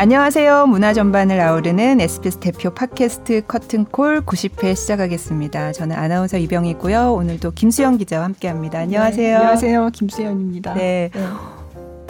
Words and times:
안녕하세요. 0.00 0.64
문화 0.64 0.94
전반을 0.94 1.38
아우르는 1.38 2.00
SBS 2.00 2.38
대표 2.40 2.70
팟캐스트 2.70 3.42
커튼콜 3.46 4.22
90회 4.22 4.74
시작하겠습니다. 4.74 5.72
저는 5.72 5.94
아나운서 5.94 6.38
이병이고요. 6.38 7.12
오늘도 7.12 7.50
김수영 7.50 7.98
기자와 7.98 8.24
함께합니다. 8.24 8.78
안녕하세요. 8.78 9.28
네, 9.28 9.34
안녕하세요. 9.34 9.90
김수영입니다. 9.92 10.72
네. 10.72 11.10
네. 11.12 11.22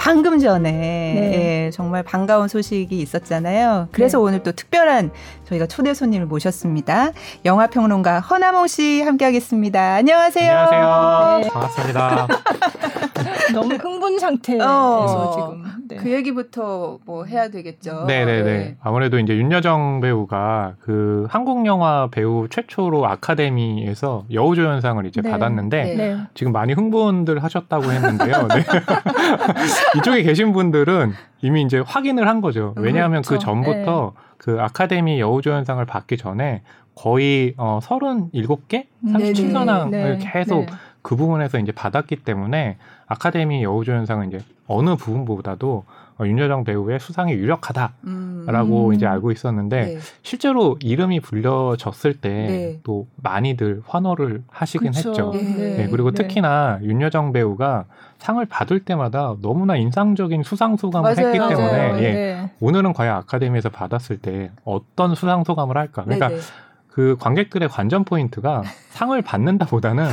방금 0.00 0.38
전에 0.38 0.72
네. 0.72 1.66
예, 1.66 1.70
정말 1.72 2.02
반가운 2.02 2.48
소식이 2.48 2.98
있었잖아요. 2.98 3.88
그래서 3.92 4.16
네. 4.16 4.24
오늘 4.24 4.42
또 4.42 4.50
특별한 4.50 5.10
저희가 5.44 5.66
초대 5.66 5.92
손님을 5.92 6.26
모셨습니다. 6.26 7.10
영화 7.44 7.66
평론가 7.66 8.20
허나몽 8.20 8.66
씨 8.66 9.02
함께하겠습니다. 9.02 9.96
안녕하세요. 9.96 10.52
안녕하세요. 10.56 11.40
네. 11.42 11.48
반갑습니다. 11.50 12.28
너무 13.52 13.74
흥분 13.74 14.18
상태에서 14.18 15.00
어, 15.04 15.32
지금 15.34 15.70
네. 15.86 15.96
그 15.96 16.10
얘기부터 16.10 16.98
뭐 17.04 17.24
해야 17.24 17.48
되겠죠. 17.48 18.04
네네네. 18.06 18.42
네. 18.42 18.76
아무래도 18.80 19.18
이제 19.18 19.36
윤여정 19.36 20.00
배우가 20.00 20.74
그 20.80 21.26
한국 21.28 21.66
영화 21.66 22.08
배우 22.10 22.48
최초로 22.48 23.06
아카데미에서 23.06 24.24
여우조연상을 24.32 25.04
이제 25.06 25.20
네. 25.20 25.30
받았는데 25.30 25.94
네. 25.96 26.16
지금 26.34 26.52
많이 26.52 26.72
흥분들 26.72 27.42
하셨다고 27.42 27.92
했는데요. 27.92 28.48
네. 29.94 29.98
이쪽에 29.98 30.22
계신 30.22 30.52
분들은 30.52 31.12
이미 31.42 31.62
이제 31.62 31.78
확인을 31.78 32.28
한 32.28 32.40
거죠. 32.40 32.74
왜냐하면 32.76 33.22
그 33.22 33.30
그렇죠. 33.30 33.46
그 33.46 33.64
전부터 33.64 34.12
네. 34.14 34.20
그 34.36 34.56
아카데미 34.60 35.20
여우조연상을 35.20 35.84
받기 35.84 36.16
전에 36.16 36.62
거의 36.94 37.54
어 37.56 37.78
37개, 37.82 38.86
37관왕을 39.04 40.18
계속 40.20 40.66
그 41.02 41.16
부분에서 41.16 41.58
이제 41.58 41.72
받았기 41.72 42.16
때문에 42.24 42.76
아카데미 43.06 43.62
여우조연상은 43.62 44.28
이제 44.28 44.40
어느 44.66 44.96
부분보다도 44.96 45.84
어, 46.20 46.26
윤여정 46.26 46.64
배우의 46.64 47.00
수상이 47.00 47.32
유력하다라고 47.32 48.88
음. 48.88 48.94
이제 48.94 49.06
알고 49.06 49.32
있었는데 49.32 49.80
네. 49.80 49.98
실제로 50.22 50.76
이름이 50.80 51.20
불려졌을 51.20 52.14
때또 52.20 53.06
네. 53.08 53.22
많이들 53.22 53.82
환호를 53.86 54.42
하시긴 54.48 54.92
그쵸. 54.92 55.08
했죠. 55.08 55.30
네. 55.32 55.76
네. 55.76 55.88
그리고 55.90 56.10
네. 56.10 56.22
특히나 56.22 56.80
윤여정 56.82 57.32
배우가 57.32 57.86
상을 58.20 58.44
받을 58.44 58.84
때마다 58.84 59.34
너무나 59.40 59.76
인상적인 59.76 60.42
수상 60.42 60.76
소감을 60.76 61.14
맞아요, 61.14 61.28
했기 61.28 61.38
때문에 61.38 61.88
맞아요. 61.88 62.02
예, 62.02 62.12
네. 62.12 62.50
오늘은 62.60 62.92
과연 62.92 63.16
아카데미에서 63.16 63.70
받았을 63.70 64.18
때 64.18 64.50
어떤 64.64 65.14
수상 65.14 65.42
소감을 65.42 65.76
할까? 65.76 66.04
그러니까 66.04 66.28
그 66.92 67.16
관객들의 67.20 67.68
관전 67.68 68.04
포인트가 68.04 68.62
상을 68.90 69.22
받는다 69.22 69.66
보다는 69.66 70.04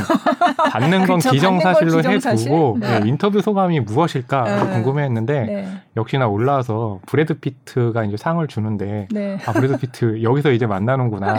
받는 0.71 1.07
건 1.07 1.17
그쵸, 1.19 1.31
기정사실로 1.31 2.03
해두고 2.03 2.77
네. 2.79 2.99
네, 2.99 3.07
인터뷰 3.09 3.41
소감이 3.41 3.79
무엇일까 3.79 4.43
네. 4.43 4.73
궁금해했는데 4.73 5.41
네. 5.41 5.67
역시나 5.97 6.27
올라와서 6.27 6.99
브래드 7.07 7.39
피트가 7.39 8.05
이제 8.05 8.15
상을 8.15 8.45
주는데 8.47 9.07
네. 9.11 9.37
아 9.45 9.51
브래드 9.51 9.77
피트 9.77 10.21
여기서 10.23 10.51
이제 10.51 10.67
만나는구나 10.67 11.37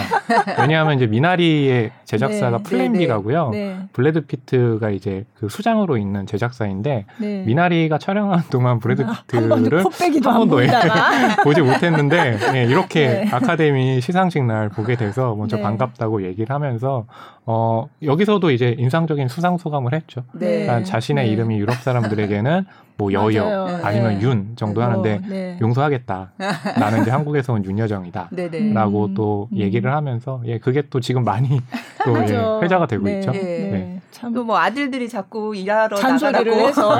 왜냐하면 0.58 0.96
이제 0.96 1.06
미나리의 1.06 1.92
제작사가 2.04 2.58
네. 2.58 2.62
플랜 2.64 2.92
B가고요 2.92 3.52
브래드 3.92 4.22
피트가 4.22 4.90
이제 4.90 5.24
그 5.38 5.48
수장으로 5.48 5.96
있는 5.96 6.26
제작사인데 6.26 7.06
미나리가 7.18 7.98
촬영하는 7.98 8.44
동안 8.50 8.80
브래드 8.80 9.06
피트를 9.06 9.84
한 9.84 10.08
번도, 10.48 10.60
한 10.68 11.36
보지 11.44 11.62
못했는데 11.62 12.66
이렇게 12.68 13.28
아카데미 13.30 14.00
시상식 14.00 14.44
날 14.44 14.68
보게 14.68 14.96
돼서 14.96 15.27
먼저 15.34 15.58
반갑다고 15.58 16.24
얘기를 16.24 16.54
하면서 16.54 17.06
어, 17.46 17.88
여기서도 18.02 18.50
이제 18.50 18.74
인상적인 18.78 19.28
수상 19.28 19.58
소감을 19.58 19.94
했죠. 19.94 20.24
네. 20.32 20.64
그러니까 20.64 20.84
자신의 20.84 21.26
네. 21.26 21.32
이름이 21.32 21.58
유럽 21.58 21.74
사람들에게는 21.76 22.64
뭐 22.96 23.12
여여 23.14 23.44
맞아요. 23.44 23.80
아니면 23.82 24.18
네. 24.18 24.22
윤 24.22 24.52
정도 24.56 24.82
하는데 24.82 25.14
어, 25.14 25.20
네. 25.28 25.58
용서하겠다. 25.60 26.32
나는 26.78 27.02
이제 27.02 27.10
한국에서 27.10 27.52
온 27.52 27.64
윤여정이다. 27.64 28.28
네, 28.32 28.50
네. 28.50 28.72
라고 28.72 29.06
음, 29.06 29.14
또 29.14 29.48
음. 29.52 29.58
얘기를 29.58 29.92
하면서 29.92 30.42
예 30.46 30.58
그게 30.58 30.82
또 30.90 31.00
지금 31.00 31.24
많이 31.24 31.60
또 32.04 32.16
예, 32.18 32.60
회자가 32.62 32.86
되고 32.86 33.04
네. 33.04 33.18
있죠. 33.18 33.32
네. 33.32 33.97
또 34.34 34.44
뭐 34.44 34.58
아들들이 34.58 35.08
자꾸 35.08 35.54
일하러 35.54 36.00
나가라고 36.00 36.50
해서 36.50 36.96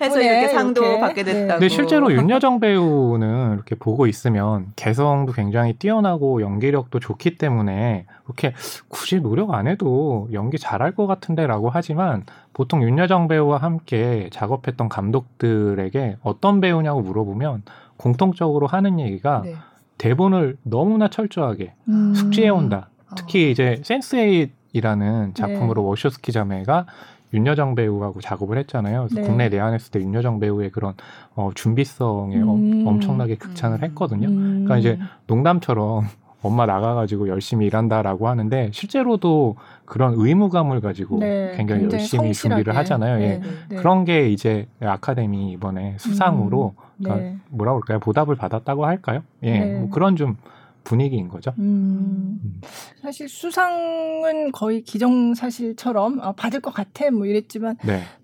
해서 0.00 0.20
이렇게 0.20 0.48
상도 0.48 0.84
이렇게. 0.84 1.00
받게 1.00 1.24
됐다고. 1.24 1.58
근데 1.60 1.68
실제로 1.68 2.12
윤여정 2.12 2.60
배우는 2.60 3.54
이렇게 3.54 3.74
보고 3.74 4.06
있으면 4.06 4.72
개성도 4.76 5.32
굉장히 5.32 5.72
뛰어나고 5.74 6.42
연기력도 6.42 7.00
좋기 7.00 7.36
때문에 7.36 8.06
그렇게 8.24 8.52
굳이 8.88 9.20
노력 9.20 9.54
안 9.54 9.66
해도 9.66 10.28
연기 10.32 10.58
잘할 10.58 10.94
것 10.94 11.06
같은데라고 11.06 11.70
하지만 11.70 12.24
보통 12.52 12.82
윤여정 12.82 13.28
배우와 13.28 13.58
함께 13.58 14.28
작업했던 14.32 14.88
감독들에게 14.88 16.18
어떤 16.22 16.60
배우냐고 16.60 17.00
물어보면 17.00 17.62
공통적으로 17.96 18.66
하는 18.66 19.00
얘기가 19.00 19.42
네. 19.44 19.54
대본을 19.98 20.58
너무나 20.62 21.08
철저하게 21.08 21.74
음. 21.88 22.14
숙지해 22.14 22.48
온다. 22.48 22.88
특히 23.16 23.46
어. 23.46 23.50
이제 23.50 23.80
센스에잇 23.84 24.63
이라는 24.74 25.32
작품으로 25.34 25.82
네. 25.82 25.88
워쇼스키 25.88 26.32
자매가 26.32 26.86
윤여정 27.32 27.74
배우하고 27.74 28.20
작업을 28.20 28.58
했잖아요. 28.58 29.06
그래서 29.08 29.20
네. 29.20 29.26
국내 29.26 29.48
내한했을 29.48 29.90
때 29.90 30.00
윤여정 30.00 30.40
배우의 30.40 30.70
그런 30.70 30.94
어, 31.34 31.50
준비성에 31.54 32.36
음. 32.36 32.84
엄청나게 32.86 33.36
극찬을 33.36 33.78
음. 33.78 33.84
했거든요. 33.84 34.28
음. 34.28 34.64
그러니까 34.64 34.78
이제 34.78 34.98
농담처럼 35.26 36.04
엄마 36.42 36.66
나가가지고 36.66 37.28
열심히 37.28 37.66
일한다라고 37.66 38.28
하는데 38.28 38.68
실제로도 38.72 39.56
그런 39.86 40.14
의무감을 40.16 40.82
가지고 40.82 41.18
네, 41.20 41.54
굉장히, 41.56 41.82
굉장히 41.82 42.02
열심히 42.02 42.24
성실하게. 42.26 42.62
준비를 42.62 42.76
하잖아요. 42.76 43.22
예. 43.22 43.28
네, 43.28 43.40
네, 43.40 43.48
네. 43.70 43.76
그런 43.76 44.04
게 44.04 44.28
이제 44.28 44.66
아카데미 44.80 45.52
이번에 45.52 45.94
수상으로 45.98 46.74
음, 46.76 47.02
그러니까 47.02 47.24
네. 47.24 47.36
뭐라 47.48 47.72
그럴까요? 47.72 47.98
보답을 48.00 48.36
받았다고 48.36 48.84
할까요? 48.84 49.22
예, 49.42 49.58
네. 49.58 49.78
뭐 49.78 49.88
그런 49.88 50.16
좀 50.16 50.36
분위기인 50.84 51.28
거죠. 51.28 51.52
음, 51.58 52.38
음. 52.44 52.60
사실 53.00 53.28
수상은 53.28 54.52
거의 54.52 54.82
기정사실처럼 54.82 56.20
아, 56.20 56.32
받을 56.32 56.60
것 56.60 56.72
같아 56.72 57.10
뭐 57.10 57.26
이랬지만 57.26 57.76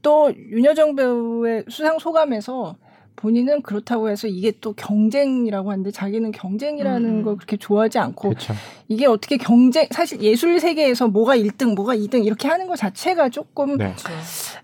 또 0.02 0.32
윤여정 0.34 0.94
배우의 0.94 1.64
수상 1.68 1.98
소감에서 1.98 2.76
본인은 3.20 3.62
그렇다고 3.62 4.08
해서 4.08 4.26
이게 4.26 4.52
또 4.60 4.72
경쟁이라고 4.72 5.70
하는데 5.70 5.90
자기는 5.90 6.32
경쟁이라는 6.32 7.08
음. 7.08 7.22
걸 7.22 7.36
그렇게 7.36 7.56
좋아하지 7.56 7.98
않고 7.98 8.30
그쵸. 8.30 8.54
이게 8.88 9.06
어떻게 9.06 9.36
경쟁 9.36 9.86
사실 9.90 10.20
예술 10.22 10.58
세계에서 10.58 11.08
뭐가 11.08 11.36
1등 11.36 11.74
뭐가 11.74 11.94
2등 11.96 12.24
이렇게 12.24 12.48
하는 12.48 12.66
것 12.66 12.76
자체가 12.76 13.28
조금 13.28 13.76
네. 13.76 13.94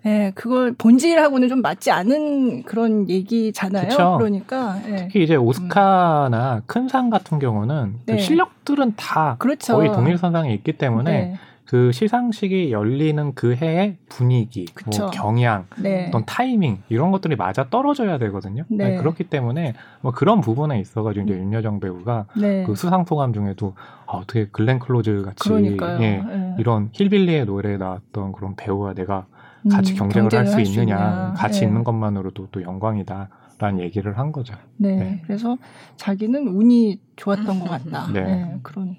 예, 0.07 0.33
그걸 0.35 0.73
본질하고는 0.73 1.49
좀 1.49 1.61
맞지 1.61 1.91
않은 1.91 2.63
그런 2.63 3.09
얘기잖아요. 3.11 3.89
그쵸. 3.89 4.17
그러니까 4.19 4.81
예. 4.89 4.97
특히 4.97 5.23
이제 5.23 5.37
오스카나 5.37 6.57
음. 6.57 6.61
큰상 6.67 7.11
같은 7.11 7.39
경우는 7.39 7.95
그 8.07 8.13
네. 8.13 8.19
실력들은 8.19 8.95
다 8.97 9.37
그렇죠. 9.39 9.75
거의 9.75 9.93
동일선상에 9.93 10.53
있기 10.55 10.73
때문에 10.73 11.11
네. 11.11 11.35
그 11.67 11.91
시상식이 11.91 12.71
열리는 12.71 13.35
그 13.35 13.55
해의 13.55 13.97
분위기, 14.09 14.67
뭐 14.87 15.11
경향, 15.11 15.67
네. 15.81 16.07
어떤 16.09 16.25
타이밍 16.25 16.79
이런 16.89 17.11
것들이 17.11 17.35
맞아 17.35 17.69
떨어져야 17.69 18.19
되거든요. 18.19 18.65
네. 18.69 18.91
네. 18.91 18.97
그렇기 18.97 19.25
때문에 19.25 19.75
뭐 20.01 20.13
그런 20.13 20.41
부분에 20.41 20.79
있어가지고 20.79 21.27
이제 21.27 21.35
윤여정 21.35 21.81
배우가 21.81 22.27
네. 22.41 22.63
그 22.65 22.77
수상 22.77 23.05
소감 23.05 23.33
중에도 23.33 23.75
아, 24.07 24.19
어떻게 24.19 24.47
글렌 24.47 24.79
클로즈 24.79 25.23
같이 25.23 25.53
예, 25.53 25.71
네. 25.77 26.57
이런 26.59 26.91
힐빌리의 26.93 27.47
노래에 27.47 27.77
나왔던 27.79 28.33
그런 28.33 28.55
배우와 28.55 28.95
내가 28.95 29.27
같이 29.69 29.95
음, 29.95 29.99
경쟁을 29.99 30.33
할수 30.33 30.61
있느냐, 30.61 31.35
같이 31.37 31.61
네. 31.61 31.67
있는 31.67 31.83
것만으로도 31.83 32.49
또 32.53 32.63
영광이다. 32.63 33.29
라는 33.59 33.81
얘기를 33.81 34.19
한 34.19 34.33
거죠. 34.33 34.55
네, 34.77 34.97
네. 34.97 35.23
그래서 35.25 35.57
자기는 35.97 36.47
운이 36.47 37.01
좋았던 37.17 37.61
것 37.61 37.71
같다. 37.71 38.13
네. 38.13 38.21
네. 38.21 38.59
그런 38.63 38.97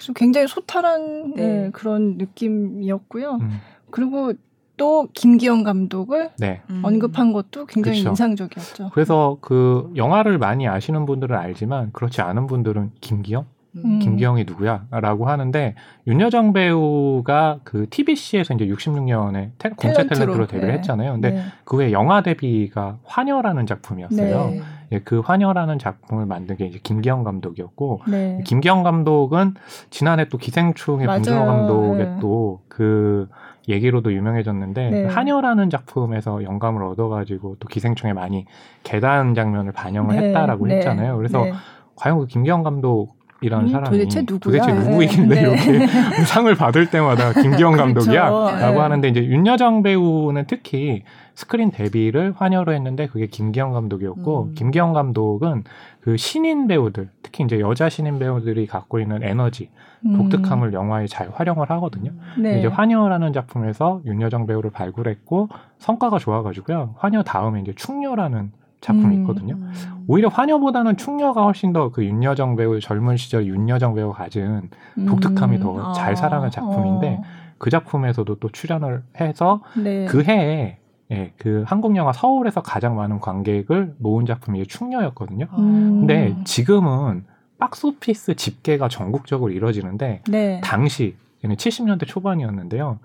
그래서 0.00 0.14
굉장히 0.14 0.48
소탈한 0.48 1.34
네. 1.36 1.46
네, 1.46 1.70
그런 1.72 2.16
느낌이었고요. 2.16 3.34
음. 3.34 3.50
그리고 3.90 4.32
또 4.78 5.08
김기영 5.12 5.62
감독을 5.62 6.30
네. 6.38 6.62
음. 6.70 6.80
언급한 6.82 7.34
것도 7.34 7.66
굉장히 7.66 7.98
그쵸. 7.98 8.08
인상적이었죠. 8.08 8.90
그래서 8.94 9.36
그 9.42 9.92
영화를 9.94 10.38
많이 10.38 10.66
아시는 10.66 11.04
분들은 11.04 11.36
알지만 11.36 11.90
그렇지 11.92 12.22
않은 12.22 12.46
분들은 12.46 12.92
김기영? 13.02 13.44
음. 13.76 13.98
김기영이 13.98 14.44
누구야? 14.44 14.86
라고 14.90 15.28
하는데 15.28 15.74
윤여정 16.06 16.54
배우가 16.54 17.60
그 17.62 17.86
TBC에서 17.90 18.54
이제 18.54 18.66
66년에 18.66 19.50
태, 19.58 19.68
공채 19.68 20.04
탤런트로 20.04 20.48
데뷔를 20.48 20.68
네. 20.68 20.74
했잖아요. 20.78 21.12
근데 21.12 21.30
네. 21.32 21.44
그외 21.64 21.92
영화 21.92 22.22
데뷔가 22.22 22.98
화녀라는 23.04 23.66
작품이었어요. 23.66 24.54
네. 24.90 24.96
예, 24.96 25.00
그 25.00 25.20
화녀라는 25.20 25.78
작품을 25.78 26.26
만든 26.26 26.56
게 26.56 26.66
이제 26.66 26.78
김기영 26.82 27.24
감독이었고 27.24 28.02
네. 28.08 28.42
김기영 28.44 28.82
감독은 28.82 29.54
지난해 29.90 30.28
또 30.28 30.36
기생충의 30.36 31.06
봉준호 31.06 31.44
감독의 31.44 32.06
네. 32.06 32.18
또그 32.20 33.28
얘기로도 33.68 34.12
유명해졌는데 34.12 34.90
네. 34.90 35.04
한여라는 35.06 35.70
작품에서 35.70 36.42
영감을 36.42 36.82
얻어가지고 36.82 37.56
또 37.60 37.68
기생충에 37.68 38.12
많이 38.12 38.46
계단 38.82 39.34
장면을 39.34 39.72
반영을 39.72 40.16
네. 40.16 40.28
했다라고 40.28 40.66
네. 40.66 40.76
했잖아요. 40.76 41.16
그래서 41.16 41.44
네. 41.44 41.52
과연 41.94 42.18
그 42.18 42.26
김기영 42.26 42.62
감독 42.62 43.19
이라는 43.42 43.66
음, 43.66 43.70
사람이 43.70 43.90
도대체 43.90 44.20
누구야? 44.20 44.38
도대체 44.38 44.72
누구이길래 44.72 45.28
네. 45.28 45.40
이렇게 45.40 45.86
상을 46.26 46.54
받을 46.54 46.90
때마다 46.90 47.32
김기영 47.32 47.76
감독이야? 47.76 48.30
그렇죠. 48.30 48.56
라고 48.56 48.74
네. 48.74 48.80
하는데 48.80 49.08
이제 49.08 49.24
윤여정 49.24 49.82
배우는 49.82 50.44
특히 50.46 51.02
스크린 51.34 51.70
데뷔를 51.70 52.34
환여로 52.36 52.72
했는데 52.72 53.06
그게 53.06 53.26
김기영 53.26 53.72
감독이었고 53.72 54.42
음. 54.50 54.54
김기영 54.54 54.92
감독은 54.92 55.64
그 56.00 56.16
신인 56.16 56.66
배우들 56.66 57.08
특히 57.22 57.44
이제 57.44 57.60
여자 57.60 57.88
신인 57.88 58.18
배우들이 58.18 58.66
갖고 58.66 59.00
있는 59.00 59.22
에너지 59.22 59.70
음. 60.04 60.16
독특함을 60.16 60.72
영화에 60.72 61.06
잘 61.06 61.30
활용을 61.32 61.70
하거든요. 61.70 62.12
네. 62.38 62.58
이제 62.58 62.68
환여라는 62.68 63.32
작품에서 63.32 64.02
윤여정 64.04 64.46
배우를 64.46 64.70
발굴했고 64.70 65.48
성과가 65.78 66.18
좋아가지고요. 66.18 66.96
환여 66.98 67.22
다음에 67.22 67.60
이제 67.60 67.72
충녀라는 67.74 68.52
작품이 68.80 69.16
음. 69.16 69.20
있거든요. 69.20 69.54
음. 69.54 69.72
오히려 70.06 70.28
환여보다는 70.28 70.96
충녀가 70.96 71.44
훨씬 71.44 71.72
더 71.72 71.90
그 71.90 72.04
윤여정 72.04 72.56
배우 72.56 72.80
젊은 72.80 73.16
시절 73.16 73.46
윤여정 73.46 73.94
배우 73.94 74.12
가진 74.12 74.70
독특함이 75.06 75.56
음. 75.56 75.62
더잘 75.62 76.12
아. 76.12 76.16
살아난 76.16 76.50
작품인데 76.50 77.18
어. 77.20 77.22
그 77.58 77.70
작품에서도 77.70 78.34
또 78.36 78.48
출연을 78.48 79.02
해서 79.20 79.62
네. 79.76 80.06
그 80.06 80.22
해에 80.22 80.78
예, 81.12 81.32
그 81.36 81.64
한국 81.66 81.96
영화 81.96 82.12
서울에서 82.12 82.62
가장 82.62 82.94
많은 82.94 83.18
관객을 83.20 83.94
모은 83.98 84.26
작품이 84.26 84.64
충녀였거든요. 84.66 85.46
음. 85.58 86.06
근데 86.06 86.36
지금은 86.44 87.24
박스오피스 87.58 88.36
집계가 88.36 88.88
전국적으로 88.88 89.50
이루어지는데 89.52 90.22
네. 90.28 90.60
당시 90.62 91.16
70년대 91.42 92.06
초반이었는데요. 92.06 92.98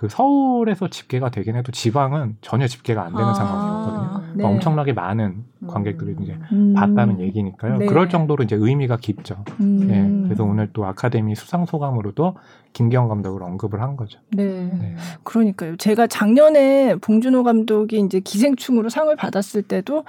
그 0.00 0.08
서울에서 0.08 0.88
집계가 0.88 1.30
되긴 1.30 1.56
해도 1.56 1.72
지방은 1.72 2.38
전혀 2.40 2.66
집계가 2.66 3.02
안 3.02 3.12
되는 3.12 3.22
아, 3.22 3.34
상황이었거든요. 3.34 4.08
그러니까 4.08 4.32
네. 4.34 4.44
엄청나게 4.44 4.94
많은 4.94 5.44
관객들이 5.66 6.16
이제 6.22 6.38
음. 6.52 6.72
봤다는 6.72 7.20
얘기니까요. 7.20 7.76
네. 7.76 7.84
그럴 7.84 8.08
정도로 8.08 8.42
이제 8.44 8.56
의미가 8.58 8.96
깊죠. 8.96 9.44
음. 9.60 9.86
네. 9.86 10.22
그래서 10.24 10.42
오늘 10.44 10.70
또 10.72 10.86
아카데미 10.86 11.34
수상 11.34 11.66
소감으로도 11.66 12.34
김기영 12.72 13.08
감독을 13.08 13.42
언급을 13.42 13.82
한 13.82 13.98
거죠. 13.98 14.18
네. 14.30 14.70
네. 14.72 14.96
그러니까요. 15.22 15.76
제가 15.76 16.06
작년에 16.06 16.94
봉준호 17.02 17.42
감독이 17.42 18.00
이제 18.00 18.20
기생충으로 18.20 18.88
상을 18.88 19.14
받았을 19.14 19.60
때도 19.60 20.04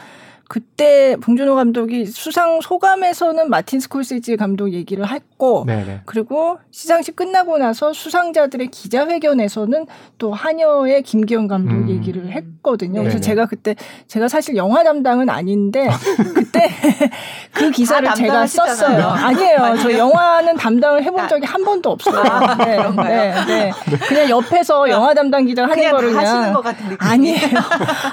그때 0.52 1.16
봉준호 1.22 1.56
감독이 1.56 2.06
수상 2.08 2.60
소감에서는 2.60 3.50
마틴 3.50 3.80
스콜세지 3.80 4.36
감독 4.36 4.74
얘기를 4.74 5.10
했고 5.10 5.64
네네. 5.66 6.02
그리고 6.06 6.58
시상식 6.72 7.16
끝나고 7.16 7.58
나서 7.58 7.94
수상자들의 7.94 8.68
기자회견에서는 8.68 9.86
또 10.18 10.34
한여의 10.34 11.04
김기현 11.04 11.48
감독 11.48 11.76
음. 11.76 11.90
얘기를 11.90 12.30
했거든요. 12.34 13.00
그래서 13.00 13.16
네네. 13.16 13.22
제가 13.22 13.46
그때 13.46 13.78
제가 14.08 14.28
사실 14.28 14.58
영화 14.58 14.84
담당은 14.84 15.30
아닌데 15.30 15.88
그때 16.36 16.70
그 17.54 17.72
기사를 17.72 18.14
제가 18.14 18.46
썼어요. 18.46 19.08
아니에요. 19.08 19.78
저 19.82 19.94
영화는 19.94 20.58
담당을 20.58 21.06
해본 21.06 21.30
적이 21.30 21.46
한 21.46 21.64
번도 21.64 21.92
없어요. 21.92 22.24
아, 22.26 22.56
네, 22.58 22.78
네, 22.98 23.34
네, 23.48 23.72
그냥 24.06 24.30
옆에서 24.30 24.90
영화 24.90 25.14
담당 25.14 25.46
기자 25.46 25.64
하는 25.64 25.76
그냥 25.76 25.92
거를 25.92 26.12
그냥 26.12 26.62
아니에요. 27.00 27.58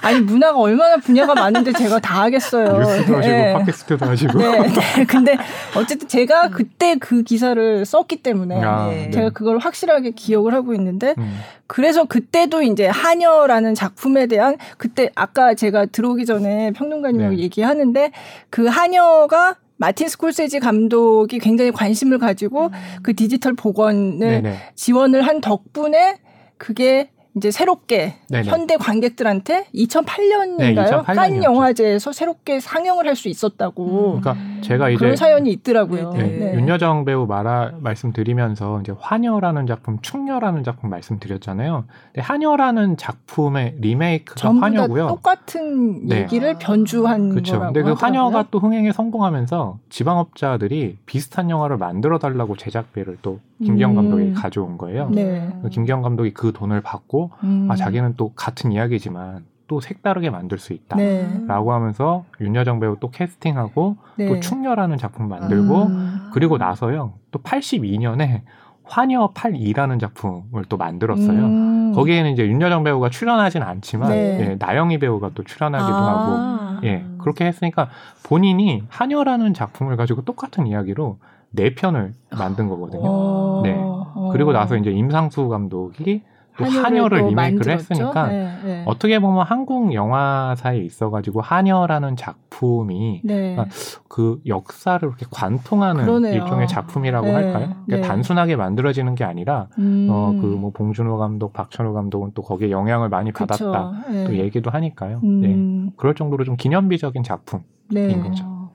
아니 0.02 0.20
문화가 0.20 0.56
얼마나 0.56 0.98
분야가 0.98 1.34
많은데 1.34 1.72
제가 1.72 1.98
다 1.98 2.27
하겠어요. 2.28 2.78
뉴스도 2.78 3.16
하시고 3.16 3.20
네. 3.20 3.52
팟캐스트도 3.52 4.06
하시고. 4.06 4.38
네, 4.38 4.58
네. 4.62 5.04
근데 5.04 5.36
어쨌든 5.76 6.08
제가 6.08 6.50
그때 6.50 6.96
그 6.96 7.22
기사를 7.22 7.84
썼기 7.84 8.22
때문에 8.22 8.62
아, 8.62 8.88
네. 8.88 9.10
제가 9.10 9.30
그걸 9.30 9.58
확실하게 9.58 10.12
기억을 10.12 10.54
하고 10.54 10.74
있는데 10.74 11.14
음. 11.18 11.38
그래서 11.66 12.04
그때도 12.04 12.62
이제 12.62 12.86
한여라는 12.86 13.74
작품에 13.74 14.26
대한 14.26 14.56
그때 14.76 15.10
아까 15.14 15.54
제가 15.54 15.86
들어오기 15.86 16.24
전에 16.24 16.72
평론가님하고 16.72 17.36
네. 17.36 17.42
얘기하는데 17.42 18.12
그 18.50 18.66
한여가 18.66 19.56
마틴 19.76 20.08
스콜세지 20.08 20.58
감독이 20.60 21.38
굉장히 21.38 21.70
관심을 21.70 22.18
가지고 22.18 22.66
음. 22.66 22.72
그 23.02 23.14
디지털 23.14 23.54
복원을 23.54 24.18
네네. 24.18 24.56
지원을 24.74 25.26
한 25.26 25.40
덕분에 25.40 26.18
그게 26.56 27.10
이제 27.36 27.50
새롭게 27.50 28.14
네네. 28.30 28.48
현대 28.48 28.76
관객들한테 28.76 29.66
2008년인가요? 29.74 30.56
네, 30.58 30.74
2008년이었죠. 30.74 31.04
칸 31.04 31.42
영화제에서 31.44 32.12
새롭게 32.12 32.58
상영을 32.60 33.06
할 33.06 33.18
수 33.18 33.28
있었다고. 33.28 34.14
음. 34.14 34.20
그러니까 34.20 34.36
제가 34.60 34.90
이제 34.90 34.98
그런 34.98 35.16
사연이 35.16 35.50
있더라고요. 35.50 36.12
네, 36.12 36.22
네. 36.22 36.54
윤여정 36.54 37.04
배우 37.04 37.26
말아 37.26 37.72
말씀드리면서 37.80 38.80
이제 38.80 38.92
환여라는 38.96 39.66
작품, 39.66 39.98
충녀라는 40.00 40.62
작품 40.62 40.90
말씀드렸잖아요. 40.90 41.84
근데 42.12 42.20
한여라는 42.20 42.96
작품의 42.96 43.74
리메이크가 43.80 44.54
환여고요. 44.54 45.08
똑같은 45.08 46.06
네. 46.06 46.22
얘기를 46.22 46.54
아. 46.54 46.58
변주한 46.58 47.30
그렇죠. 47.30 47.54
거라고. 47.58 47.72
근데 47.72 47.88
그 47.88 47.92
환여가 47.94 48.46
또 48.52 48.60
흥행에 48.60 48.92
성공하면서 48.92 49.78
지방업자들이 49.90 50.98
비슷한 51.04 51.50
영화를 51.50 51.76
만들어 51.76 52.18
달라고 52.20 52.56
제작비를 52.56 53.18
또 53.20 53.40
김기영 53.64 53.90
음. 53.90 53.96
감독이 53.96 54.32
가져온 54.32 54.78
거예요. 54.78 55.10
네. 55.10 55.48
김기영 55.72 56.02
감독이 56.02 56.32
그 56.32 56.52
돈을 56.52 56.80
받고 56.82 57.17
음. 57.42 57.68
아 57.70 57.76
자기는 57.76 58.14
또 58.16 58.32
같은 58.34 58.72
이야기지만 58.72 59.44
또 59.68 59.80
색다르게 59.80 60.30
만들 60.30 60.58
수 60.58 60.72
있다라고 60.72 61.70
네. 61.70 61.72
하면서 61.72 62.24
윤여정 62.40 62.80
배우 62.80 62.96
또 62.98 63.10
캐스팅하고 63.10 63.96
네. 64.16 64.26
또 64.26 64.40
충녀라는 64.40 64.96
작품 64.96 65.28
만들고 65.28 65.82
음. 65.84 66.30
그리고 66.32 66.56
나서요 66.56 67.12
또 67.30 67.38
82년에 67.40 68.42
환여 68.84 69.32
82라는 69.34 70.00
작품을 70.00 70.64
또 70.70 70.78
만들었어요. 70.78 71.38
음. 71.38 71.92
거기에는 71.94 72.30
이제 72.30 72.46
윤여정 72.46 72.84
배우가 72.84 73.10
출연하진 73.10 73.62
않지만 73.62 74.10
네. 74.10 74.40
예, 74.40 74.56
나영희 74.58 74.98
배우가 74.98 75.30
또 75.34 75.44
출연하기도 75.44 75.94
아. 75.94 76.78
하고 76.78 76.86
예 76.86 77.04
그렇게 77.18 77.44
했으니까 77.44 77.90
본인이 78.22 78.82
환여라는 78.88 79.52
작품을 79.52 79.96
가지고 79.96 80.22
똑같은 80.22 80.66
이야기로 80.66 81.18
네 81.50 81.74
편을 81.74 82.14
만든 82.30 82.68
거거든요. 82.68 83.02
어. 83.04 83.60
네. 83.64 83.78
그리고 84.32 84.52
나서 84.52 84.76
이제 84.76 84.90
임상수 84.90 85.48
감독이 85.48 86.22
또 86.22 86.37
한여를 86.64 87.18
리메이크를 87.28 87.34
만들었죠? 87.34 87.94
했으니까 87.94 88.28
네, 88.28 88.58
네. 88.64 88.82
어떻게 88.86 89.18
보면 89.18 89.44
한국 89.46 89.92
영화사에 89.92 90.78
있어가지고 90.78 91.40
한여라는 91.40 92.16
작품이 92.16 93.22
네. 93.24 93.54
그러니까 93.54 93.66
그 94.08 94.40
역사를 94.46 95.06
이렇게 95.06 95.26
관통하는 95.30 96.04
그러네요. 96.04 96.34
일종의 96.34 96.68
작품이라고 96.68 97.26
네. 97.26 97.32
할까요? 97.32 97.74
그러니까 97.84 97.84
네. 97.86 98.00
단순하게 98.00 98.56
만들어지는 98.56 99.14
게 99.14 99.24
아니라 99.24 99.68
음. 99.78 100.08
어그 100.10 100.46
뭐 100.46 100.70
봉준호 100.72 101.18
감독, 101.18 101.52
박찬호 101.52 101.92
감독은 101.92 102.32
또 102.34 102.42
거기에 102.42 102.70
영향을 102.70 103.08
많이 103.08 103.32
그쵸. 103.32 103.72
받았다 103.72 104.10
네. 104.10 104.24
또 104.24 104.36
얘기도 104.36 104.70
하니까요. 104.70 105.20
음. 105.22 105.40
네. 105.40 105.92
그럴 105.96 106.14
정도로 106.14 106.44
좀 106.44 106.56
기념비적인 106.56 107.22
작품인 107.22 108.22
거죠. 108.22 108.70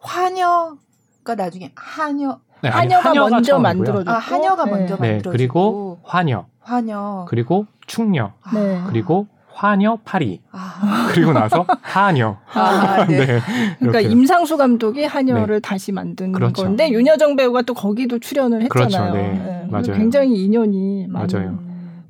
환여 0.00 0.76
가 1.22 1.34
나중에 1.34 1.70
한여 1.76 2.40
네, 2.62 2.68
한여가, 2.68 3.10
한여가 3.10 3.30
먼저 3.30 3.58
만들어졌고 3.58 4.10
아, 4.10 4.14
한여가 4.18 4.66
먼저 4.66 4.96
네, 4.96 5.12
만들어졌고 5.12 5.30
그리고 5.30 5.98
환여 6.02 6.46
환여 6.70 7.26
그리고 7.28 7.66
충녀 7.86 8.32
네. 8.54 8.80
그리고 8.86 9.26
환여 9.52 9.98
파리 10.04 10.40
아. 10.52 11.08
그리고 11.12 11.32
나서 11.32 11.66
한여 11.82 12.38
아, 12.54 13.04
네. 13.06 13.26
네. 13.26 13.40
그러니까 13.80 14.00
임상수 14.00 14.56
감독이 14.56 15.04
한여를 15.04 15.56
네. 15.56 15.60
다시 15.60 15.90
만든 15.90 16.30
그렇죠. 16.32 16.62
건데 16.62 16.88
윤여정 16.90 17.34
배우가 17.36 17.62
또 17.62 17.74
거기도 17.74 18.18
출연을. 18.20 18.62
했잖아요. 18.62 19.12
그렇죠. 19.12 19.14
네. 19.16 19.66
맞아요. 19.68 19.98
굉장히 19.98 20.44
인연이 20.44 21.06
맞아요. 21.08 21.58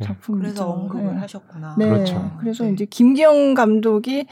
작품이죠. 0.03 0.43
그래서 0.43 0.71
언급을 0.71 1.21
하셨구나. 1.23 1.75
네. 1.79 1.89
그렇죠. 1.89 2.31
그래서 2.39 2.69
이제 2.69 2.85
김기영 2.85 3.55
감독이 3.55 4.27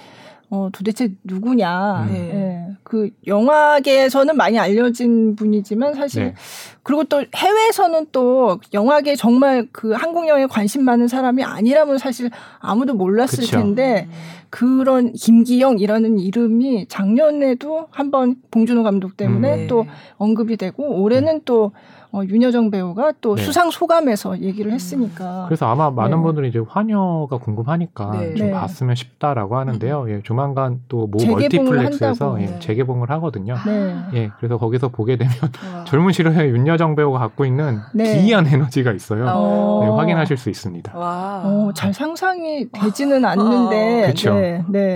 어, 0.51 0.71
도대체 0.73 1.13
누구냐. 1.25 2.07
음. 2.09 2.13
네. 2.13 2.19
네. 2.33 2.69
그 2.83 3.11
영화계에서는 3.27 4.35
많이 4.37 4.59
알려진 4.59 5.37
분이지만 5.37 5.95
사실 5.95 6.25
네. 6.25 6.35
그리고 6.83 7.05
또 7.05 7.23
해외에서는 7.37 8.07
또 8.13 8.59
영화계 8.73 9.15
정말 9.15 9.69
그 9.73 9.93
한국 9.93 10.27
영화에 10.27 10.47
관심 10.47 10.85
많은 10.85 11.07
사람이 11.07 11.45
아니라면 11.45 11.99
사실 11.99 12.31
아무도 12.61 12.95
몰랐을 12.95 13.41
그쵸. 13.41 13.59
텐데 13.59 14.09
그런 14.49 15.13
김기영이라는 15.13 16.19
이름이 16.19 16.87
작년에도 16.89 17.89
한번 17.91 18.37
봉준호 18.51 18.85
감독 18.85 19.19
때문에 19.19 19.65
음. 19.65 19.67
또 19.69 19.85
언급이 20.17 20.57
되고 20.57 21.03
올해는 21.03 21.35
네. 21.35 21.41
또 21.45 21.73
어, 22.11 22.23
윤여정 22.25 22.71
배우가 22.71 23.13
또 23.21 23.37
네. 23.37 23.43
수상 23.43 23.71
소감에서 23.71 24.39
얘기를 24.41 24.73
했으니까. 24.73 25.45
그래서 25.47 25.67
아마 25.67 25.91
많은 25.91 26.17
네. 26.19 26.23
분들이 26.23 26.49
이제 26.49 26.59
환여가 26.67 27.37
궁금하니까 27.39 28.11
네. 28.13 28.35
좀 28.35 28.47
네. 28.47 28.53
봤으면 28.53 28.95
싶다라고 28.95 29.57
하는데요. 29.59 30.03
음. 30.03 30.11
예, 30.11 30.23
조만간 30.23 30.81
또 30.89 31.07
모 31.07 31.19
멀티플렉스에서 31.27 32.41
예, 32.43 32.59
재개봉을 32.61 33.11
하거든요. 33.11 33.57
네. 33.67 33.97
예, 34.15 34.31
그래서 34.39 34.57
거기서 34.59 34.89
보게 34.89 35.17
되면 35.17 35.33
젊은 35.87 36.13
시로의 36.13 36.51
윤여정 36.51 36.97
배우가 36.97 37.19
갖고 37.19 37.45
있는 37.45 37.79
네. 37.93 38.21
기이한 38.21 38.47
에너지가 38.47 38.93
있어요. 38.93 39.27
어. 39.29 39.81
네, 39.85 39.91
확인하실 39.91 40.37
수 40.37 40.49
있습니다. 40.51 40.97
와. 40.99 41.43
어, 41.45 41.71
잘 41.75 41.93
상상이 41.93 42.71
되지는 42.73 43.25
않는데. 43.25 44.03
그렇죠. 44.03 44.35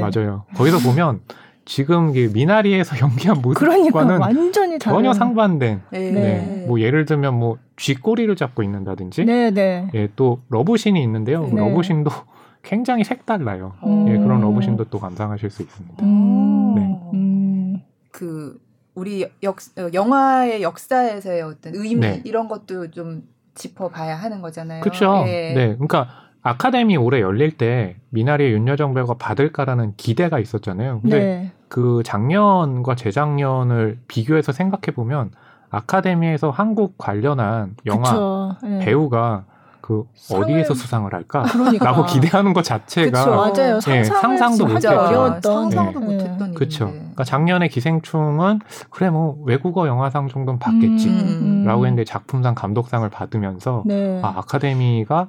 맞아요. 0.00 0.44
거기서 0.56 0.78
보면 0.78 1.20
지금 1.64 2.12
미나리에서 2.12 2.96
연기한 3.00 3.40
모습과는 3.40 3.90
그러니까 3.90 4.18
완전히 4.18 4.78
전혀 4.78 5.12
상반된. 5.12 5.82
네. 5.90 6.10
네. 6.10 6.64
뭐 6.66 6.80
예를 6.80 7.04
들면 7.04 7.34
뭐 7.34 7.58
쥐꼬리를 7.76 8.34
잡고 8.36 8.62
있는다든지. 8.62 9.24
네, 9.24 9.50
네. 9.50 9.88
예, 9.94 10.08
또 10.16 10.40
러브신이 10.48 11.02
있는데요. 11.02 11.46
네. 11.46 11.56
러브신도 11.56 12.10
굉장히 12.62 13.04
색달라요. 13.04 13.74
음. 13.84 14.08
예, 14.08 14.18
그런 14.18 14.40
러브신도 14.40 14.84
또 14.84 14.98
감상하실 14.98 15.50
수 15.50 15.62
있습니다. 15.62 16.04
음. 16.04 16.74
네. 16.74 17.00
음. 17.14 17.82
그 18.10 18.58
우리 18.94 19.26
역 19.42 19.56
어, 19.78 19.88
영화의 19.92 20.62
역사에서의 20.62 21.42
어떤 21.42 21.74
의미 21.74 22.00
네. 22.00 22.22
이런 22.24 22.48
것도 22.48 22.90
좀 22.90 23.22
짚어봐야 23.54 24.16
하는 24.16 24.42
거잖아요. 24.42 24.82
그렇죠. 24.82 25.24
예. 25.26 25.52
네, 25.54 25.66
그러니까 25.74 26.08
아카데미 26.42 26.96
올해 26.96 27.20
열릴 27.20 27.56
때 27.56 27.96
미나리의 28.10 28.52
윤여정 28.52 28.94
배우가 28.94 29.14
받을까라는 29.14 29.94
기대가 29.96 30.38
있었잖아요. 30.38 31.00
근데 31.02 31.18
네. 31.18 31.52
그 31.68 32.02
작년과 32.04 32.96
재작년을 32.96 33.98
비교해서 34.08 34.52
생각해 34.52 34.94
보면 34.94 35.30
아카데미에서 35.70 36.50
한국 36.50 36.98
관련한 36.98 37.76
영화 37.86 38.56
네. 38.62 38.80
배우가 38.80 39.44
그 39.80 40.04
상을... 40.14 40.44
어디에서 40.44 40.74
수상을 40.74 41.12
할까? 41.12 41.42
그러니까. 41.42 41.84
라고 41.84 42.04
기대하는 42.06 42.52
것 42.52 42.62
자체가 42.62 43.24
그쵸, 43.24 43.30
맞아요. 43.30 43.80
네, 43.80 44.04
상상도 44.04 44.66
못했던 44.66 45.40
상상도 45.40 46.00
네. 46.00 46.06
못했던 46.06 46.54
그렇죠. 46.54 46.86
그러니까 46.90 47.24
작년에 47.24 47.68
기생충은 47.68 48.60
그래 48.90 49.10
뭐 49.10 49.36
외국어 49.44 49.88
영화상 49.88 50.28
정도는 50.28 50.58
받겠지라고 50.58 51.18
음, 51.18 51.66
음. 51.66 51.84
했는데 51.84 52.04
작품상 52.04 52.54
감독상을 52.54 53.08
받으면서 53.10 53.82
네. 53.86 54.20
아 54.22 54.34
아카데미가 54.36 55.28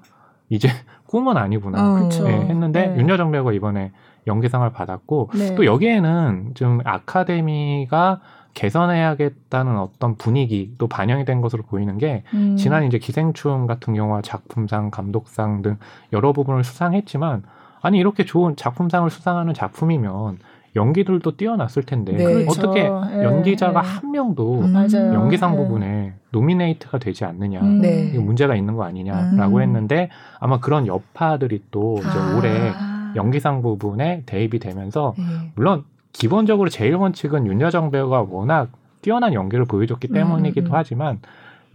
이제 0.49 0.69
꿈은 1.13 1.37
아니구나 1.37 1.77
어, 1.79 2.09
네, 2.09 2.31
했는데 2.31 2.87
네. 2.87 2.97
윤여정 2.97 3.31
배우가 3.31 3.53
이번에 3.53 3.91
연기상을 4.25 4.67
받았고 4.71 5.29
네. 5.35 5.53
또 5.53 5.63
여기에는 5.63 6.53
좀 6.55 6.79
아카데미가 6.83 8.19
개선해야겠다는 8.55 9.77
어떤 9.77 10.15
분위기도 10.15 10.87
반영이 10.87 11.25
된 11.25 11.39
것으로 11.41 11.61
보이는 11.63 11.99
게 11.99 12.23
음. 12.33 12.57
지난 12.57 12.83
이제 12.85 12.97
기생충 12.97 13.67
같은 13.67 13.93
경우와 13.93 14.23
작품상, 14.23 14.89
감독상 14.89 15.61
등 15.61 15.77
여러 16.13 16.33
부분을 16.33 16.63
수상했지만 16.63 17.43
아니 17.83 17.99
이렇게 17.99 18.25
좋은 18.25 18.55
작품상을 18.55 19.07
수상하는 19.11 19.53
작품이면 19.53 20.39
연기들도 20.75 21.37
뛰어났을 21.37 21.83
텐데 21.83 22.13
네. 22.13 22.23
그렇죠. 22.23 22.49
어떻게 22.49 22.83
네. 22.83 23.23
연기자가 23.23 23.81
네. 23.81 23.87
한 23.87 24.11
명도 24.11 24.61
음. 24.61 24.73
연기상 24.93 25.51
네. 25.51 25.57
부분에 25.57 26.13
노미네이트가 26.31 26.97
되지 26.97 27.25
않느냐 27.25 27.61
음. 27.61 27.81
네. 27.81 28.17
문제가 28.17 28.55
있는 28.55 28.75
거 28.75 28.83
아니냐라고 28.83 29.57
음. 29.57 29.61
했는데 29.61 30.09
아마 30.39 30.59
그런 30.59 30.87
여파들이 30.87 31.63
또 31.71 31.97
이제 31.99 32.07
아. 32.09 32.37
올해 32.37 32.71
연기상 33.15 33.61
부분에 33.61 34.23
대입이 34.25 34.59
되면서 34.59 35.13
네. 35.17 35.23
물론 35.55 35.83
기본적으로 36.11 36.69
제일 36.69 36.95
원칙은 36.95 37.45
윤여정 37.47 37.91
배우가 37.91 38.25
워낙 38.29 38.69
뛰어난 39.01 39.33
연기를 39.33 39.65
보여줬기 39.65 40.07
음, 40.11 40.13
때문이기도 40.13 40.67
음, 40.67 40.71
음. 40.71 40.75
하지만 40.75 41.19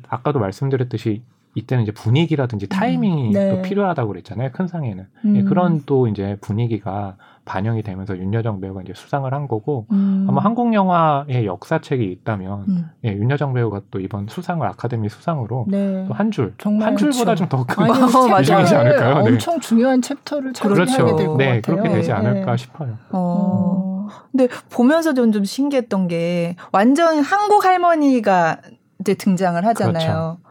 아까도 0.08 0.38
말씀드렸듯이 0.38 1.22
이때는 1.58 1.82
이제 1.82 1.92
분위기라든지 1.92 2.66
음, 2.66 2.68
타이밍이 2.68 3.28
음, 3.28 3.32
네. 3.32 3.50
또 3.50 3.62
필요하다고 3.62 4.08
그랬잖아요. 4.08 4.50
큰 4.52 4.66
상에는. 4.66 5.06
음. 5.24 5.36
예, 5.36 5.42
그런 5.42 5.82
또 5.86 6.08
이제 6.08 6.36
분위기가 6.40 7.16
반영이 7.44 7.82
되면서 7.82 8.16
윤여정 8.16 8.60
배우가 8.60 8.82
이제 8.82 8.92
수상을 8.94 9.32
한 9.32 9.48
거고 9.48 9.86
음. 9.90 10.26
아마 10.28 10.42
한국 10.42 10.74
영화의 10.74 11.46
역사책이 11.46 12.04
있다면 12.04 12.64
음. 12.68 12.90
예, 13.04 13.12
윤여정 13.12 13.54
배우가 13.54 13.80
또 13.90 14.00
이번 14.00 14.26
수상을 14.28 14.66
아카데미 14.66 15.08
수상으로 15.08 15.66
네. 15.68 16.04
또한 16.06 16.30
줄, 16.30 16.54
한 16.62 16.96
줄보다 16.96 17.34
좀 17.34 17.48
더큰 17.48 17.86
비중이지 18.38 18.74
않을까요? 18.74 19.22
네. 19.22 19.30
엄청 19.30 19.58
중요한 19.60 20.02
챕터를 20.02 20.52
그렇죠. 20.52 21.16
될것 21.16 21.36
네, 21.38 21.60
같아요. 21.60 21.62
그렇게 21.62 21.88
되지 21.88 22.08
네. 22.08 22.14
않을까 22.14 22.52
네. 22.52 22.56
싶어요. 22.56 22.98
어. 23.10 24.08
근데 24.30 24.48
보면서 24.70 25.14
좀, 25.14 25.32
좀 25.32 25.44
신기했던 25.44 26.08
게 26.08 26.56
완전 26.72 27.20
한국 27.20 27.64
할머니가 27.64 28.58
이제 29.00 29.14
등장을 29.14 29.64
하잖아요. 29.64 29.92
그렇죠. 29.92 30.47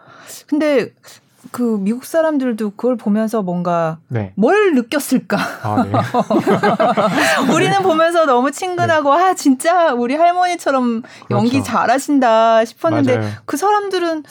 근데 0.47 0.93
그 1.51 1.77
미국 1.79 2.05
사람들도 2.05 2.71
그걸 2.71 2.97
보면서 2.97 3.41
뭔가 3.41 3.99
네. 4.07 4.33
뭘 4.35 4.73
느꼈을까? 4.73 5.37
아, 5.63 5.83
네. 5.83 5.91
우리는 7.53 7.81
보면서 7.83 8.25
너무 8.25 8.51
친근하고 8.51 9.15
네. 9.15 9.23
아 9.23 9.33
진짜 9.33 9.93
우리 9.93 10.15
할머니처럼 10.15 11.01
그렇죠. 11.01 11.25
연기 11.31 11.63
잘하신다 11.63 12.65
싶었는데 12.65 13.17
맞아요. 13.17 13.31
그 13.45 13.57
사람들은 13.57 14.23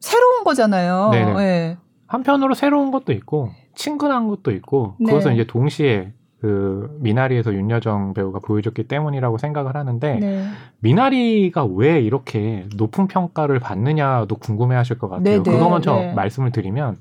새로운 0.00 0.44
거잖아요. 0.44 1.10
네. 1.12 1.76
한편으로 2.06 2.54
새로운 2.54 2.90
것도 2.90 3.12
있고 3.12 3.50
친근한 3.74 4.28
것도 4.28 4.50
있고 4.52 4.96
그것은 5.04 5.30
네. 5.30 5.34
이제 5.36 5.46
동시에 5.46 6.12
그 6.40 6.96
미나리에서 7.00 7.52
윤여정 7.52 8.14
배우가 8.14 8.38
보여줬기 8.38 8.84
때문이라고 8.84 9.38
생각을 9.38 9.74
하는데 9.74 10.18
네. 10.20 10.44
미나리가 10.80 11.64
왜 11.64 12.00
이렇게 12.00 12.66
높은 12.76 13.08
평가를 13.08 13.58
받느냐도 13.58 14.36
궁금해하실 14.36 14.98
것 14.98 15.08
같아요. 15.08 15.42
네네, 15.42 15.42
그거 15.42 15.68
먼저 15.68 15.96
네. 15.96 16.12
말씀을 16.14 16.52
드리면 16.52 16.98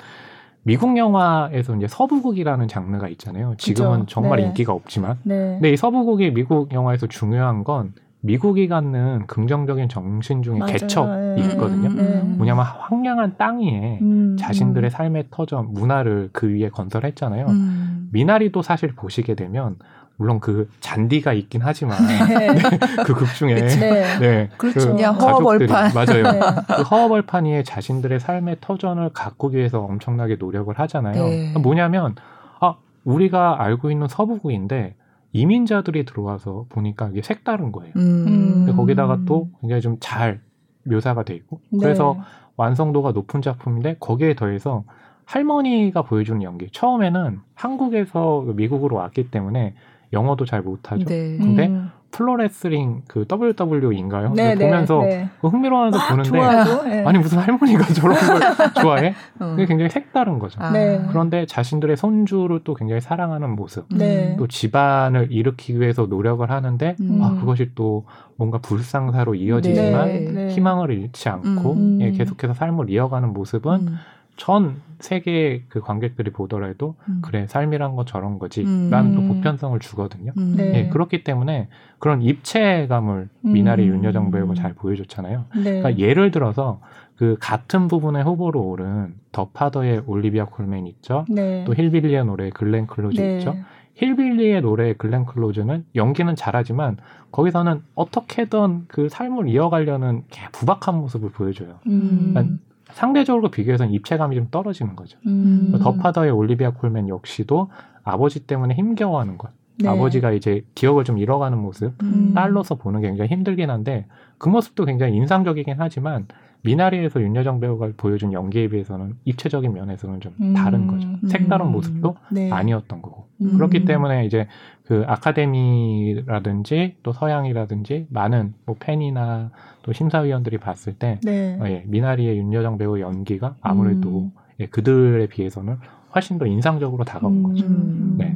미국 0.63 0.97
영화에서 0.97 1.75
이제 1.75 1.87
서부극이라는 1.87 2.67
장르가 2.67 3.07
있잖아요. 3.09 3.53
지금은 3.57 4.01
그쵸? 4.01 4.21
정말 4.21 4.39
네. 4.39 4.47
인기가 4.47 4.73
없지만, 4.73 5.17
네. 5.23 5.53
근데 5.53 5.71
이 5.71 5.77
서부극이 5.77 6.33
미국 6.33 6.73
영화에서 6.73 7.07
중요한 7.07 7.63
건 7.63 7.93
미국이 8.27 8.67
갖는 8.67 9.25
긍정적인 9.25 9.87
정신 9.87 10.43
중에 10.43 10.59
맞아요. 10.59 10.73
개척이 10.73 11.41
네. 11.41 11.47
있거든요. 11.51 11.89
음, 11.89 12.35
뭐냐면 12.37 12.65
황량한 12.65 13.35
땅 13.37 13.61
위에 13.61 13.99
음, 14.01 14.35
자신들의 14.37 14.91
삶의 14.91 15.27
터전, 15.31 15.73
문화를 15.73 16.29
그 16.33 16.47
위에 16.47 16.69
건설했잖아요. 16.69 17.45
음. 17.47 18.09
미나리도 18.11 18.61
사실 18.61 18.93
보시게 18.93 19.35
되면 19.35 19.77
물론 20.17 20.39
그 20.41 20.69
잔디가 20.81 21.31
있긴 21.33 21.61
하지만 21.63 21.97
네. 22.05 22.47
네, 22.57 22.69
그극 23.05 23.33
중에 23.33 23.55
네, 23.55 24.19
네 24.19 24.49
그렇죠. 24.57 24.95
그 24.95 25.01
허허벌판 25.01 25.93
맞아요. 25.93 26.23
네. 26.23 26.39
그 26.75 26.81
허허벌판 26.81 27.45
위에 27.45 27.63
자신들의 27.63 28.19
삶의 28.19 28.57
터전을 28.59 29.11
가꾸기 29.13 29.55
위해서 29.55 29.79
엄청나게 29.79 30.35
노력을 30.37 30.77
하잖아요. 30.77 31.23
네. 31.23 31.53
뭐냐면 31.59 32.15
아 32.59 32.75
우리가 33.05 33.63
알고 33.63 33.89
있는 33.89 34.07
서부극인데 34.07 34.95
이민자들이 35.37 36.05
들어와서 36.05 36.65
보니까 36.69 37.09
이게 37.09 37.21
색다른 37.21 37.71
거예요. 37.71 37.93
음. 37.95 38.71
거기다가 38.75 39.19
또 39.25 39.49
굉장히 39.61 39.81
좀 39.81 39.97
잘 39.99 40.41
묘사가 40.83 41.23
돼 41.23 41.35
있고 41.35 41.61
네. 41.69 41.79
그래서 41.79 42.17
완성도가 42.55 43.11
높은 43.11 43.41
작품인데 43.41 43.97
거기에 43.99 44.35
더해서 44.35 44.83
할머니가 45.25 46.03
보여주는 46.03 46.41
연기. 46.41 46.69
처음에는 46.71 47.41
한국에서 47.53 48.41
미국으로 48.55 48.95
왔기 48.95 49.29
때문에 49.29 49.75
영어도 50.13 50.45
잘 50.45 50.61
못하죠. 50.61 51.05
네. 51.05 51.37
근데 51.37 51.67
음. 51.67 51.91
프로레슬링 52.11 53.03
그 53.07 53.25
WWE인가요? 53.29 54.33
네, 54.33 54.55
네, 54.55 54.65
보면서 54.65 55.01
네. 55.01 55.29
그 55.41 55.47
흥미로워서 55.47 55.99
보는데 56.07 56.29
좋아하고, 56.29 56.83
네. 56.89 57.03
아니 57.05 57.19
무슨 57.19 57.39
할머니가 57.39 57.83
저런 57.93 58.15
걸 58.15 58.39
좋아해? 58.81 59.13
어. 59.39 59.49
그게 59.51 59.65
굉장히 59.65 59.89
색다른 59.89 60.39
거죠. 60.39 60.59
아. 60.61 60.71
네. 60.71 61.03
그런데 61.09 61.45
자신들의 61.45 61.97
손주를 61.97 62.61
또 62.63 62.73
굉장히 62.73 63.01
사랑하는 63.01 63.55
모습, 63.55 63.85
네. 63.93 64.35
또 64.37 64.47
집안을 64.47 65.31
일으키기 65.31 65.79
위해서 65.79 66.05
노력을 66.05 66.49
하는데 66.49 66.95
음. 67.01 67.19
아 67.21 67.39
그것이 67.39 67.71
또 67.75 68.05
뭔가 68.37 68.59
불상사로 68.59 69.35
이어지지만 69.35 70.49
희망을 70.49 70.91
잃지 70.91 71.29
않고 71.29 71.73
음. 71.73 71.99
예, 72.01 72.11
계속해서 72.11 72.53
삶을 72.53 72.89
이어가는 72.89 73.33
모습은 73.33 73.87
음. 73.87 73.97
전 74.37 74.81
세계 74.99 75.63
그 75.67 75.81
관객들이 75.81 76.31
보더라도 76.31 76.95
음. 77.09 77.19
그래 77.21 77.45
삶이란 77.47 77.95
건 77.95 78.05
저런 78.05 78.39
거지라는 78.39 78.91
음. 78.93 79.15
또 79.15 79.33
보편성을 79.33 79.77
주거든요. 79.79 80.31
음. 80.37 80.55
네. 80.55 80.71
네. 80.71 80.89
그렇기 80.89 81.23
때문에 81.23 81.67
그런 81.99 82.21
입체감을 82.21 83.29
미나리 83.41 83.87
음. 83.89 83.95
윤여정 83.95 84.31
배우가 84.31 84.53
잘 84.53 84.73
보여줬잖아요. 84.73 85.45
네. 85.55 85.81
그러니까 85.81 85.97
예를 85.97 86.31
들어서 86.31 86.79
그 87.15 87.35
같은 87.39 87.87
부분에 87.87 88.21
후보로 88.21 88.61
오른 88.61 89.15
The 89.31 89.49
Father의 89.49 90.03
올리비아 90.05 90.45
콜맨 90.45 90.87
있죠. 90.87 91.25
네. 91.29 91.63
또 91.65 91.73
힐빌리의 91.73 92.25
노래 92.25 92.49
글렌 92.51 92.87
클로즈 92.87 93.19
네. 93.19 93.37
있죠. 93.37 93.55
힐빌리의 93.95 94.61
노래 94.61 94.93
글렌 94.93 95.25
클로즈는 95.25 95.85
연기는 95.95 96.35
잘하지만 96.35 96.97
거기서는 97.31 97.81
어떻게든 97.95 98.85
그 98.87 99.09
삶을 99.09 99.49
이어가려는 99.49 100.23
부박한 100.51 100.95
모습을 100.95 101.31
보여줘요. 101.31 101.79
음. 101.87 102.31
그러니까 102.33 102.55
상대적으로 102.93 103.49
비교해서는 103.49 103.91
입체감이 103.93 104.35
좀 104.35 104.47
떨어지는 104.49 104.95
거죠. 104.95 105.17
음. 105.27 105.77
The 105.81 105.93
Father의 105.95 106.31
올리비아 106.31 106.71
콜맨 106.71 107.09
역시도 107.09 107.69
아버지 108.03 108.45
때문에 108.47 108.75
힘겨워하는 108.75 109.37
것. 109.37 109.51
네. 109.79 109.89
아버지가 109.89 110.31
이제 110.31 110.65
기억을 110.73 111.03
좀 111.03 111.17
잃어가는 111.17 111.57
모습, 111.57 111.93
음. 112.01 112.33
딸로서 112.33 112.75
보는 112.75 113.01
게 113.01 113.07
굉장히 113.07 113.29
힘들긴 113.29 113.69
한데 113.69 114.07
그 114.37 114.49
모습도 114.49 114.85
굉장히 114.85 115.15
인상적이긴 115.15 115.75
하지만 115.77 116.27
미나리에서 116.63 117.21
윤여정 117.21 117.59
배우가 117.59 117.91
보여준 117.97 118.33
연기에 118.33 118.67
비해서는 118.67 119.15
입체적인 119.25 119.73
면에서는 119.73 120.19
좀 120.19 120.33
음. 120.41 120.53
다른 120.53 120.87
거죠. 120.87 121.07
색다른 121.27 121.71
모습도 121.71 122.15
네. 122.31 122.51
아니었던 122.51 123.01
거고. 123.01 123.27
음. 123.41 123.53
그렇기 123.53 123.85
때문에 123.85 124.25
이제 124.25 124.47
그 124.83 125.03
아카데미라든지 125.07 126.95
또 127.03 127.11
서양이라든지 127.13 128.07
많은 128.09 128.53
뭐 128.65 128.75
팬이나 128.79 129.51
또 129.83 129.93
심사위원들이 129.93 130.57
봤을 130.57 130.93
때 130.93 131.19
네. 131.23 131.57
어, 131.59 131.67
예, 131.67 131.83
미나리의 131.87 132.37
윤여정 132.37 132.77
배우의 132.77 133.01
연기가 133.03 133.55
아무래도 133.61 134.23
음. 134.23 134.31
예, 134.59 134.65
그들에 134.65 135.27
비해서는 135.27 135.77
훨씬 136.15 136.37
더 136.37 136.45
인상적으로 136.45 137.03
다가온 137.03 137.43
거죠. 137.43 137.65
음. 137.65 138.15
네. 138.17 138.35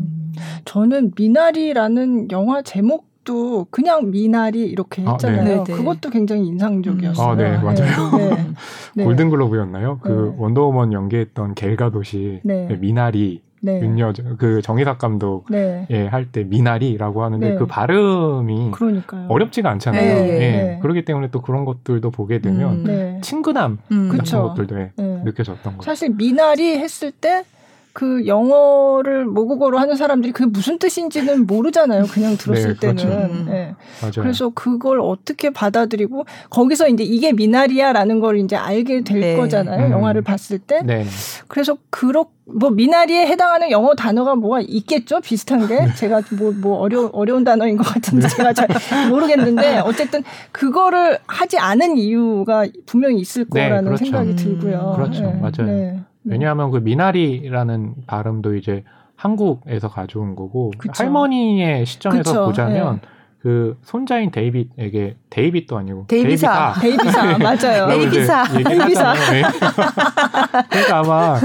저는 0.65 1.11
미나리라는 1.17 2.31
영화 2.31 2.61
제목 2.61 3.10
도 3.23 3.67
그냥 3.69 4.09
미나리 4.09 4.61
이렇게 4.61 5.03
아, 5.05 5.11
했잖아요. 5.11 5.61
아, 5.61 5.63
네. 5.63 5.73
그것도 5.73 6.09
굉장히 6.09 6.47
인상적이었어요. 6.47 7.27
아, 7.27 7.35
네, 7.35 7.55
맞아요. 7.57 8.17
네. 8.17 8.47
네. 8.95 9.03
골든글로브였나요? 9.03 9.99
그 10.01 10.33
네. 10.35 10.35
원더우먼 10.43 10.91
연기했던 10.93 11.53
겔가 11.53 11.91
도시 11.91 12.39
네. 12.43 12.67
미나리 12.79 13.41
네. 13.63 13.79
윤여 13.79 14.13
그 14.39 14.63
정희석 14.63 14.97
감독 14.97 15.45
네. 15.51 15.85
예, 15.91 16.07
할 16.07 16.25
때 16.31 16.43
미나리라고 16.43 17.23
하는데 17.23 17.47
네. 17.51 17.55
그 17.57 17.67
발음이 17.67 18.71
그러니까요. 18.71 19.27
어렵지가 19.29 19.69
않잖아요. 19.69 20.01
네. 20.03 20.29
예. 20.29 20.39
네. 20.39 20.79
그렇기 20.81 21.05
때문에 21.05 21.29
또 21.29 21.41
그런 21.41 21.63
것들도 21.63 22.09
보게 22.09 22.39
되면 22.39 22.87
음, 22.87 23.21
친근함 23.21 23.77
음. 23.91 24.09
같은 24.09 24.41
것들도 24.41 24.79
예, 24.79 24.91
느껴졌던 24.97 25.73
거죠. 25.77 25.83
사실 25.85 26.09
미나리 26.15 26.75
했을 26.79 27.11
때 27.11 27.43
그 27.93 28.25
영어를 28.25 29.25
모국어로 29.25 29.77
하는 29.77 29.95
사람들이 29.95 30.31
그게 30.31 30.45
무슨 30.45 30.79
뜻인지는 30.79 31.45
모르잖아요. 31.45 32.05
그냥 32.05 32.37
들었을 32.37 32.75
네, 32.75 32.79
그렇죠. 32.79 33.07
때는. 33.07 33.23
음. 33.25 33.45
네. 33.49 33.75
그래서 34.15 34.49
그걸 34.49 35.01
어떻게 35.01 35.49
받아들이고 35.49 36.25
거기서 36.49 36.87
이제 36.87 37.03
이게 37.03 37.33
미나리야라는 37.33 38.19
걸 38.21 38.39
이제 38.39 38.55
알게 38.55 39.03
될 39.03 39.19
네. 39.19 39.35
거잖아요. 39.35 39.87
음. 39.87 39.91
영화를 39.91 40.21
봤을 40.21 40.59
때. 40.59 40.81
네. 40.83 41.05
그래서 41.47 41.77
그렇 41.89 42.27
뭐 42.45 42.69
미나리에 42.69 43.27
해당하는 43.27 43.71
영어 43.71 43.93
단어가 43.93 44.35
뭐가 44.35 44.61
있겠죠? 44.61 45.19
비슷한 45.19 45.67
게 45.67 45.85
네. 45.85 45.93
제가 45.95 46.21
뭐뭐 46.31 46.53
뭐 46.61 46.77
어려 46.79 47.09
어려운 47.13 47.43
단어인 47.43 47.77
것 47.77 47.83
같은데 47.83 48.27
네. 48.27 48.35
제가 48.35 48.53
잘 48.53 48.67
모르겠는데 49.09 49.79
어쨌든 49.79 50.23
그거를 50.51 51.19
하지 51.27 51.57
않은 51.57 51.97
이유가 51.97 52.65
분명히 52.85 53.19
있을 53.19 53.45
네, 53.51 53.67
거라는 53.67 53.85
그렇죠. 53.85 54.05
생각이 54.05 54.35
들고요. 54.35 54.95
음, 54.95 54.95
그렇죠, 54.95 55.23
네. 55.23 55.39
맞아요. 55.41 56.10
네. 56.23 56.33
왜냐하면 56.33 56.71
그 56.71 56.77
미나리라는 56.77 57.95
발음도 58.07 58.55
이제 58.55 58.83
한국에서 59.15 59.87
가져온 59.87 60.35
거고 60.35 60.71
그쵸. 60.77 61.03
할머니의 61.03 61.85
시점에서 61.85 62.31
그쵸. 62.31 62.45
보자면 62.45 62.99
네. 63.01 63.07
그 63.41 63.75
손자인 63.81 64.29
데이빗에게 64.29 65.15
데이빗도 65.31 65.75
아니고 65.75 66.05
데이빗아 66.07 66.75
데이빗아 66.79 67.37
맞아요 67.39 67.87
데이빗아 67.87 68.43
데이빗아 68.43 69.13
네. 69.13 69.41
그러니까 70.69 70.99
아마 70.99 71.39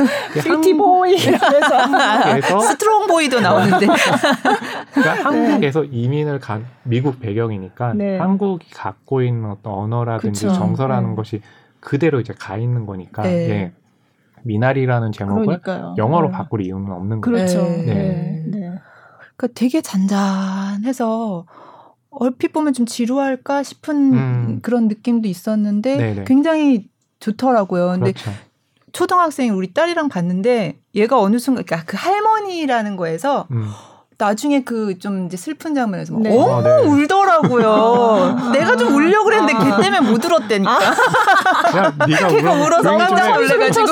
한국 0.47 0.93
boy 0.93 1.17
한국에서 1.27 2.61
strong 2.61 3.07
boy도 3.07 3.41
나오는데 3.41 3.87
그러니까 4.93 5.25
한국에서 5.25 5.85
이민을 5.85 6.39
간 6.39 6.67
미국 6.83 7.19
배경이니까 7.19 7.95
네. 7.95 8.19
한국이 8.19 8.71
갖고 8.73 9.23
있는 9.23 9.51
어떤 9.51 9.73
언어라든지 9.73 10.47
그쵸. 10.47 10.55
정서라는 10.55 11.11
네. 11.11 11.17
것이 11.17 11.41
그대로 11.81 12.21
이제 12.21 12.35
가 12.39 12.59
있는 12.59 12.85
거니까 12.85 13.23
네. 13.23 13.49
예. 13.49 13.73
미나리라는 14.47 15.13
제목을 15.13 15.45
그러니까요. 15.45 15.95
영어로 15.99 16.29
네. 16.29 16.33
바꿀 16.33 16.63
이유는 16.63 16.91
없는 16.91 17.21
거죠. 17.21 17.31
그렇죠. 17.31 17.63
네. 17.63 17.85
네. 17.85 18.45
네. 18.47 18.59
그러니까 19.37 19.49
되게 19.55 19.81
잔잔해서 19.81 21.47
얼핏 22.11 22.53
보면 22.53 22.73
좀 22.73 22.87
지루할까 22.87 23.63
싶은 23.63 24.13
음. 24.15 24.59
그런 24.63 24.89
느낌도 24.89 25.29
있었는데 25.29 25.97
네네. 25.97 26.25
굉장히 26.25 26.89
좋더라고요. 27.21 27.89
근데 27.89 28.13
그렇죠. 28.13 28.31
초등학생 28.93 29.55
우리 29.55 29.75
딸이랑 29.75 30.09
봤는데 30.09 30.79
얘가 30.95 31.21
어느 31.21 31.39
순간 31.39 31.65
그러니까 31.65 31.87
그 31.87 31.97
할머니라는 31.99 32.97
거에서 32.97 33.47
음. 33.51 33.69
나중에 34.19 34.63
그 34.63 34.99
좀 34.99 35.27
이제 35.27 35.37
슬픈 35.37 35.75
장면에서 35.75 36.15
막 36.15 36.23
네. 36.23 36.31
너무 36.31 36.51
아, 36.55 36.63
네. 36.63 36.83
울더라고요. 36.87 38.37
아, 38.39 38.51
내가 38.55 38.75
좀 38.77 38.95
울려 38.95 39.23
그랬는데 39.25 39.53
아. 39.55 39.59
걔 39.77 39.83
때문에 39.83 40.01
못 40.11 40.25
울었다니까. 40.25 40.73
야, 41.77 41.93
네가 42.09 42.29
걔가 42.29 42.53
울어서 42.53 42.97
깜짝 42.97 43.35
놀래가지고. 43.35 43.87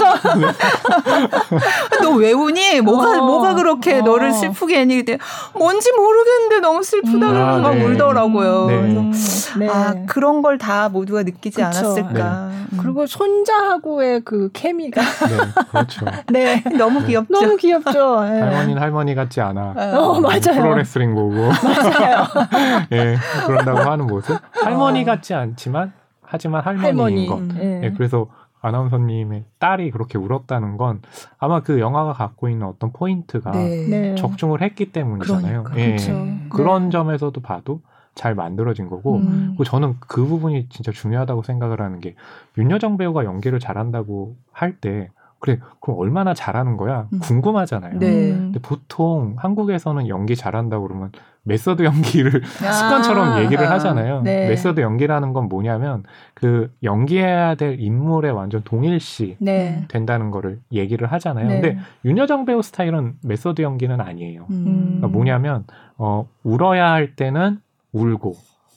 너 2.02 2.10
왜 2.14 2.32
우니? 2.32 2.80
뭐가 2.80 3.18
어. 3.22 3.26
뭐가 3.26 3.54
그렇게 3.54 3.98
어. 3.98 4.02
너를 4.02 4.32
슬프게 4.32 4.80
했니? 4.80 4.96
그때 4.96 5.18
뭔지 5.54 5.90
모르겠는데 5.92 6.60
너무 6.60 6.82
슬프다 6.82 7.56
음. 7.56 7.62
막 7.62 7.74
네. 7.74 7.84
울더라고요. 7.84 8.66
네. 8.66 9.10
네. 9.58 9.68
아 9.68 9.94
그런 10.06 10.40
걸 10.42 10.54
다 10.58 10.88
모두가 10.88 11.24
느끼지 11.24 11.56
그쵸. 11.56 11.64
않았을까. 11.66 12.12
네. 12.12 12.20
음. 12.20 12.78
그리고 12.80 13.06
손자하고의 13.06 14.22
그 14.24 14.48
케미가. 14.52 15.00
네, 15.02 15.36
그렇죠. 15.70 16.06
네, 16.30 16.62
너무 16.78 17.04
귀엽죠. 17.04 17.32
너무 17.32 17.56
귀엽죠. 17.56 18.18
할머니는 18.18 18.80
할머니 18.80 19.14
같지 19.14 19.40
않아. 19.40 19.74
어. 19.76 20.13
어, 20.16 20.20
맞아요. 20.20 20.40
프로레슬링 20.62 21.14
보고. 21.14 21.34
맞아요. 21.62 22.24
예, 22.92 23.16
그런다고 23.46 23.78
하는 23.90 24.06
모습. 24.06 24.38
할머니 24.52 25.02
어. 25.02 25.04
같지 25.04 25.34
않지만, 25.34 25.92
하지만 26.22 26.62
할머니인 26.62 27.30
할머니. 27.30 27.48
것. 27.54 27.60
예. 27.62 27.82
예, 27.84 27.90
그래서 27.96 28.28
아나운서님의 28.60 29.44
딸이 29.58 29.90
그렇게 29.90 30.16
울었다는 30.16 30.76
건 30.78 31.02
아마 31.38 31.60
그 31.60 31.80
영화가 31.80 32.14
갖고 32.14 32.48
있는 32.48 32.66
어떤 32.66 32.92
포인트가 32.92 33.50
네. 33.50 33.86
네. 33.88 34.14
적중을 34.14 34.62
했기 34.62 34.90
때문이잖아요. 34.90 35.64
그러니까, 35.64 35.78
예. 35.78 35.86
그렇죠. 35.96 36.26
그런 36.48 36.84
네. 36.84 36.90
점에서도 36.90 37.38
봐도 37.42 37.80
잘 38.14 38.34
만들어진 38.34 38.88
거고, 38.88 39.16
음. 39.16 39.48
그리고 39.50 39.64
저는 39.64 39.96
그 40.00 40.24
부분이 40.24 40.68
진짜 40.70 40.92
중요하다고 40.92 41.42
생각을 41.42 41.80
하는 41.82 42.00
게 42.00 42.14
윤여정 42.56 42.96
배우가 42.96 43.24
연기를 43.24 43.58
잘한다고 43.60 44.36
할 44.52 44.76
때 44.80 45.10
그래, 45.44 45.58
그럼 45.78 45.98
얼마나 45.98 46.32
잘하는 46.32 46.78
거야? 46.78 47.06
음. 47.12 47.18
궁금하잖아요. 47.18 47.98
네. 47.98 48.30
근데 48.30 48.58
보통 48.60 49.34
한국에서는 49.36 50.08
연기 50.08 50.36
잘한다고 50.36 50.88
그러면 50.88 51.12
메서드 51.42 51.82
연기를 51.82 52.40
아~ 52.64 52.72
습관처럼 52.72 53.42
얘기를 53.42 53.68
하잖아요. 53.68 54.22
네. 54.22 54.48
메서드 54.48 54.80
연기라는 54.80 55.34
건 55.34 55.50
뭐냐면 55.50 56.02
그 56.32 56.72
연기해야 56.82 57.56
될 57.56 57.78
인물에 57.78 58.30
완전 58.30 58.62
동일시 58.64 59.36
네. 59.38 59.84
된다는 59.88 60.30
거를 60.30 60.60
얘기를 60.72 61.12
하잖아요. 61.12 61.46
네. 61.46 61.60
근데 61.60 61.78
윤여정 62.06 62.46
배우 62.46 62.62
스타일은 62.62 63.16
메서드 63.22 63.60
연기는 63.60 64.00
아니에요. 64.00 64.46
음. 64.48 64.96
그러니까 64.96 65.08
뭐냐면 65.08 65.64
어 65.98 66.26
울어야 66.42 66.90
할 66.90 67.16
때는 67.16 67.58
울고 67.92 68.32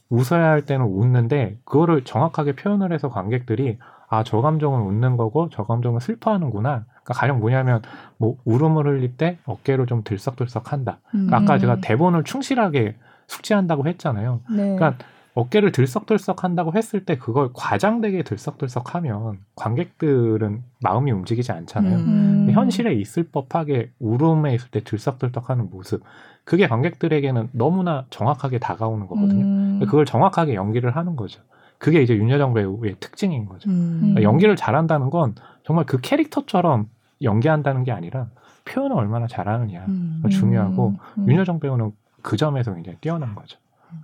웃어야 0.10 0.50
할 0.50 0.66
때는 0.66 0.86
웃는데 0.86 1.60
그거를 1.64 2.04
정확하게 2.04 2.58
표현을 2.58 2.92
해서 2.92 3.08
관객들이 3.08 3.78
아, 4.10 4.24
저 4.24 4.42
감정은 4.42 4.82
웃는 4.82 5.18
거고 5.18 5.50
저 5.52 5.64
감정은 5.64 6.00
슬퍼하는구나. 6.00 6.86
그러니까 6.88 7.14
가령 7.14 7.40
뭐냐면 7.40 7.82
뭐 8.18 8.38
울음을 8.46 8.86
흘릴 8.86 9.18
때 9.18 9.38
어깨를 9.46 9.86
좀 9.86 10.04
들썩들썩 10.04 10.72
한다. 10.72 11.00
그러니까 11.12 11.38
아까 11.38 11.60
제가 11.60 11.76
음. 11.76 11.82
대본을 11.82 12.24
충실하게 12.24 12.96
숙지한다고 13.28 13.88
했잖아요. 13.88 14.42
네. 14.50 14.76
그러니까 14.76 14.96
어깨를 15.34 15.72
들썩들썩 15.72 16.44
한다고 16.44 16.74
했을 16.74 17.06
때 17.06 17.18
그걸 17.18 17.50
과장되게 17.54 18.24
들썩들썩 18.24 18.96
하면 18.96 19.38
관객들은 19.56 20.64
마음이 20.82 21.12
움직이지 21.12 21.52
않잖아요. 21.52 21.96
음. 21.98 22.50
현실에 22.52 22.94
있을 22.96 23.30
법하게 23.32 23.92
울음에 24.00 24.56
있을 24.56 24.72
때 24.72 24.84
들썩들썩 24.84 25.52
하는 25.52 25.70
모습. 25.70 26.02
그게 26.44 26.68
관객들에게는 26.68 27.50
너무나 27.52 28.06
정확하게 28.10 28.58
다가오는 28.58 29.06
거거든요. 29.06 29.46
음. 29.46 29.80
그걸 29.82 30.06
정확하게 30.06 30.56
연기를 30.56 30.96
하는 30.96 31.16
거죠. 31.16 31.42
그게 31.78 32.02
이제 32.02 32.16
윤여정 32.16 32.54
배우의 32.54 32.96
특징인 33.00 33.46
거죠. 33.46 33.70
음. 33.70 34.00
그러니까 34.00 34.24
연기를 34.24 34.56
잘한다는 34.56 35.10
건 35.10 35.36
정말 35.64 35.86
그 35.86 36.00
캐릭터처럼 36.02 36.90
연기한다는 37.22 37.84
게 37.84 37.92
아니라 37.92 38.28
표현을 38.66 38.96
얼마나 38.96 39.28
잘하느냐 39.28 39.86
음. 39.88 40.24
중요하고 40.30 40.94
음. 41.18 41.30
윤여정 41.30 41.60
배우는 41.60 41.92
그 42.22 42.36
점에서 42.38 42.74
굉장히 42.74 42.98
뛰어난 43.00 43.36
거죠. 43.36 43.60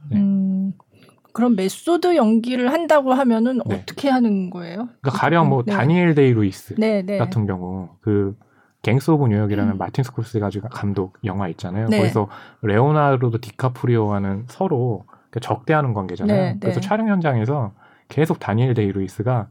네. 0.10 0.18
음. 0.18 0.74
그럼 1.34 1.56
메소드 1.56 2.16
연기를 2.16 2.72
한다고 2.72 3.14
하면은 3.14 3.60
네. 3.66 3.76
어떻게 3.76 4.08
하는 4.08 4.52
거예요? 4.52 4.88
그러니까 5.02 5.12
가령 5.12 5.50
뭐 5.50 5.64
네. 5.66 5.74
다니엘 5.74 6.14
데이 6.14 6.32
루이스 6.32 6.76
네, 6.78 7.02
네. 7.02 7.18
같은 7.18 7.48
경우 7.48 7.90
그 8.02 8.38
Gangs 8.84 9.12
of 9.12 9.28
New 9.30 9.39
York이라는 9.39 9.74
음. 9.74 9.78
마틴 9.78 10.04
스코세지 10.04 10.50
감독 10.70 11.18
영화 11.24 11.48
있잖아요. 11.48 11.88
네. 11.88 12.00
거기서 12.00 12.28
레오나르도 12.62 13.40
디카프리오와는 13.40 14.46
서로 14.50 15.06
적대하는 15.40 15.94
관계잖아요. 15.94 16.38
네, 16.38 16.58
그래서 16.60 16.80
네. 16.80 16.88
촬영 16.88 17.08
현장에서 17.08 17.72
계속 18.08 18.40
다니엘 18.40 18.74
데이 18.74 18.92
루이스가 18.92 19.48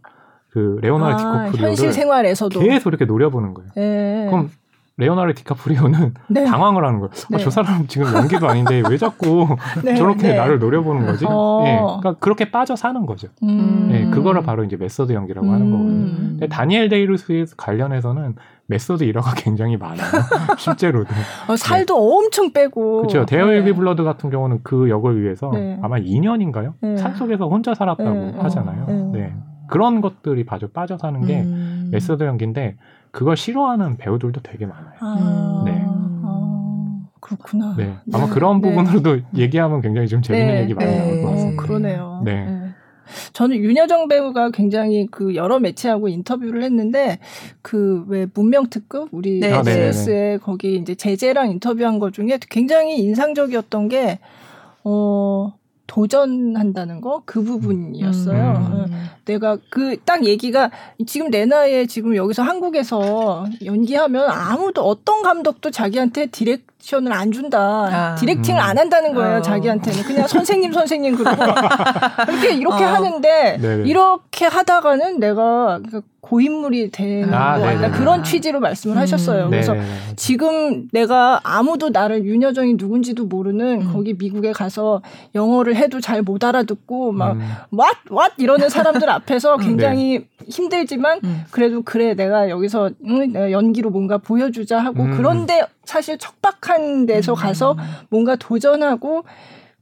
그 0.50 0.78
레오나르 0.82 1.14
아, 1.14 1.16
디카프리오를 1.16 1.68
현실 1.70 1.92
생활에서도 1.92 2.60
계속 2.60 2.90
이렇게 2.90 3.04
노려보는 3.06 3.54
거예요. 3.54 3.70
네. 3.74 4.26
그럼 4.26 4.50
레오나르 4.98 5.34
디카프리오는 5.34 6.14
네. 6.28 6.44
당황을 6.44 6.84
하는 6.84 7.00
거예요. 7.00 7.10
네. 7.30 7.36
아, 7.36 7.38
저 7.38 7.50
사람 7.50 7.86
지금 7.86 8.12
연기도 8.14 8.46
아닌데 8.48 8.82
왜 8.88 8.98
자꾸 8.98 9.46
네, 9.82 9.94
저렇게 9.96 10.28
네. 10.28 10.36
나를 10.36 10.58
노려보는 10.58 11.06
거지? 11.06 11.24
어. 11.26 11.64
예, 11.66 11.76
그러니까 11.78 12.14
그렇게 12.20 12.50
빠져 12.50 12.76
사는 12.76 13.04
거죠. 13.06 13.28
음. 13.42 13.88
예, 13.92 14.04
그거를 14.10 14.42
바로 14.42 14.64
이제 14.64 14.76
메소드 14.76 15.12
연기라고 15.12 15.46
음. 15.46 15.52
하는 15.52 15.70
거거든요. 15.70 16.06
근데 16.32 16.48
다니엘 16.48 16.88
데이 16.90 17.11
루이스 17.11 17.54
관련해서는 17.56 18.36
메소드 18.66 19.04
일화가 19.04 19.32
굉장히 19.36 19.76
많아요. 19.76 20.10
실제로도. 20.58 21.08
어, 21.48 21.56
살도 21.56 21.94
네. 21.94 22.00
엄청 22.00 22.52
빼고. 22.52 22.98
그렇죠. 22.98 23.24
There 23.24 23.45
Will 23.45 23.62
Be 23.62 23.70
네. 23.70 23.76
Blood 23.76 24.04
같은 24.04 24.30
경우는 24.30 24.60
그 24.62 24.90
역을 24.90 25.22
위해서 25.22 25.50
네. 25.54 25.78
아마 25.82 25.96
2년인가요? 25.96 26.74
네. 26.80 26.96
산속에서 26.98 27.48
혼자 27.48 27.74
살았다고 27.74 28.10
네. 28.10 28.34
하잖아요. 28.38 28.84
어. 28.88 29.10
네. 29.14 29.34
그런 29.68 30.02
것들이 30.02 30.44
빠져 30.44 30.68
빠져 30.68 30.98
사는 30.98 31.24
게 31.24 31.40
음. 31.40 31.88
메소드 31.92 32.24
연기인데 32.24 32.76
그걸 33.12 33.36
싫어하는 33.36 33.98
배우들도 33.98 34.40
되게 34.42 34.66
많아요. 34.66 34.94
아. 34.98 35.62
네. 35.64 35.82
아. 35.84 36.98
그렇구나. 37.20 37.74
네. 37.78 37.94
아마 38.12 38.26
그런 38.28 38.60
부분으로도 38.60 39.20
얘기하면 39.36 39.80
굉장히 39.80 40.08
좀 40.08 40.22
재밌는 40.22 40.62
얘기 40.62 40.74
많이 40.74 40.96
나올 40.96 41.22
것 41.22 41.30
같습니다. 41.30 41.62
어, 41.62 41.66
그러네요. 41.66 42.22
네. 42.24 42.58
저는 43.34 43.56
윤여정 43.56 44.08
배우가 44.08 44.50
굉장히 44.50 45.06
그 45.10 45.34
여러 45.34 45.58
매체하고 45.58 46.08
인터뷰를 46.08 46.62
했는데 46.62 47.18
그 47.60 48.04
왜 48.08 48.26
문명 48.32 48.68
특급 48.70 49.08
우리 49.12 49.40
네. 49.40 49.50
SBS에 49.58 50.34
아, 50.36 50.38
거기 50.38 50.76
이제 50.76 50.94
재재랑 50.94 51.50
인터뷰한 51.50 51.98
것 51.98 52.12
중에 52.14 52.38
굉장히 52.50 52.98
인상적이었던 53.00 53.88
게 53.88 54.18
어. 54.84 55.52
도전한다는 55.86 57.00
거 57.00 57.22
그 57.26 57.42
부분이었어요. 57.42 58.42
음. 58.42 58.72
어, 58.72 58.86
내가 59.24 59.58
그 59.70 59.96
딱 60.04 60.24
얘기가 60.24 60.70
지금 61.06 61.30
내 61.30 61.44
나이에 61.46 61.86
지금 61.86 62.16
여기서 62.16 62.42
한국에서 62.42 63.46
연기하면 63.64 64.28
아무도 64.30 64.82
어떤 64.82 65.22
감독도 65.22 65.70
자기한테 65.70 66.26
디렉 66.26 66.66
션을 66.82 67.12
안 67.12 67.30
준다. 67.30 67.58
아. 67.60 68.14
디렉팅을 68.16 68.60
음. 68.60 68.64
안 68.64 68.76
한다는 68.76 69.14
거예요. 69.14 69.36
어. 69.38 69.42
자기한테는 69.42 70.02
그냥 70.02 70.26
선생님 70.26 70.72
선생님 70.72 71.16
그러고 71.16 71.42
이렇게 72.28 72.54
이렇게 72.54 72.84
어. 72.84 72.88
하는데 72.88 73.58
네네. 73.60 73.88
이렇게 73.88 74.46
하다가는 74.46 75.20
내가 75.20 75.80
그 75.90 76.02
고인물이 76.22 76.92
되는 76.92 77.34
아, 77.34 77.58
거 77.58 77.90
그런 77.98 78.22
취지로 78.22 78.60
말씀을 78.60 78.96
음. 78.96 79.00
하셨어요. 79.00 79.50
그래서 79.50 79.74
네네. 79.74 79.86
지금 80.16 80.88
내가 80.92 81.40
아무도 81.42 81.90
나를 81.90 82.24
윤여정이 82.24 82.74
누군지도 82.78 83.26
모르는 83.26 83.82
음. 83.82 83.92
거기 83.92 84.14
미국에 84.14 84.52
가서 84.52 85.02
영어를 85.34 85.76
해도 85.76 86.00
잘 86.00 86.22
못 86.22 86.44
알아듣고 86.44 87.10
막 87.10 87.32
음. 87.32 87.40
what 87.72 87.98
what 88.10 88.32
이러는 88.38 88.68
사람들 88.68 89.10
앞에서 89.10 89.56
굉장히 89.56 90.20
네. 90.20 90.26
힘들지만 90.48 91.18
음. 91.24 91.42
그래도 91.50 91.82
그래 91.82 92.14
내가 92.14 92.48
여기서 92.48 92.90
응, 93.04 93.32
내가 93.32 93.50
연기로 93.50 93.90
뭔가 93.90 94.18
보여주자 94.18 94.78
하고 94.78 95.02
음. 95.02 95.16
그런데 95.16 95.62
사실 95.84 96.16
척박한 96.16 96.71
데서 97.06 97.34
가서 97.34 97.76
뭔가 98.08 98.36
도전하고 98.36 99.24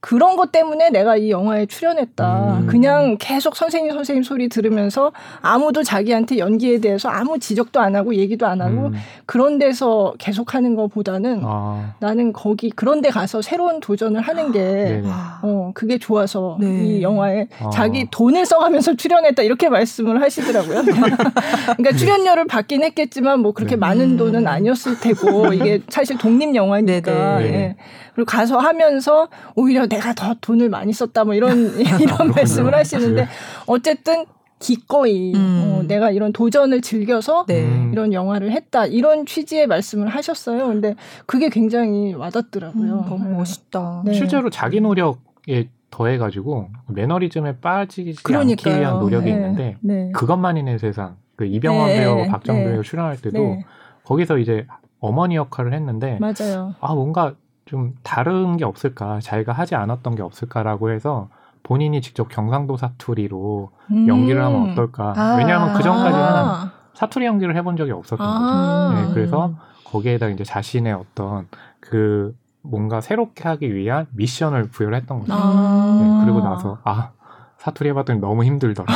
그런 0.01 0.37
것 0.37 0.51
때문에 0.51 0.91
내가 0.91 1.17
이 1.17 1.31
영화에 1.31 1.67
출연했다. 1.67 2.61
음. 2.61 2.67
그냥 2.67 3.17
계속 3.19 3.55
선생님 3.55 3.93
선생님 3.93 4.23
소리 4.23 4.49
들으면서 4.49 5.13
아무도 5.43 5.83
자기한테 5.83 6.39
연기에 6.39 6.81
대해서 6.81 7.11
아무 7.11 7.39
지적도 7.39 7.81
안 7.81 7.95
하고 7.95 8.15
얘기도 8.15 8.47
안 8.47 8.63
하고 8.63 8.87
음. 8.87 8.95
그런 9.27 9.59
데서 9.59 10.15
계속 10.19 10.55
하는 10.55 10.75
것보다는 10.75 11.43
아. 11.45 11.95
나는 12.01 12.33
거기 12.33 12.71
그런 12.71 13.03
데 13.03 13.11
가서 13.11 13.43
새로운 13.43 13.81
도전을 13.81 14.23
하는 14.23 14.53
게 14.53 15.03
어, 15.43 15.71
그게 15.75 15.99
좋아서 15.99 16.57
네. 16.61 16.67
이 16.67 17.03
영화에 17.03 17.49
아. 17.61 17.71
자기 17.71 18.07
돈을 18.11 18.47
써가면서 18.47 18.95
출연했다 18.95 19.43
이렇게 19.43 19.69
말씀을 19.69 20.23
하시더라고요. 20.23 20.83
그러니까 21.77 21.93
출연료를 21.97 22.47
받긴 22.47 22.83
했겠지만 22.85 23.41
뭐 23.41 23.53
그렇게 23.53 23.75
네. 23.75 23.81
많은 23.81 24.17
돈은 24.17 24.47
아니었을 24.47 24.99
테고 25.01 25.53
이게 25.53 25.83
사실 25.89 26.17
독립 26.17 26.55
영화니까. 26.55 27.43
예. 27.43 27.77
그리고 28.15 28.27
가서 28.27 28.59
하면서 28.59 29.29
오히려 29.55 29.87
내가 29.91 30.15
더 30.15 30.35
돈을 30.41 30.69
많이 30.71 30.93
썼다 30.93 31.25
뭐 31.25 31.35
이런 31.35 31.71
이런 32.01 32.31
말씀을 32.31 32.75
하시는데 32.75 33.29
어쨌든 33.67 34.25
기꺼이 34.59 35.35
음. 35.35 35.63
어, 35.65 35.83
내가 35.87 36.11
이런 36.11 36.33
도전을 36.33 36.81
즐겨서 36.83 37.45
네. 37.49 37.89
이런 37.93 38.13
영화를 38.13 38.53
했다 38.53 38.87
이런 38.87 39.25
취지의 39.27 39.67
말씀을 39.67 40.09
하셨어요. 40.09 40.67
근데 40.69 40.95
그게 41.27 41.49
굉장히 41.49 42.13
와닿더라고요. 42.15 42.93
음, 42.93 43.09
너무 43.09 43.29
네. 43.29 43.37
멋있다. 43.37 44.03
네. 44.05 44.13
실제로 44.13 44.51
자기 44.51 44.81
노력에 44.81 45.69
더해가지고 45.91 46.69
매너리즘에 46.89 47.57
빠지지 47.61 48.23
그러니까요. 48.23 48.75
않기 48.75 48.81
위한 48.81 48.99
노력이 49.01 49.25
네. 49.27 49.31
있는데 49.33 49.77
네. 49.81 50.11
그것만이네 50.15 50.79
세상. 50.79 51.17
그 51.37 51.47
이병헌 51.47 51.87
네. 51.89 52.01
배우, 52.01 52.27
박정 52.29 52.57
배 52.65 52.77
우 52.77 52.83
출연할 52.83 53.17
때도 53.23 53.63
거기서 54.05 54.37
이제 54.39 54.67
어머니 55.01 55.37
역할을 55.37 55.73
했는데 55.73 56.19
맞아요. 56.21 56.75
아 56.81 56.95
뭔가 56.95 57.35
좀 57.71 57.95
다른 58.03 58.57
게 58.57 58.65
없을까, 58.65 59.21
자기가 59.21 59.53
하지 59.53 59.77
않았던 59.77 60.17
게 60.17 60.23
없을까라고 60.23 60.91
해서 60.91 61.29
본인이 61.63 62.01
직접 62.01 62.29
경상도 62.29 62.77
사투리로 62.77 63.71
음. 63.93 64.09
연기를 64.09 64.43
하면 64.45 64.73
어떨까. 64.73 65.15
아. 65.17 65.37
왜냐하면 65.39 65.75
그 65.75 65.83
전까지는 65.85 66.25
아. 66.25 66.73
사투리 66.95 67.27
연기를 67.27 67.55
해본 67.55 67.77
적이 67.77 67.93
없었던 67.93 68.27
아. 68.27 68.89
거죠. 68.91 68.95
네, 69.09 69.15
그래서 69.15 69.53
거기에다 69.85 70.27
이제 70.31 70.43
자신의 70.43 70.95
어떤 70.95 71.47
그 71.79 72.35
뭔가 72.63 73.01
새롭게 73.01 73.45
하기 73.49 73.73
위한 73.73 74.09
미션을 74.17 74.71
부여를 74.71 74.97
했던 74.97 75.21
거죠. 75.21 75.33
아. 75.33 76.01
네, 76.03 76.25
그리고 76.25 76.41
나서 76.41 76.79
아 76.83 77.11
사투리 77.59 77.91
해봤더니 77.91 78.19
너무 78.19 78.43
힘들더라. 78.43 78.93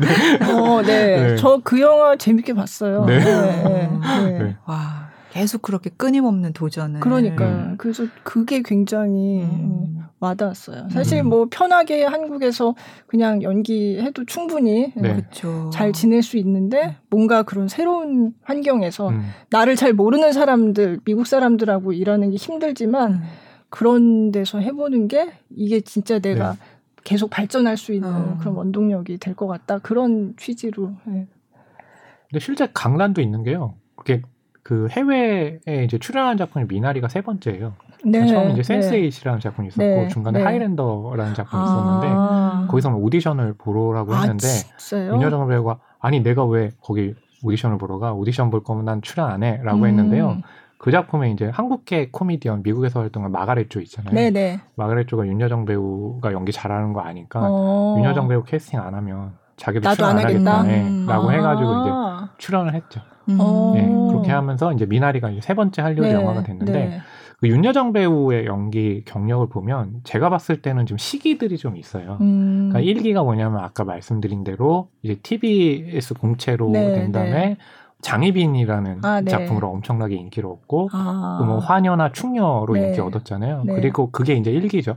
네. 0.00 0.46
어, 0.52 0.82
네. 0.82 1.20
네. 1.30 1.36
저 1.36 1.60
그 1.64 1.80
영화 1.80 2.14
재밌게 2.14 2.54
봤어요. 2.54 3.04
네. 3.06 3.18
네. 3.18 3.62
네. 3.64 4.38
네. 4.38 4.56
와. 4.64 5.05
계속 5.36 5.60
그렇게 5.60 5.90
끊임없는 5.90 6.54
도전을. 6.54 7.00
그러니까 7.00 7.46
음. 7.46 7.74
그래서 7.76 8.06
그게 8.22 8.62
굉장히 8.64 9.42
음. 9.42 9.98
와닿았어요. 10.18 10.88
사실 10.88 11.18
음. 11.20 11.28
뭐 11.28 11.46
편하게 11.50 12.04
한국에서 12.04 12.74
그냥 13.06 13.42
연기해도 13.42 14.24
충분히 14.24 14.94
네. 14.96 15.12
그렇죠. 15.12 15.68
잘 15.74 15.92
지낼 15.92 16.22
수 16.22 16.38
있는데 16.38 16.96
뭔가 17.10 17.42
그런 17.42 17.68
새로운 17.68 18.32
환경에서 18.44 19.10
음. 19.10 19.22
나를 19.50 19.76
잘 19.76 19.92
모르는 19.92 20.32
사람들, 20.32 21.00
미국 21.04 21.26
사람들하고 21.26 21.92
일하는 21.92 22.30
게 22.30 22.36
힘들지만 22.36 23.12
음. 23.12 23.22
그런 23.68 24.32
데서 24.32 24.58
해보는 24.60 25.06
게 25.08 25.32
이게 25.50 25.82
진짜 25.82 26.18
내가 26.18 26.52
네. 26.52 26.58
계속 27.04 27.28
발전할 27.28 27.76
수 27.76 27.92
있는 27.92 28.08
어. 28.10 28.38
그런 28.40 28.54
원동력이 28.54 29.18
될 29.18 29.34
것 29.34 29.46
같다. 29.46 29.80
그런 29.80 30.32
취지로. 30.38 30.92
네. 31.04 31.28
근데 32.30 32.40
실제 32.40 32.66
강단도 32.72 33.20
있는 33.20 33.42
게요. 33.44 33.74
그게 33.96 34.22
그 34.66 34.88
해외에 34.90 35.60
이제 35.84 35.96
출연한 35.96 36.36
작품이 36.36 36.64
미나리가 36.68 37.06
세 37.06 37.20
번째예요. 37.20 37.74
네. 38.04 38.26
처음 38.26 38.50
이제 38.50 38.64
센스에잇이라는 38.64 39.38
네. 39.38 39.42
작품이 39.44 39.68
있었고 39.68 39.84
네. 39.84 40.08
중간에 40.08 40.40
네. 40.40 40.44
하이랜더라는 40.44 41.34
작품이 41.34 41.62
아. 41.62 41.66
있었는데 41.66 42.66
거기서는 42.72 42.98
오디션을 42.98 43.54
보라고 43.58 44.12
아, 44.12 44.22
했는데 44.22 44.48
윤여정 44.92 45.46
배우가 45.46 45.78
아니 46.00 46.18
내가 46.20 46.44
왜 46.44 46.72
거기 46.82 47.14
오디션을 47.44 47.78
보러 47.78 48.00
가 48.00 48.12
오디션 48.12 48.50
볼 48.50 48.64
거면 48.64 48.86
난 48.86 49.02
출연 49.02 49.30
안 49.30 49.44
해라고 49.44 49.82
음. 49.82 49.86
했는데요. 49.86 50.38
그 50.78 50.90
작품에 50.90 51.30
이제 51.30 51.48
한국계 51.48 52.08
코미디언 52.10 52.64
미국에서 52.64 52.98
활동한 52.98 53.30
마가렛 53.30 53.70
조 53.70 53.80
있잖아요. 53.80 54.12
네네. 54.12 54.60
마가렛 54.74 55.06
조가 55.06 55.28
윤여정 55.28 55.64
배우가 55.64 56.32
연기 56.32 56.50
잘하는 56.50 56.92
거 56.92 57.02
아니까 57.02 57.38
어. 57.40 57.94
윤여정 57.98 58.26
배우 58.26 58.42
캐스팅 58.42 58.80
안 58.80 58.96
하면 58.96 59.34
자기도 59.56 59.90
출연 59.94 60.10
안, 60.10 60.18
안 60.18 60.24
하겠다네라고 60.24 61.28
음. 61.28 61.32
해가지고 61.32 61.80
이제 61.80 61.90
아. 61.92 62.28
출연을 62.38 62.74
했죠. 62.74 63.00
음. 63.28 63.38
네, 63.74 63.86
그렇게 64.10 64.30
하면서 64.30 64.72
이제 64.72 64.86
미나리가 64.86 65.30
이제 65.30 65.40
세 65.40 65.54
번째 65.54 65.82
할리우드 65.82 66.06
네, 66.06 66.14
영화가 66.14 66.42
됐는데 66.44 66.72
네. 66.72 67.00
그 67.40 67.48
윤여정 67.48 67.92
배우의 67.92 68.46
연기 68.46 69.02
경력을 69.04 69.46
보면 69.48 70.00
제가 70.04 70.30
봤을 70.30 70.62
때는 70.62 70.86
좀 70.86 70.96
시기들이 70.96 71.58
좀 71.58 71.76
있어요. 71.76 72.16
음. 72.20 72.70
그러니까 72.70 72.80
1기가 72.80 73.24
뭐냐면 73.24 73.62
아까 73.62 73.84
말씀드린 73.84 74.42
대로 74.42 74.88
이제 75.02 75.16
TBS 75.22 76.14
공채로 76.14 76.70
네, 76.70 76.92
된 76.92 77.12
다음에 77.12 77.30
네. 77.30 77.56
장희빈이라는 78.00 79.04
아, 79.04 79.20
네. 79.20 79.30
작품으로 79.30 79.68
엄청나게 79.68 80.14
인기를 80.14 80.48
얻고 80.48 80.90
아. 80.92 81.38
또뭐 81.40 81.58
화녀나 81.58 82.12
충녀로 82.12 82.68
네. 82.74 82.88
인기 82.88 83.00
얻었잖아요. 83.00 83.64
네. 83.64 83.74
그리고 83.74 84.10
그게 84.10 84.34
이제 84.34 84.52
1기죠. 84.52 84.96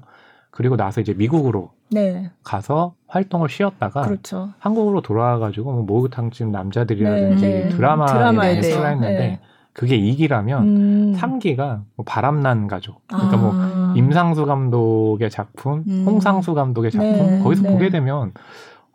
그리고 0.51 0.75
나서 0.75 1.01
이제 1.01 1.13
미국으로 1.13 1.71
네. 1.89 2.31
가서 2.43 2.93
활동을 3.07 3.49
쉬었다가 3.49 4.01
그렇죠. 4.03 4.49
한국으로 4.59 5.01
돌아와가지고 5.01 5.71
뭐 5.71 5.83
목욕탕집 5.83 6.49
남자들이라든지 6.49 7.45
네, 7.45 7.63
네. 7.63 7.69
드라마에 7.69 8.61
출연했는데 8.61 9.19
네. 9.19 9.39
그게 9.73 9.97
2기라면 9.97 10.61
음. 10.61 11.15
3기가 11.15 11.81
뭐 11.95 12.03
바람난 12.05 12.67
가족 12.67 13.01
그러니까 13.07 13.37
뭐 13.37 13.51
아. 13.53 13.55
뭐 13.55 13.95
임상수 13.95 14.45
감독의 14.45 15.29
작품, 15.29 15.83
음. 15.87 16.03
홍상수 16.05 16.53
감독의 16.53 16.91
작품 16.91 17.11
네, 17.11 17.39
거기서 17.41 17.63
네. 17.63 17.71
보게 17.71 17.89
되면 17.89 18.33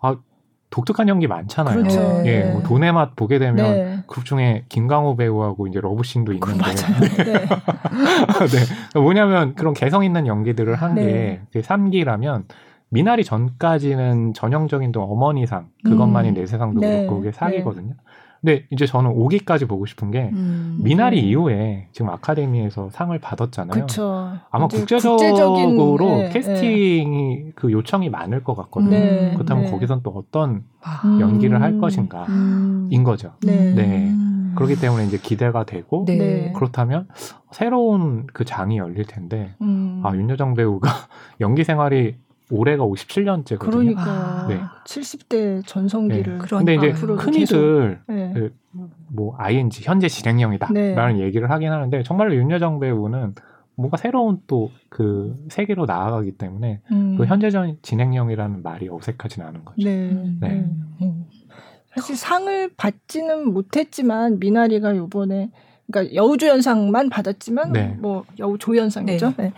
아 0.00 0.16
독특한 0.74 1.08
연기 1.08 1.28
많잖아요. 1.28 1.76
그렇죠. 1.76 2.22
예, 2.26 2.50
뭐 2.50 2.60
돈의 2.64 2.92
맛 2.92 3.14
보게 3.14 3.38
되면 3.38 3.56
네. 3.56 3.98
그 4.08 4.24
중에 4.24 4.64
김강호 4.68 5.14
배우하고 5.14 5.68
이제 5.68 5.80
러브씬도 5.80 6.32
있는데. 6.32 6.64
네. 7.14 7.46
네. 8.92 9.00
뭐냐면 9.00 9.54
그런 9.54 9.72
개성 9.72 10.04
있는 10.04 10.26
연기들을 10.26 10.74
한게 10.74 11.40
3기라면 11.54 12.46
미나리 12.88 13.22
전까지는 13.22 14.34
전형적인 14.34 14.90
또 14.90 15.02
어머니상 15.02 15.68
그것만이 15.84 16.30
음. 16.30 16.34
내 16.34 16.44
세상도 16.44 16.80
네. 16.80 17.02
그렇고 17.02 17.18
그게 17.18 17.30
사기거든요. 17.30 17.90
네. 17.90 17.94
근데 18.44 18.66
이제 18.68 18.84
저는 18.84 19.14
5기까지 19.14 19.66
보고 19.66 19.86
싶은 19.86 20.10
게 20.10 20.28
음. 20.34 20.78
미나리 20.82 21.22
네. 21.22 21.28
이후에 21.28 21.88
지금 21.92 22.10
아카데미에서 22.10 22.90
상을 22.90 23.18
받았잖아요. 23.18 23.80
그쵸. 23.80 24.32
아마 24.50 24.68
국제적으로 24.68 26.18
네, 26.18 26.28
캐스팅이 26.28 27.36
네. 27.44 27.52
그 27.54 27.72
요청이 27.72 28.10
많을 28.10 28.44
것 28.44 28.54
같거든요. 28.54 28.90
네, 28.90 29.32
그렇다면 29.32 29.64
네. 29.64 29.70
거기선 29.70 30.02
또 30.02 30.10
어떤 30.10 30.64
아. 30.82 31.18
연기를 31.22 31.62
할 31.62 31.78
것인가인 31.78 32.28
음. 32.28 33.02
거죠. 33.02 33.32
네. 33.42 34.12
그렇기 34.56 34.78
때문에 34.78 35.06
이제 35.06 35.18
기대가 35.18 35.64
되고 35.64 36.04
그렇다면 36.54 37.08
새로운 37.50 38.26
그 38.32 38.44
장이 38.44 38.76
열릴 38.76 39.06
텐데 39.06 39.54
음. 39.62 40.02
아 40.04 40.14
윤여정 40.14 40.54
배우가 40.54 40.90
연기 41.40 41.64
생활이 41.64 42.16
올해가 42.50 42.84
57년째거든요. 42.84 43.58
그러니까 43.58 44.02
아. 44.02 44.46
네. 44.48 44.60
70대 44.84 45.66
전성기를. 45.66 46.38
네. 46.38 46.46
근데 46.48 46.74
이제 46.74 46.90
흔히들 46.90 48.00
네. 48.06 48.32
그 48.32 48.52
뭐 49.08 49.34
ING 49.38 49.82
현재 49.82 50.08
진행형이다라는 50.08 51.16
네. 51.16 51.20
얘기를 51.20 51.50
하긴 51.50 51.70
하는데 51.70 52.02
정말로 52.02 52.34
윤여정 52.34 52.80
배우는 52.80 53.34
뭔가 53.76 53.96
새로운 53.96 54.40
또 54.46 54.70
그 54.88 55.36
세계로 55.48 55.86
나아가기 55.86 56.38
때문에 56.38 56.80
음. 56.92 57.16
그 57.16 57.24
현재 57.26 57.50
전 57.50 57.76
진행형이라는 57.82 58.62
말이 58.62 58.88
어색하지는 58.88 59.48
않은 59.48 59.64
거죠. 59.64 59.82
네. 59.82 60.36
네. 60.40 60.64
음. 61.02 61.26
사실 61.92 62.16
상을 62.16 62.70
받지는 62.76 63.52
못했지만 63.52 64.38
미나리가 64.38 64.96
요번에 64.96 65.50
그러니까 65.90 66.14
여우조연상만 66.14 67.08
받았지만 67.10 67.72
네. 67.72 67.96
뭐 67.98 68.24
여우조연상이죠. 68.38 69.30
네. 69.30 69.34
네. 69.36 69.52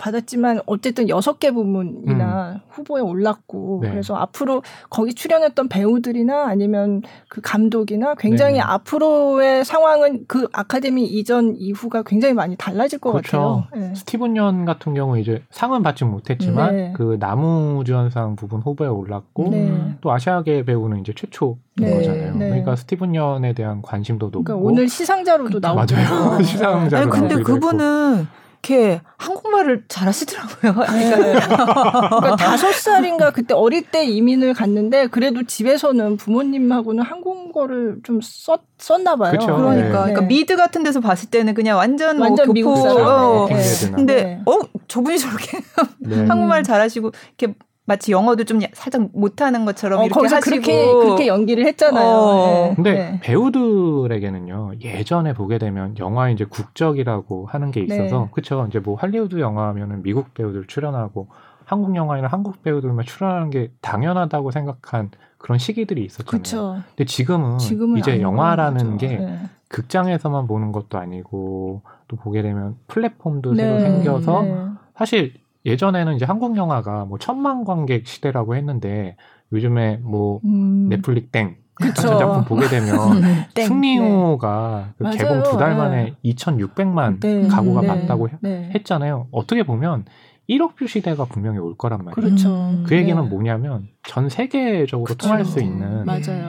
받았지만 0.00 0.60
어쨌든 0.64 1.10
여섯 1.10 1.38
개 1.38 1.50
부문이나 1.50 2.52
음. 2.52 2.60
후보에 2.70 3.02
올랐고 3.02 3.80
네. 3.82 3.90
그래서 3.90 4.16
앞으로 4.16 4.62
거기 4.88 5.14
출연했던 5.14 5.68
배우들이나 5.68 6.46
아니면 6.46 7.02
그 7.28 7.42
감독이나 7.42 8.14
굉장히 8.14 8.54
네. 8.54 8.60
앞으로의 8.60 9.64
상황은 9.64 10.24
그 10.26 10.48
아카데미 10.52 11.04
이전 11.04 11.54
이후가 11.54 12.02
굉장히 12.04 12.32
많이 12.32 12.56
달라질 12.56 12.98
것 12.98 13.12
그렇죠. 13.12 13.66
같아요. 13.70 13.88
네. 13.88 13.94
스티븐 13.94 14.36
연 14.36 14.64
같은 14.64 14.94
경우 14.94 15.18
이제 15.18 15.42
상은 15.50 15.82
받지 15.82 16.04
못했지만 16.04 16.76
네. 16.76 16.92
그 16.96 17.18
나무주연상 17.20 18.36
부분 18.36 18.62
후보에 18.62 18.88
올랐고 18.88 19.50
네. 19.50 19.96
또 20.00 20.12
아시아계 20.12 20.64
배우는 20.64 21.00
이제 21.00 21.12
최초 21.14 21.58
네. 21.76 21.94
거잖아요. 21.94 22.38
그러니까 22.38 22.74
스티븐 22.74 23.14
연에 23.14 23.52
대한 23.52 23.82
관심도 23.82 24.26
높고 24.26 24.44
그러니까 24.44 24.66
오늘 24.66 24.88
시상자로도 24.88 25.58
나오고 25.60 25.80
맞아요. 25.80 26.40
시상자로 26.42 27.02
아니 27.02 27.10
근데 27.10 27.42
그분은 27.42 28.26
이렇게 28.62 29.00
한국말을 29.16 29.84
잘하시더라고요. 29.88 30.84
네. 30.92 31.10
그러니까 31.10 32.36
다섯 32.36 32.72
살인가 32.72 33.30
그때 33.30 33.54
어릴 33.54 33.82
때 33.82 34.04
이민을 34.04 34.54
갔는데 34.54 35.06
그래도 35.06 35.42
집에서는 35.44 36.18
부모님하고는 36.18 37.02
한국어를 37.02 38.00
좀 38.02 38.20
썼, 38.22 38.60
썼나 38.78 39.16
봐요. 39.16 39.32
그쵸? 39.32 39.46
그러니까 39.56 40.06
네. 40.06 40.12
그러니까 40.12 40.20
미드 40.22 40.56
같은 40.56 40.82
데서 40.82 41.00
봤을 41.00 41.30
때는 41.30 41.54
그냥 41.54 41.78
완전 41.78 42.18
뭐 42.18 42.26
완전 42.26 42.46
뭐 42.46 42.54
미국 42.54 42.76
사람. 42.76 43.06
어. 43.06 43.48
네. 43.48 43.90
근데 43.94 44.42
어 44.46 44.58
저분이 44.88 45.18
저렇게 45.18 45.58
네. 45.98 46.26
한국말 46.26 46.62
잘하시고 46.62 47.12
이렇게 47.38 47.54
마치 47.90 48.12
영어도 48.12 48.44
좀 48.44 48.60
살짝 48.72 49.08
못하는 49.12 49.64
것처럼 49.64 49.98
어, 49.98 50.04
이렇게 50.06 50.28
하시고 50.28 50.48
그렇게 50.48 50.92
그렇게 50.92 51.26
연기를 51.26 51.66
했잖아요. 51.66 52.08
어. 52.08 52.68
네. 52.68 52.72
근데 52.76 52.92
네. 52.92 53.20
배우들에게는요 53.20 54.74
예전에 54.80 55.34
보게 55.34 55.58
되면 55.58 55.98
영화 55.98 56.30
이제 56.30 56.44
국적이라고 56.44 57.46
하는 57.46 57.72
게 57.72 57.80
있어서 57.80 58.20
네. 58.20 58.28
그렇죠. 58.30 58.64
이제 58.68 58.78
뭐 58.78 58.94
할리우드 58.94 59.40
영화면은 59.40 60.04
미국 60.04 60.32
배우들 60.34 60.68
출연하고 60.68 61.26
한국 61.64 61.96
영화에는 61.96 62.28
한국 62.28 62.62
배우들만 62.62 63.06
출연하는 63.06 63.50
게 63.50 63.72
당연하다고 63.80 64.52
생각한 64.52 65.10
그런 65.38 65.58
시기들이 65.58 66.04
있었잖아요. 66.04 66.42
그쵸. 66.42 66.76
근데 66.90 67.04
지금은, 67.06 67.58
지금은 67.58 67.98
이제 67.98 68.20
영화라는 68.20 68.98
게 68.98 69.08
네. 69.16 69.40
극장에서만 69.66 70.46
보는 70.46 70.70
것도 70.70 70.96
아니고 70.96 71.82
또 72.06 72.16
보게 72.16 72.42
되면 72.42 72.76
플랫폼도 72.86 73.56
새로 73.56 73.78
네. 73.78 73.80
생겨서 73.80 74.42
네. 74.42 74.66
사실 74.94 75.34
예전에는 75.66 76.14
이제 76.16 76.24
한국 76.24 76.56
영화가 76.56 77.04
뭐 77.04 77.18
천만 77.18 77.64
관객 77.64 78.06
시대라고 78.06 78.56
했는데 78.56 79.16
요즘에 79.52 79.98
뭐 80.02 80.40
음. 80.44 80.88
넷플릭 80.88 81.32
땡 81.32 81.56
같은 81.74 82.18
작품 82.18 82.44
보게 82.44 82.68
되면 82.68 82.88
승리호가 83.56 84.94
네. 84.98 85.10
그 85.10 85.16
개봉 85.16 85.42
두 85.42 85.56
달 85.56 85.76
만에 85.76 86.16
네. 86.22 86.32
2,600만 86.32 87.20
네. 87.20 87.48
가구가 87.48 87.80
네. 87.82 87.86
봤다고 87.86 88.28
네. 88.40 88.70
했잖아요. 88.74 89.28
어떻게 89.30 89.62
보면 89.62 90.04
1억 90.48 90.74
뷰 90.74 90.86
시대가 90.86 91.24
분명히 91.26 91.58
올 91.58 91.76
거란 91.76 92.04
말이에요. 92.04 92.14
그렇죠. 92.14 92.72
그 92.86 92.96
얘기는 92.96 93.22
네. 93.22 93.28
뭐냐면 93.28 93.86
전 94.02 94.28
세계적으로 94.28 95.04
그렇죠. 95.04 95.28
통할 95.28 95.44
수 95.44 95.60
있는 95.62 96.04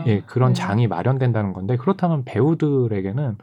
예, 0.08 0.22
그런 0.22 0.54
장이 0.54 0.88
마련된다는 0.88 1.54
건데 1.54 1.78
그렇다면 1.78 2.24
배우들에게는 2.26 3.38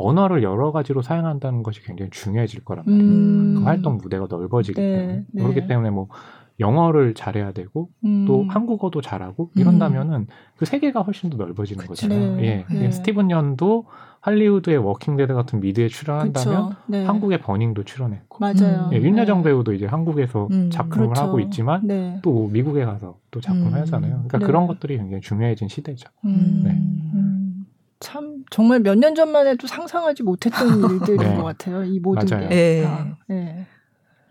언어를 0.00 0.42
여러 0.42 0.72
가지로 0.72 1.02
사용한다는 1.02 1.62
것이 1.62 1.82
굉장히 1.82 2.10
중요해질 2.10 2.64
거란 2.64 2.84
말이에요. 2.86 3.02
음. 3.02 3.54
그 3.58 3.62
활동 3.64 3.98
무대가 3.98 4.26
넓어지기 4.28 4.80
네, 4.80 4.96
때문에 4.96 5.24
네. 5.32 5.42
그렇기 5.42 5.66
때문에 5.66 5.90
뭐 5.90 6.08
영어를 6.60 7.14
잘해야 7.14 7.52
되고 7.52 7.88
음. 8.04 8.26
또 8.26 8.44
한국어도 8.48 9.00
잘하고 9.00 9.50
이런다면은 9.56 10.14
음. 10.14 10.26
그 10.56 10.66
세계가 10.66 11.00
훨씬 11.02 11.30
더 11.30 11.38
넓어지는 11.38 11.80
그쵸. 11.80 11.88
거잖아요. 11.88 12.36
네. 12.36 12.66
예, 12.70 12.74
네. 12.74 12.90
스티븐 12.90 13.30
연도 13.30 13.86
할리우드의 14.20 14.76
워킹데드 14.76 15.32
같은 15.32 15.60
미드에 15.60 15.88
출연했다면 15.88 16.76
네. 16.86 17.04
한국의 17.06 17.40
버닝도 17.40 17.84
출연했고 17.84 18.38
맞아요. 18.38 18.90
예, 18.92 18.98
윤여정 18.98 19.38
네. 19.38 19.44
배우도 19.44 19.72
이제 19.72 19.86
한국에서 19.86 20.48
음, 20.50 20.68
작품을 20.70 21.08
그렇죠. 21.08 21.22
하고 21.22 21.40
있지만 21.40 21.86
네. 21.86 22.18
또 22.22 22.48
미국에 22.48 22.84
가서 22.84 23.16
또 23.30 23.40
작품을 23.40 23.68
음. 23.68 23.80
하잖아요. 23.80 24.12
그러니까 24.12 24.38
네. 24.38 24.44
그런 24.44 24.66
것들이 24.66 24.98
굉장히 24.98 25.22
중요해진 25.22 25.68
시대죠. 25.68 26.10
음. 26.26 26.62
네. 26.64 26.78
음. 28.00 28.02
참 28.02 28.44
정말 28.50 28.80
몇 28.80 28.94
년 28.96 29.14
전만 29.14 29.46
해도 29.46 29.66
상상하지 29.66 30.22
못했던 30.22 30.68
일들인 30.90 31.18
네. 31.18 31.36
것 31.36 31.44
같아요. 31.44 31.84
이 31.84 32.00
모든 32.00 32.26
맞아요. 32.28 32.48
게. 32.48 32.54
네. 32.54 33.16
네. 33.28 33.66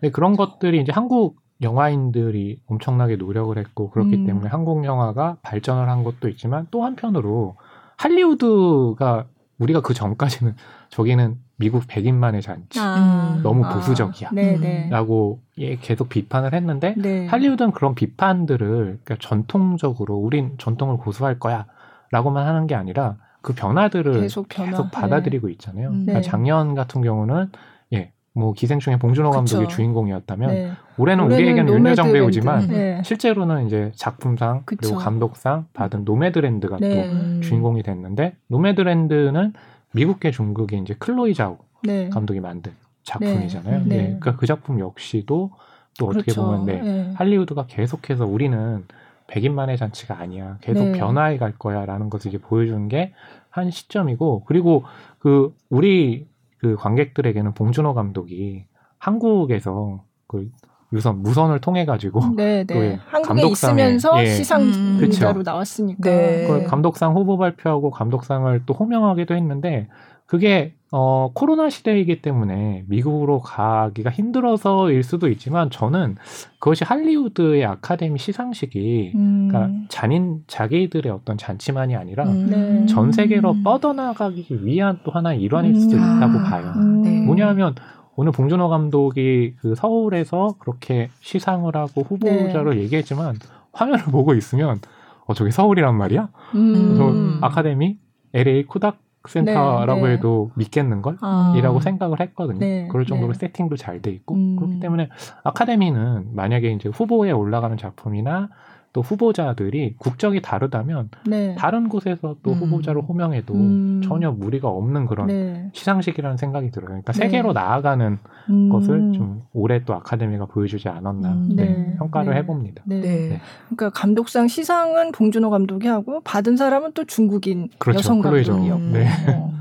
네. 0.00 0.10
그런 0.10 0.36
것들이 0.36 0.80
이제 0.80 0.92
한국 0.92 1.36
영화인들이 1.62 2.62
엄청나게 2.66 3.16
노력을 3.16 3.56
했고 3.56 3.90
그렇기 3.90 4.16
음. 4.16 4.26
때문에 4.26 4.48
한국 4.48 4.84
영화가 4.84 5.38
발전을 5.42 5.88
한 5.88 6.04
것도 6.04 6.28
있지만 6.28 6.66
또 6.70 6.84
한편으로 6.84 7.56
할리우드가 7.98 9.26
우리가 9.58 9.82
그 9.82 9.92
전까지는 9.92 10.54
저기는 10.88 11.36
미국 11.56 11.84
백인만의 11.86 12.40
잔치 12.40 12.80
아. 12.80 13.38
너무 13.42 13.66
아. 13.66 13.74
보수적이야 13.74 14.30
아. 14.30 14.88
라고 14.88 15.40
예, 15.58 15.76
계속 15.76 16.08
비판을 16.08 16.54
했는데 16.54 16.94
네. 16.96 17.26
할리우드는 17.26 17.72
그런 17.72 17.94
비판들을 17.94 18.66
그러니까 19.04 19.16
전통적으로 19.20 20.16
우린 20.16 20.54
전통을 20.56 20.96
고수할 20.96 21.38
거야 21.38 21.66
라고만 22.10 22.46
하는 22.46 22.66
게 22.66 22.74
아니라 22.74 23.16
그 23.42 23.54
변화들을 23.54 24.20
계속, 24.20 24.48
변화. 24.48 24.70
계속 24.70 24.90
받아들이고 24.90 25.46
네. 25.46 25.52
있잖아요. 25.54 25.88
음. 25.88 26.04
그러니까 26.04 26.14
네. 26.14 26.22
작년 26.22 26.74
같은 26.74 27.02
경우는 27.02 27.50
예, 27.94 28.12
뭐 28.32 28.52
기생충의 28.52 28.98
봉준호 28.98 29.30
감독이 29.30 29.64
그쵸. 29.64 29.76
주인공이었다면 29.76 30.50
네. 30.50 30.72
올해는 30.98 31.24
우리에게는 31.24 31.72
윤여정 31.72 32.12
배우지만 32.12 32.68
네. 32.68 33.02
실제로는 33.04 33.66
이제 33.66 33.92
작품상 33.94 34.62
그쵸. 34.64 34.80
그리고 34.80 34.98
감독상 34.98 35.66
받은 35.72 36.04
노매드랜드가 36.04 36.78
네. 36.78 37.10
또 37.10 37.40
주인공이 37.40 37.82
됐는데 37.82 38.36
노매드랜드는 38.48 39.52
미국계 39.92 40.30
중국의 40.30 40.80
이제 40.80 40.94
클로이 40.98 41.34
자오 41.34 41.58
네. 41.82 42.08
감독이 42.10 42.40
만든 42.40 42.72
작품이잖아요. 43.02 43.84
네. 43.86 43.96
예, 43.96 44.02
그러니까 44.02 44.36
그 44.36 44.46
작품 44.46 44.78
역시도 44.78 45.50
또 45.98 46.06
어떻게 46.06 46.32
그렇죠. 46.32 46.44
보면 46.44 46.66
네, 46.66 47.12
할리우드가 47.14 47.66
계속해서 47.66 48.26
우리는 48.26 48.84
백인만의 49.30 49.78
잔치가 49.78 50.18
아니야. 50.18 50.58
계속 50.60 50.84
네. 50.86 50.98
변화해 50.98 51.38
갈 51.38 51.52
거야라는 51.56 52.10
것을 52.10 52.28
이제 52.30 52.38
보여주는 52.38 52.88
게한 52.88 53.70
시점이고 53.70 54.44
그리고 54.44 54.84
그 55.18 55.54
우리 55.70 56.26
그 56.58 56.76
관객들에게는 56.76 57.54
봉준호 57.54 57.94
감독이 57.94 58.64
한국에서 58.98 60.02
그 60.26 60.50
유선 60.92 61.22
무선을 61.22 61.60
통해 61.60 61.84
가지고 61.84 62.20
네, 62.36 62.64
네. 62.64 62.98
한국에 63.06 63.46
있으면서 63.46 64.20
예. 64.22 64.26
시상자로 64.26 65.40
음. 65.40 65.42
나왔으니까 65.44 66.10
네. 66.10 66.46
그 66.48 66.64
감독상 66.64 67.14
후보 67.14 67.38
발표하고 67.38 67.90
감독상을 67.90 68.62
또 68.66 68.74
호명하기도 68.74 69.34
했는데 69.34 69.88
그게 70.30 70.74
어, 70.92 71.32
코로나 71.34 71.68
시대이기 71.68 72.22
때문에 72.22 72.84
미국으로 72.86 73.40
가기가 73.40 74.10
힘들어서일 74.10 75.02
수도 75.02 75.28
있지만 75.28 75.70
저는 75.70 76.14
그것이 76.60 76.84
할리우드의 76.84 77.64
아카데미 77.64 78.16
시상식이 78.16 79.10
음. 79.16 79.48
그러니까 79.48 79.86
잔인 79.88 80.44
자기들의 80.46 81.10
어떤 81.10 81.36
잔치만이 81.36 81.96
아니라 81.96 82.26
음. 82.26 82.46
네. 82.48 82.86
전 82.86 83.10
세계로 83.10 83.56
뻗어나가기 83.64 84.64
위한 84.64 85.00
또 85.02 85.10
하나의 85.10 85.40
일환일 85.40 85.74
수도 85.74 85.96
음. 85.96 85.98
있다고 85.98 86.38
아. 86.38 86.42
봐요. 86.44 86.74
네. 87.02 87.22
뭐냐하면 87.22 87.74
오늘 88.14 88.30
봉준호 88.30 88.68
감독이 88.68 89.54
그 89.58 89.74
서울에서 89.74 90.54
그렇게 90.60 91.10
시상을 91.22 91.74
하고 91.74 92.02
후보자로 92.02 92.74
네. 92.74 92.82
얘기했지만 92.82 93.34
화면을 93.72 94.04
보고 94.04 94.34
있으면 94.34 94.78
어 95.26 95.34
저게 95.34 95.50
서울이란 95.50 95.96
말이야? 95.96 96.28
음. 96.54 97.38
아카데미 97.40 97.98
LA 98.32 98.66
코닥 98.66 99.09
센터라고 99.28 100.02
네, 100.02 100.08
네. 100.08 100.12
해도 100.14 100.50
믿겠는 100.54 101.02
걸? 101.02 101.16
아. 101.20 101.54
이라고 101.56 101.80
생각을 101.80 102.20
했거든요. 102.20 102.58
네, 102.58 102.88
그럴 102.88 103.04
정도로 103.04 103.32
네. 103.32 103.38
세팅도 103.38 103.76
잘 103.76 104.00
돼 104.00 104.10
있고 104.12 104.34
음. 104.34 104.56
그렇기 104.56 104.80
때문에 104.80 105.10
아카데미는 105.44 106.34
만약에 106.34 106.70
이제 106.72 106.88
후보에 106.88 107.30
올라가는 107.32 107.76
작품이나 107.76 108.48
또 108.92 109.02
후보자들이 109.02 109.94
국적이 109.98 110.42
다르다면 110.42 111.10
네. 111.26 111.54
다른 111.56 111.88
곳에서 111.88 112.36
또 112.42 112.52
음. 112.52 112.58
후보자로 112.58 113.02
호명해도 113.02 113.54
음. 113.54 114.00
전혀 114.02 114.32
무리가 114.32 114.68
없는 114.68 115.06
그런 115.06 115.28
네. 115.28 115.70
시상식이라는 115.72 116.36
생각이 116.36 116.70
들어요. 116.70 116.86
그러니까 116.86 117.12
네. 117.12 117.18
세계로 117.18 117.52
나아가는 117.52 118.18
음. 118.50 118.68
것을 118.68 119.12
좀 119.12 119.42
올해 119.52 119.84
또 119.84 119.94
아카데미가 119.94 120.46
보여주지 120.46 120.88
않았나 120.88 121.32
음. 121.32 121.52
네. 121.54 121.64
네. 121.66 121.94
평가를 121.98 122.32
네. 122.32 122.40
해봅니다. 122.40 122.82
그러니까 122.86 123.90
감독상 123.90 124.48
시상은 124.48 125.12
봉준호 125.12 125.50
감독이 125.50 125.86
하고 125.86 126.20
받은 126.24 126.56
사람은 126.56 126.92
또 126.94 127.04
중국인 127.04 127.68
그렇죠. 127.78 127.98
여성 127.98 128.20
감독이었고. 128.20 128.82
네. 128.90 129.06
어. 129.28 129.59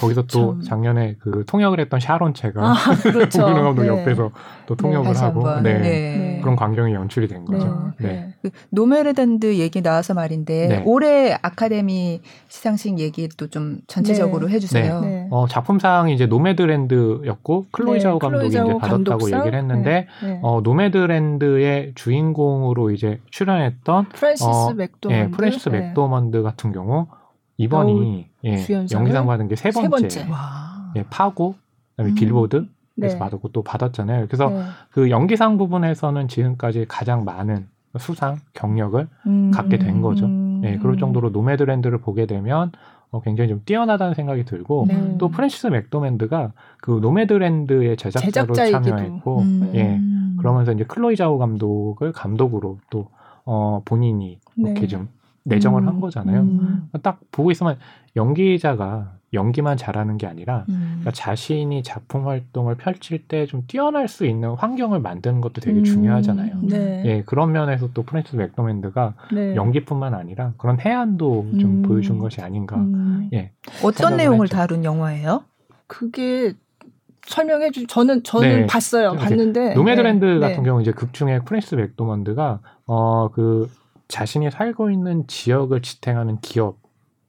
거기서 0.00 0.22
또 0.22 0.54
참. 0.54 0.62
작년에 0.62 1.16
그 1.18 1.44
통역을 1.46 1.80
했던 1.80 2.00
샤론체가 2.00 2.62
아, 2.62 2.74
그렇죠. 3.02 3.40
봉준호 3.42 3.62
감독 3.64 3.82
네. 3.82 3.88
옆에서 3.88 4.30
또 4.66 4.76
네, 4.76 4.82
통역을 4.82 5.12
네, 5.12 5.18
하고 5.18 5.60
네. 5.60 5.78
네. 5.78 6.38
그런 6.40 6.56
광경이 6.56 6.94
연출이 6.94 7.26
된 7.28 7.44
거죠. 7.44 7.92
네. 7.98 8.08
네. 8.08 8.34
그 8.42 8.50
노매드랜드 8.70 9.56
얘기 9.58 9.82
나와서 9.82 10.14
말인데 10.14 10.82
올해 10.86 11.36
아카데미 11.42 12.20
시상식 12.48 12.98
얘기도 12.98 13.48
좀 13.48 13.78
전체적으로 13.86 14.48
해주세요. 14.48 15.28
어, 15.30 15.46
작품상이 15.48 16.14
이제 16.14 16.26
노매드랜드였고 16.26 17.66
클로이 17.72 18.00
자오 18.00 18.18
감독이 18.18 18.48
이제 18.48 18.58
받았다고 18.58 18.80
감독상? 18.80 19.40
얘기를 19.40 19.58
했는데 19.58 20.06
어, 20.42 20.60
노매드랜드의 20.62 21.92
주인공으로 21.94 22.90
이제 22.90 23.20
출연했던 23.30 24.10
프랜시스 24.10 24.44
어, 24.48 24.72
맥도먼드, 24.74 25.12
예, 25.12 25.30
프랜시스 25.30 25.68
맥도먼드 25.70 26.42
같은 26.42 26.72
경우 26.72 27.06
이번이 27.58 28.26
예, 28.44 28.64
연기상 28.92 29.26
받은 29.26 29.48
게 29.48 29.56
세 29.56 29.70
번째. 29.70 30.08
세 30.08 30.20
번째. 30.26 30.32
예, 30.96 31.04
파고, 31.10 31.54
그다음에 31.90 32.12
음. 32.12 32.14
빌보드, 32.14 32.66
네. 32.96 33.18
받았고 33.18 33.48
또 33.52 33.62
받았잖아요. 33.62 34.26
그래서 34.26 34.48
네. 34.48 34.62
그 34.90 35.10
연기상 35.10 35.58
부분에서는 35.58 36.28
지금까지 36.28 36.86
가장 36.88 37.24
많은 37.24 37.66
수상 37.98 38.38
경력을 38.54 39.06
음, 39.26 39.50
갖게 39.50 39.78
된 39.78 40.00
거죠. 40.00 40.26
음, 40.26 40.62
예, 40.64 40.78
그럴 40.78 40.98
정도로 40.98 41.30
노매드랜드를 41.30 41.98
보게 41.98 42.26
되면 42.26 42.70
어, 43.10 43.20
굉장히 43.22 43.48
좀 43.48 43.62
뛰어나다는 43.64 44.14
생각이 44.14 44.44
들고 44.44 44.84
네. 44.88 45.16
또 45.18 45.28
프랜시스 45.28 45.68
맥도맨드가 45.68 46.52
그 46.80 46.98
노매드랜드의 47.00 47.96
제작자로 47.96 48.52
참여했고 48.54 49.38
음. 49.40 49.70
예 49.74 49.98
그러면서 50.38 50.72
이제 50.72 50.84
클로이 50.84 51.16
자오 51.16 51.38
감독을 51.38 52.12
감독으로 52.12 52.78
또 52.90 53.08
어, 53.46 53.80
본인이 53.84 54.38
네. 54.56 54.70
이렇게 54.70 54.86
좀 54.86 55.08
내정을 55.48 55.86
한 55.86 55.94
음. 55.96 56.00
거잖아요. 56.00 56.40
음. 56.40 56.88
딱 57.02 57.20
보고 57.32 57.50
있으면 57.50 57.76
연기자가 58.16 59.12
연기만 59.34 59.76
잘하는 59.76 60.16
게 60.16 60.26
아니라 60.26 60.64
음. 60.70 60.86
그러니까 61.00 61.10
자신이 61.10 61.82
작품 61.82 62.26
활동을 62.26 62.76
펼칠 62.76 63.26
때 63.28 63.44
좀 63.46 63.62
뛰어날 63.66 64.08
수 64.08 64.24
있는 64.24 64.50
환경을 64.54 65.00
만드는 65.00 65.40
것도 65.42 65.60
되게 65.60 65.80
음. 65.80 65.84
중요하잖아요. 65.84 66.60
네. 66.62 67.02
예, 67.04 67.22
그런 67.26 67.52
면에서 67.52 67.88
또 67.92 68.02
프랜시스 68.04 68.36
맥도맨드가 68.36 69.14
네. 69.34 69.54
연기뿐만 69.54 70.14
아니라 70.14 70.52
그런 70.56 70.80
혜안도 70.80 71.46
좀 71.60 71.70
음. 71.70 71.82
보여준 71.82 72.18
것이 72.18 72.40
아닌가. 72.40 72.76
음. 72.76 73.28
예. 73.34 73.52
어떤 73.84 74.16
내용을 74.16 74.46
했죠. 74.46 74.56
다룬 74.56 74.84
영화예요? 74.84 75.42
그게 75.86 76.54
설명해 77.26 77.70
주 77.72 77.86
저는 77.86 78.22
저는 78.22 78.48
네. 78.60 78.66
봤어요. 78.66 79.12
봤는데 79.12 79.74
노매드랜드 79.74 80.24
네. 80.24 80.40
같은 80.40 80.62
네. 80.62 80.68
경우 80.70 80.80
이제 80.80 80.90
극 80.92 81.12
중에 81.12 81.40
프랜시스 81.44 81.74
맥도먼드가 81.74 82.60
어 82.86 83.28
그 83.34 83.68
자신이 84.08 84.50
살고 84.50 84.90
있는 84.90 85.26
지역을 85.26 85.82
지탱하는 85.82 86.40
기업 86.40 86.78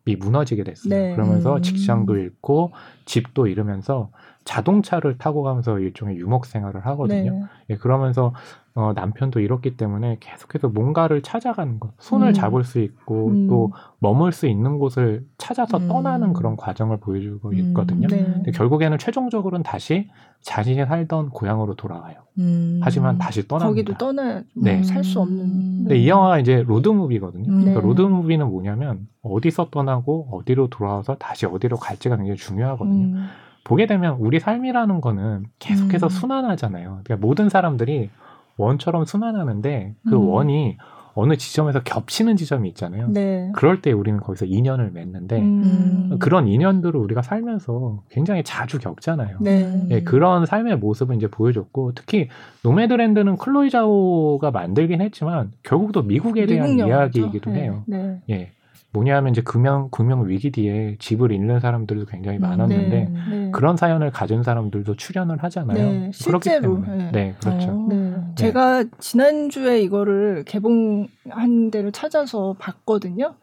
이 0.05 0.15
무너지게 0.15 0.63
됐어요. 0.63 0.89
네. 0.89 1.13
그러면서 1.13 1.57
음. 1.57 1.61
직장도 1.61 2.17
잃고 2.17 2.71
집도 3.05 3.47
잃으면서 3.47 4.11
자동차를 4.49 5.19
타고 5.19 5.43
가면서 5.43 5.77
일종의 5.77 6.17
유목 6.17 6.47
생활을 6.47 6.83
하거든요. 6.87 7.31
네. 7.31 7.43
예, 7.69 7.75
그러면서 7.77 8.33
어, 8.73 8.93
남편도 8.95 9.41
이렇기 9.41 9.77
때문에 9.77 10.17
계속해서 10.19 10.69
뭔가를 10.69 11.21
찾아가는 11.21 11.79
것, 11.79 11.91
손을 11.99 12.29
음. 12.29 12.33
잡을 12.33 12.63
수 12.63 12.79
있고 12.79 13.27
음. 13.27 13.47
또 13.47 13.71
머물 13.99 14.31
수 14.31 14.47
있는 14.47 14.79
곳을 14.79 15.23
찾아서 15.37 15.77
음. 15.77 15.87
떠나는 15.87 16.33
그런 16.33 16.57
과정을 16.57 16.97
보여주고 16.97 17.49
음. 17.49 17.53
있거든요. 17.53 18.07
네. 18.07 18.23
근데 18.23 18.51
결국에는 18.51 18.97
최종적으로는 18.97 19.61
다시 19.61 20.09
자신이 20.41 20.83
살던 20.83 21.29
고향으로 21.29 21.75
돌아와요. 21.75 22.15
음. 22.39 22.79
하지만 22.81 23.19
다시 23.19 23.47
떠납니다. 23.47 23.67
거기도 23.69 23.97
떠나 23.99 24.41
네. 24.55 24.81
살 24.81 25.03
수 25.03 25.19
없는. 25.19 25.83
근데 25.83 25.97
이 25.97 26.07
영화가 26.09 26.39
이제 26.39 26.63
로드무비거든요. 26.65 27.45
그러니까 27.45 27.81
네. 27.81 27.81
로드무비는 27.81 28.49
뭐냐면 28.49 29.07
어디서 29.21 29.69
떠나고 29.69 30.29
어디로 30.31 30.69
돌아와서 30.69 31.15
다시 31.19 31.45
어디로 31.45 31.77
갈지가 31.77 32.17
굉장히 32.17 32.37
중요하거든요. 32.37 33.19
보게 33.63 33.85
되면 33.85 34.15
우리 34.19 34.39
삶이라는 34.39 35.01
거는 35.01 35.45
계속해서 35.59 36.07
음. 36.07 36.09
순환하잖아요. 36.09 37.01
그러니까 37.03 37.17
모든 37.17 37.49
사람들이 37.49 38.09
원처럼 38.57 39.05
순환하는데 39.05 39.95
그 40.07 40.15
음. 40.15 40.27
원이 40.29 40.77
어느 41.15 41.35
지점에서 41.35 41.81
겹치는 41.83 42.37
지점이 42.37 42.69
있잖아요. 42.69 43.09
네. 43.09 43.51
그럴 43.53 43.81
때 43.81 43.91
우리는 43.91 44.19
거기서 44.19 44.45
인연을 44.45 44.91
맺는데 44.91 45.39
음. 45.39 46.17
그런 46.19 46.47
인연들을 46.47 46.97
우리가 46.97 47.21
살면서 47.21 48.03
굉장히 48.09 48.43
자주 48.43 48.79
겪잖아요. 48.79 49.37
네. 49.41 49.83
네, 49.89 50.03
그런 50.03 50.45
삶의 50.45 50.77
모습을 50.77 51.15
이제 51.15 51.27
보여줬고 51.27 51.93
특히 51.95 52.29
노매드랜드는 52.63 53.37
클로이 53.37 53.69
자오가 53.69 54.51
만들긴 54.51 55.01
했지만 55.01 55.51
결국 55.63 55.91
도 55.91 56.03
미국에 56.03 56.45
대한 56.45 56.75
미국 56.75 56.87
이야기이기도 56.87 57.51
네. 57.51 57.61
해요. 57.63 57.83
네. 57.85 58.21
예. 58.29 58.51
뭐냐면 58.91 59.31
이제 59.31 59.41
금융 59.41 59.89
금융 59.91 60.27
위기 60.27 60.51
뒤에 60.51 60.95
집을 60.99 61.31
잃는 61.31 61.59
사람들도 61.59 62.05
굉장히 62.05 62.39
음, 62.39 62.41
많았는데 62.41 62.89
네, 62.89 63.13
네. 63.29 63.51
그런 63.51 63.77
사연을 63.77 64.11
가진 64.11 64.41
사람들도 64.41 64.95
출연을 64.95 65.43
하잖아요. 65.43 65.77
네, 65.77 66.11
실제로. 66.11 66.79
네. 66.79 67.11
네, 67.11 67.35
그렇죠. 67.39 67.69
어, 67.69 67.87
네. 67.89 68.15
제가 68.35 68.85
지난 68.99 69.49
주에 69.49 69.81
이거를 69.81 70.43
개봉한 70.45 71.69
데를 71.71 71.91
찾아서 71.91 72.55
봤거든요. 72.57 73.35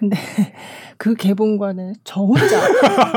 근데 0.00 0.16
그 0.96 1.14
개봉관은 1.14 1.94
저 2.04 2.20
혼자 2.22 2.58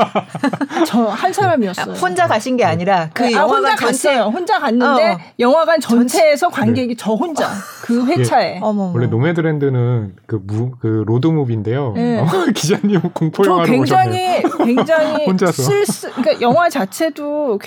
저 0.86 1.08
한 1.08 1.32
사람이었어요. 1.32 1.94
혼자 1.94 2.26
가신 2.26 2.58
게 2.58 2.64
아니라 2.64 3.08
그 3.14 3.24
아, 3.24 3.30
영화관 3.32 3.56
혼자 3.64 3.76
전체... 3.76 4.08
갔어요. 4.10 4.24
혼자 4.30 4.58
갔는데 4.58 5.08
어, 5.08 5.12
어. 5.14 5.18
영화관 5.38 5.80
전체에서 5.80 6.50
관객이 6.50 6.88
네. 6.88 6.94
저 6.98 7.14
혼자 7.14 7.48
그 7.82 8.04
회차에. 8.06 8.58
어머. 8.60 8.92
원래 8.94 9.06
노매드랜드는 9.06 10.16
그, 10.26 10.40
무, 10.44 10.72
그 10.78 11.04
로드 11.06 11.26
무비인데요. 11.28 11.94
네. 11.96 12.18
어, 12.20 12.26
기자님 12.54 13.00
공포 13.14 13.46
영화로 13.46 13.64
굉장히 13.64 14.40
오셨네요. 14.42 14.64
굉장히 14.64 15.24
혼자서. 15.24 15.62
쓸쓸 15.62 16.10
그러니까 16.12 16.42
영화 16.42 16.68
자체도 16.68 17.58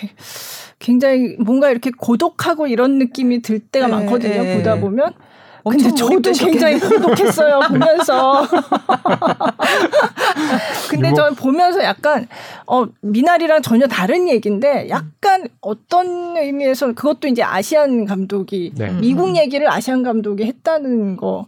굉장히 0.78 1.36
뭔가 1.40 1.72
이렇게 1.72 1.90
고독하고 1.90 2.68
이런 2.68 3.00
느낌이 3.00 3.42
들 3.42 3.58
때가 3.58 3.88
네, 3.88 3.92
많거든요. 3.94 4.44
네. 4.44 4.58
보다 4.58 4.76
보면. 4.80 5.14
근데 5.70 5.94
저도 5.94 6.32
굉장히 6.32 6.80
고독했어요 6.80 7.60
보면서. 7.70 8.48
근데 10.90 11.14
저는 11.14 11.36
보면서 11.36 11.84
약간 11.84 12.28
어 12.66 12.86
미나리랑 13.02 13.62
전혀 13.62 13.88
다른 13.88 14.30
얘기인데 14.30 14.90
약간 14.90 15.48
어떤 15.62 16.38
의미에서 16.38 16.94
그것도 16.94 17.28
이제 17.28 17.44
아시안 17.44 18.06
감독이 18.06 18.72
네. 18.76 18.92
미국 18.92 19.36
얘기를 19.38 19.72
아시안 19.72 20.04
감독이 20.04 20.46
했다는 20.46 21.18
거. 21.18 21.46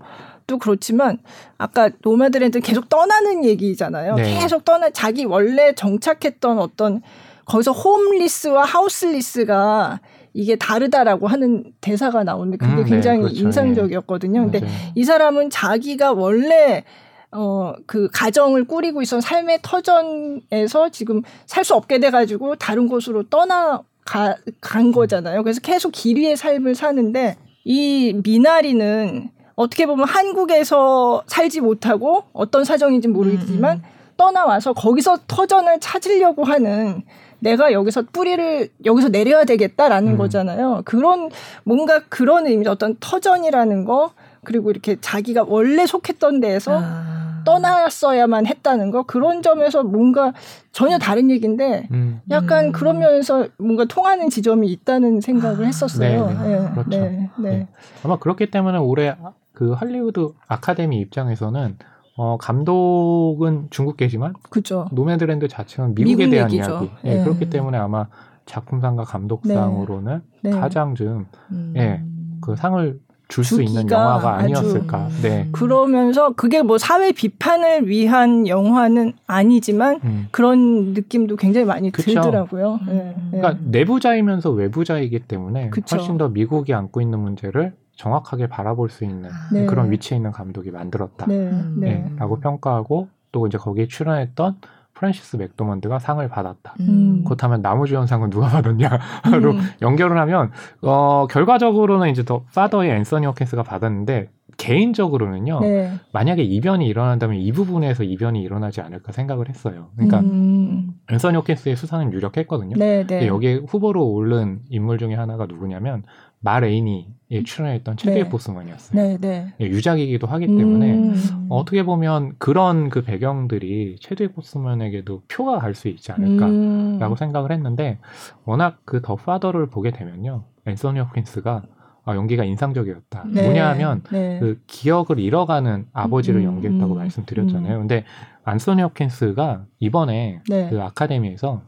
도 0.47 0.58
그렇지만 0.58 1.19
아까 1.60 1.91
노마드랜드 2.01 2.60
계속 2.60 2.89
떠나는 2.89 3.45
얘기잖아요. 3.45 4.15
네. 4.15 4.39
계속 4.39 4.65
떠나 4.65 4.89
자기 4.89 5.23
원래 5.23 5.75
정착했던 5.75 6.58
어떤 6.58 7.03
거기서 7.45 7.71
홈리스와 7.71 8.63
하우스리스가 8.63 9.99
이게 10.33 10.55
다르다라고 10.55 11.27
하는 11.27 11.73
대사가 11.81 12.23
나오는데 12.23 12.57
그게 12.57 12.71
음, 12.71 12.83
네, 12.83 12.89
굉장히 12.89 13.19
그렇죠. 13.21 13.35
인상적이었거든요. 13.41 14.43
근데 14.43 14.59
맞아요. 14.59 14.73
이 14.95 15.03
사람은 15.03 15.49
자기가 15.49 16.13
원래 16.13 16.83
어, 17.31 17.73
그 17.85 18.09
가정을 18.11 18.65
꾸리고 18.65 19.01
있었던 19.01 19.21
삶의 19.21 19.59
터전에서 19.61 20.89
지금 20.91 21.21
살 21.45 21.63
수 21.63 21.75
없게 21.75 21.99
돼가지고 21.99 22.55
다른 22.55 22.87
곳으로 22.87 23.23
떠나 23.23 23.81
가, 24.05 24.35
간 24.61 24.91
거잖아요. 24.91 25.43
그래서 25.43 25.59
계속 25.61 25.91
길 25.91 26.17
위의 26.17 26.35
삶을 26.35 26.73
사는데 26.73 27.37
이 27.63 28.19
미나리는 28.23 29.29
어떻게 29.55 29.85
보면 29.85 30.07
한국에서 30.07 31.21
살지 31.27 31.61
못하고 31.61 32.23
어떤 32.33 32.63
사정인지 32.63 33.09
모르겠지만 33.09 33.77
음. 33.77 33.83
음. 33.83 33.99
떠나와서 34.17 34.73
거기서 34.73 35.19
터전을 35.27 35.79
찾으려고 35.79 36.43
하는 36.43 37.03
내가 37.39 37.71
여기서 37.71 38.04
뿌리를 38.12 38.69
여기서 38.86 39.10
내려야 39.10 39.45
되겠다라는 39.45 40.13
음. 40.13 40.17
거잖아요. 40.17 40.82
그런 40.86 41.30
뭔가 41.63 42.02
그런 42.10 42.47
의미 42.47 42.67
어떤 42.67 42.95
터전이라는 42.99 43.86
거 43.86 44.12
그리고 44.43 44.71
이렇게 44.71 44.97
자기가 44.99 45.45
원래 45.47 45.86
속했던 45.86 46.39
데에서 46.39 46.80
아. 46.82 47.41
떠났어야만 47.45 48.45
했다는 48.45 48.91
거 48.91 49.04
그런 49.04 49.41
점에서 49.41 49.84
뭔가 49.84 50.34
전혀 50.71 50.97
다른 50.97 51.30
얘기인데 51.32 51.88
음. 51.91 52.21
약간 52.30 52.65
음. 52.65 52.71
그런 52.71 52.99
면에서 52.99 53.47
뭔가 53.58 53.86
통하는 53.86 54.30
지점이 54.30 54.67
있다는 54.67 55.21
생각을 55.21 55.63
아. 55.63 55.67
했었어요. 55.67 56.28
네, 56.28 56.34
네. 56.34 56.60
네. 56.60 56.69
그렇죠. 56.71 56.89
네, 56.89 57.30
네. 57.38 57.49
네. 57.49 57.67
아마 58.04 58.17
그렇기 58.17 58.52
때문에 58.52 58.78
올해 58.78 59.15
그 59.54 59.71
할리우드 59.71 60.30
아카데미 60.47 60.99
입장에서는 60.99 61.78
어, 62.21 62.36
감독은 62.38 63.67
중국계지만 63.69 64.34
그죠. 64.49 64.89
노매드랜드 64.91 65.47
자체는 65.47 65.95
미국에 65.95 66.25
미국 66.25 66.32
대한 66.32 66.51
얘기죠. 66.51 66.71
이야기. 66.71 66.89
예, 67.05 67.15
네. 67.15 67.23
그렇기 67.23 67.49
때문에 67.49 67.77
아마 67.77 68.08
작품상과 68.45 69.05
감독상으로는 69.05 70.21
네. 70.41 70.49
네. 70.49 70.60
가장 70.60 70.95
좀 70.95 71.27
음. 71.49 71.73
예, 71.77 72.03
그 72.41 72.58
상을 72.58 72.99
줄 73.29 73.45
수 73.45 73.62
있는 73.62 73.89
영화가 73.89 74.36
아니었을까. 74.38 75.08
네. 75.21 75.47
그러면서 75.53 76.34
그게 76.34 76.62
뭐 76.62 76.77
사회 76.77 77.13
비판을 77.13 77.88
위한 77.88 78.47
영화는 78.49 79.13
아니지만 79.25 80.01
음. 80.03 80.27
그런 80.32 80.93
느낌도 80.93 81.38
굉장히 81.38 81.65
많이 81.67 81.89
그쵸. 81.89 82.12
들더라고요. 82.12 82.79
네. 82.88 83.15
그러니까 83.32 83.63
내부자이면서 83.63 84.49
외부자이기 84.49 85.19
때문에 85.19 85.69
그쵸. 85.69 85.95
훨씬 85.95 86.17
더 86.17 86.27
미국이 86.27 86.73
안고 86.73 86.99
있는 86.99 87.19
문제를 87.19 87.73
정확하게 87.99 88.47
바라볼 88.47 88.89
수 88.89 89.03
있는 89.03 89.29
아. 89.29 89.49
네. 89.51 89.65
그런 89.65 89.91
위치에 89.91 90.15
있는 90.17 90.31
감독이 90.31 90.71
만들었다. 90.71 91.25
네. 91.27 91.51
네. 91.51 91.62
네. 91.77 92.12
라고 92.17 92.39
평가하고 92.39 93.09
또 93.31 93.45
이제 93.45 93.57
거기에 93.57 93.88
출연했던 93.88 94.55
프랜시스 94.93 95.35
맥도먼드가 95.35 95.99
상을 95.99 96.25
받았다. 96.27 96.75
음. 96.79 97.23
그렇다면 97.25 97.62
나무주연상은 97.62 98.29
누가 98.29 98.47
받았냐로 98.47 99.51
음. 99.51 99.59
연결을 99.81 100.17
하면 100.17 100.51
어 100.81 101.27
결과적으로는 101.27 102.10
이제 102.10 102.23
더 102.23 102.43
파더의 102.54 102.89
앤서니 102.91 103.25
호킨스가 103.25 103.63
받았는데 103.63 104.29
개인적으로는요. 104.58 105.60
네. 105.62 105.91
만약에 106.13 106.41
이변이 106.41 106.87
일어난다면 106.87 107.37
이 107.37 107.52
부분에서 107.52 108.04
이변이 108.04 108.41
일어나지 108.41 108.81
않을까 108.81 109.12
생각을 109.12 109.50
했어요. 109.50 109.89
그러니까 109.95 110.19
음. 110.19 110.93
앤서니 111.12 111.35
호킨스의 111.37 111.75
수상은 111.75 112.13
유력했거든요. 112.13 112.77
네, 112.77 113.06
네. 113.06 113.27
여기에 113.27 113.62
후보로 113.67 114.06
오른 114.06 114.62
인물 114.69 114.97
중에 114.97 115.15
하나가 115.15 115.45
누구냐면 115.45 116.04
마레이니 116.41 117.18
예, 117.32 117.44
출연했던 117.44 117.98
체드윅 117.98 118.23
네. 118.23 118.30
보스만이었어요. 118.30 119.02
네, 119.02 119.17
네. 119.19 119.54
예, 119.62 119.65
유작이기도 119.65 120.25
하기 120.25 120.48
때문에 120.48 120.94
음. 120.96 121.46
어떻게 121.50 121.84
보면 121.84 122.34
그런 122.40 122.90
그 122.90 123.04
배경들이 123.04 123.98
체드윅 124.02 124.34
보스만에게도 124.34 125.21
표가 125.27 125.60
갈 125.60 125.75
수 125.75 125.88
있지 125.90 126.12
않을까라고 126.12 127.13
음. 127.13 127.15
생각을 127.15 127.52
했는데 127.52 128.00
워낙 128.46 128.80
그 128.86 129.02
더 129.02 129.15
파더를 129.15 129.67
보게 129.67 129.92
되면요, 129.92 130.44
앤서니 130.65 131.00
호킨스가 131.00 131.63
아, 132.06 132.15
연기가 132.15 132.44
인상적이었다. 132.44 133.25
네. 133.32 133.44
뭐냐 133.44 133.69
하면 133.71 134.02
네. 134.12 134.40
그 134.40 134.60
기억을 134.65 135.19
잃어가는 135.19 135.86
아버지를 135.94 136.42
음, 136.42 136.46
연기했다고 136.46 136.94
음, 136.94 136.98
말씀드렸잖아요. 136.98 137.75
음. 137.75 137.80
근데 137.82 138.06
안소니 138.44 138.82
호킨스가 138.82 139.65
이번에 139.80 140.42
네. 140.50 140.69
그 140.71 140.82
아카데미에서 140.82 141.62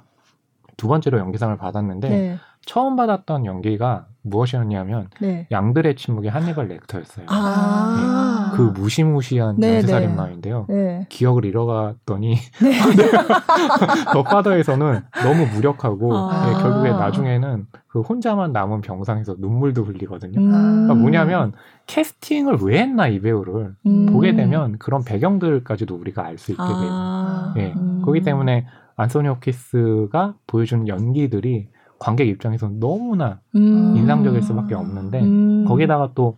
두 0.78 0.88
번째로 0.88 1.20
연기상을 1.20 1.56
받았는데 1.58 2.10
네. 2.10 2.38
처음 2.66 2.96
받았던 2.96 3.46
연기가 3.46 4.08
무엇이었냐면 4.24 5.10
네. 5.20 5.48
양들의 5.52 5.96
침묵의 5.96 6.30
한니발 6.30 6.68
렉터였어요. 6.68 7.26
아~ 7.30 8.52
네. 8.52 8.58
그 8.58 8.62
무시무시한 8.80 9.56
네, 9.58 9.78
연쇄살인마인데요. 9.78 10.66
네. 10.70 10.76
네. 10.76 11.06
기억을 11.10 11.46
잃어갔더니 11.46 12.36
네. 12.62 12.72
더 14.14 14.24
파더에서는 14.24 15.02
너무 15.24 15.46
무력하고 15.48 16.16
아~ 16.16 16.46
네, 16.46 16.62
결국에 16.62 16.92
나중에는 16.92 17.68
그 17.88 18.02
혼자만 18.02 18.54
남은 18.54 18.82
병상에서 18.82 19.36
눈물도 19.40 19.84
흘리거든요. 19.84 20.40
음~ 20.40 20.50
그러니까 20.52 20.94
뭐냐면 20.94 21.54
캐스팅을 21.88 22.58
왜 22.62 22.80
했나 22.80 23.08
이 23.08 23.20
배우를 23.20 23.74
음~ 23.86 24.06
보게 24.06 24.36
되면 24.36 24.78
그런 24.78 25.04
배경들까지도 25.04 25.96
우리가 25.96 26.26
알 26.26 26.38
수 26.38 26.52
있게 26.52 26.64
돼요. 26.64 26.90
아~ 26.90 27.54
예. 27.58 27.74
음~ 27.76 28.02
그렇기 28.02 28.22
때문에 28.22 28.66
안소니 28.96 29.28
호키스가 29.28 30.36
보여주는 30.48 30.88
연기들이 30.88 31.70
관객 32.02 32.28
입장에서는 32.28 32.80
너무나 32.80 33.42
음. 33.56 33.96
인상적일 33.96 34.42
수밖에 34.42 34.74
없는데 34.74 35.22
음. 35.22 35.66
거기다가 35.68 36.10
또 36.16 36.36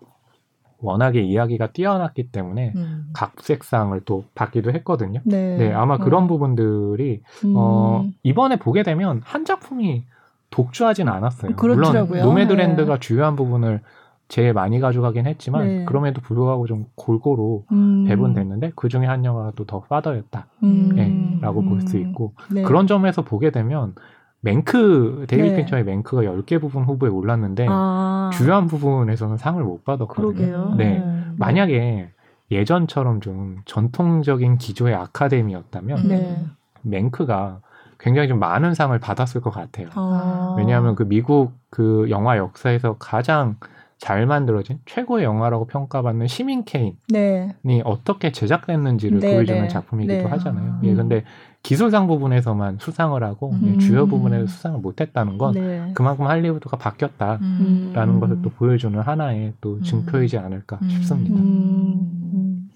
워낙에 0.79 1.21
이야기가 1.21 1.71
뛰어났기 1.71 2.33
때문에 2.33 2.73
음. 2.75 3.05
각색상을 3.13 3.97
또 4.03 4.25
받기도 4.35 4.73
했거든요. 4.73 5.21
네, 5.23 5.55
네 5.55 5.71
아마 5.71 5.97
그런 5.97 6.25
어. 6.25 6.27
부분들이 6.27 7.21
음. 7.45 7.53
어, 7.55 8.05
이번에 8.23 8.57
보게 8.57 8.83
되면 8.83 9.21
한 9.23 9.45
작품이 9.45 10.03
독주하진 10.49 11.07
않았어요. 11.07 11.55
그렇더라고요. 11.55 12.07
물론 12.07 12.25
노매드랜드가 12.25 12.95
네. 12.95 12.99
주요한 12.99 13.37
부분을 13.37 13.79
제일 14.27 14.51
많이 14.51 14.81
가져가긴 14.81 15.27
했지만 15.27 15.65
네. 15.65 15.85
그럼에도 15.85 16.19
불구하고 16.19 16.67
좀 16.67 16.87
골고루 16.95 17.63
음. 17.71 18.03
배분됐는데 18.05 18.73
그 18.75 18.89
중에 18.89 19.05
한 19.05 19.23
영화가 19.23 19.53
또 19.55 19.63
더 19.63 19.79
파더였다. 19.79 20.47
음. 20.63 20.89
네, 20.93 21.39
라고 21.39 21.61
볼수 21.61 21.97
있고 21.97 22.33
네. 22.51 22.63
그런 22.63 22.85
점에서 22.85 23.21
보게 23.21 23.49
되면 23.49 23.95
맹크 24.43 25.25
데이비 25.29 25.49
네. 25.49 25.55
핀처의 25.55 25.85
맹크가 25.85 26.23
10개 26.23 26.59
부분 26.59 26.83
후보에 26.83 27.09
올랐는데 27.09 27.65
아. 27.69 28.29
주요한 28.33 28.67
부분에서는 28.67 29.37
상을 29.37 29.63
못 29.63 29.85
받았거든요. 29.85 30.33
그러게요. 30.33 30.75
네. 30.77 30.99
네. 30.99 31.25
만약에 31.37 32.09
예전처럼 32.51 33.21
좀 33.21 33.61
전통적인 33.65 34.57
기조의 34.57 34.95
아카데미였다면 34.95 36.07
네. 36.07 36.45
맹크가 36.81 37.61
굉장히 37.99 38.27
좀 38.27 38.37
많은 38.39 38.73
상을 38.73 38.97
받았을 38.99 39.39
것 39.39 39.49
같아요. 39.49 39.87
아. 39.93 40.55
왜냐하면 40.57 40.95
그 40.95 41.07
미국 41.07 41.53
그 41.69 42.07
영화 42.09 42.37
역사에서 42.37 42.97
가장 42.99 43.55
잘 43.97 44.25
만들어진 44.25 44.79
최고의 44.85 45.23
영화라고 45.23 45.67
평가받는 45.67 46.27
시민 46.27 46.65
케인이 46.65 46.97
네. 47.07 47.55
어떻게 47.85 48.33
제작됐는지를 48.33 49.19
네, 49.19 49.35
보여주는 49.35 49.61
네. 49.61 49.67
작품이기도 49.69 50.23
네. 50.23 50.25
하잖아요. 50.25 50.81
예, 50.83 50.87
음. 50.87 50.91
예, 50.91 50.95
근데 50.95 51.23
기술상 51.63 52.07
부분에서만 52.07 52.77
수상을 52.79 53.23
하고 53.23 53.51
음. 53.51 53.79
주요 53.79 54.05
부분에서 54.05 54.47
수상을 54.47 54.79
못했다는 54.79 55.37
건 55.37 55.53
네. 55.53 55.91
그만큼 55.95 56.27
할리우드가 56.27 56.75
바뀌었다라는 56.75 57.41
음. 57.41 58.19
것을 58.19 58.41
또 58.41 58.49
보여주는 58.49 58.99
하나의 58.99 59.53
또 59.61 59.75
음. 59.75 59.83
증표이지 59.83 60.37
않을까 60.37 60.77
음. 60.81 60.89
싶습니다. 60.89 61.35
음. 61.39 62.69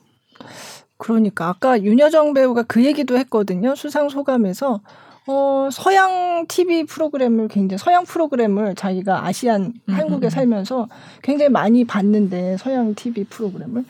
그러니까 0.97 1.49
아까 1.49 1.81
윤여정 1.81 2.33
배우가 2.33 2.63
그 2.63 2.85
얘기도 2.85 3.17
했거든요. 3.17 3.75
수상 3.75 4.07
소감에서 4.07 4.79
어, 5.27 5.69
서양 5.69 6.45
TV 6.47 6.85
프로그램을 6.85 7.49
굉장히 7.49 7.77
서양 7.77 8.05
프로그램을 8.05 8.75
자기가 8.75 9.25
아시안 9.25 9.73
한국에 9.87 10.29
살면서 10.29 10.87
굉장히 11.21 11.49
많이 11.49 11.83
봤는데 11.83 12.55
서양 12.55 12.95
TV 12.95 13.25
프로그램을 13.25 13.83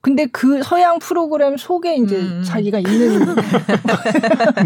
근데 0.00 0.26
그 0.26 0.62
서양 0.62 0.98
프로그램 0.98 1.56
속에 1.56 1.96
이제 1.96 2.16
음. 2.16 2.42
자기가 2.44 2.78
있는 2.78 3.34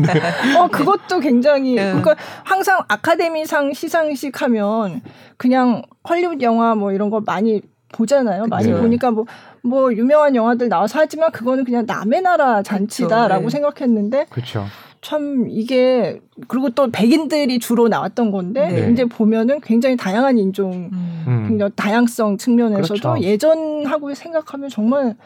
네. 0.03 0.59
어 0.59 0.69
그것도 0.69 1.21
굉장히 1.21 1.75
네. 1.77 1.85
그러니까 1.85 2.17
항상 2.45 2.81
아카데미상 2.89 3.73
시상식 3.73 4.43
하면 4.43 5.01
그냥 5.39 5.83
헐리우드 6.09 6.43
영화 6.43 6.75
뭐 6.75 6.93
이런 6.93 7.09
거 7.09 7.21
많이 7.21 7.63
보잖아요. 7.93 8.47
많이 8.47 8.69
그쵸. 8.69 8.81
보니까 8.81 9.11
뭐뭐 9.11 9.27
뭐 9.63 9.93
유명한 9.93 10.35
영화들 10.35 10.69
나와서 10.69 10.99
하지만 10.99 11.31
그거는 11.31 11.65
그냥 11.65 11.85
남의 11.87 12.23
나라 12.23 12.63
잔치다라고 12.63 13.45
네. 13.45 13.51
생각했는데 13.51 14.27
그쵸. 14.31 14.67
참 15.03 15.47
이게 15.51 16.21
그리고 16.47 16.71
또 16.71 16.89
백인들이 16.91 17.59
주로 17.59 17.89
나왔던 17.89 18.31
건데 18.31 18.69
네. 18.69 18.93
이제 18.93 19.05
보면은 19.05 19.61
굉장히 19.61 19.97
다양한 19.97 20.39
인종, 20.39 20.91
음. 20.93 21.45
굉장히 21.49 21.73
다양성 21.75 22.39
측면에서도 22.39 23.01
그렇죠. 23.01 23.21
예전하고 23.21 24.15
생각하면 24.15 24.69
정말 24.69 25.17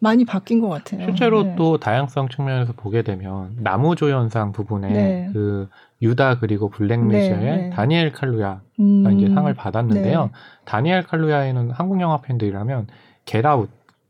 많이 0.00 0.24
바뀐 0.24 0.58
것 0.58 0.70
같아요. 0.70 1.04
실제로 1.04 1.42
네. 1.42 1.54
또 1.54 1.76
다양성 1.76 2.30
측면에서 2.30 2.72
보게 2.72 3.02
되면 3.02 3.50
나무조연상 3.60 4.52
부분에 4.52 4.88
네. 4.88 5.30
그 5.34 5.68
유다 6.00 6.38
그리고 6.38 6.70
블랙메시아의 6.70 7.38
네, 7.38 7.56
네. 7.56 7.70
다니엘 7.70 8.12
칼루야가 8.12 8.62
음. 8.80 9.18
이제 9.18 9.32
상을 9.34 9.52
받았는데요. 9.52 10.22
네. 10.24 10.30
다니엘 10.64 11.02
칼루야는 11.02 11.72
한국 11.72 12.00
영화 12.00 12.22
팬들이라면 12.22 12.86
겟아웃 13.26 13.68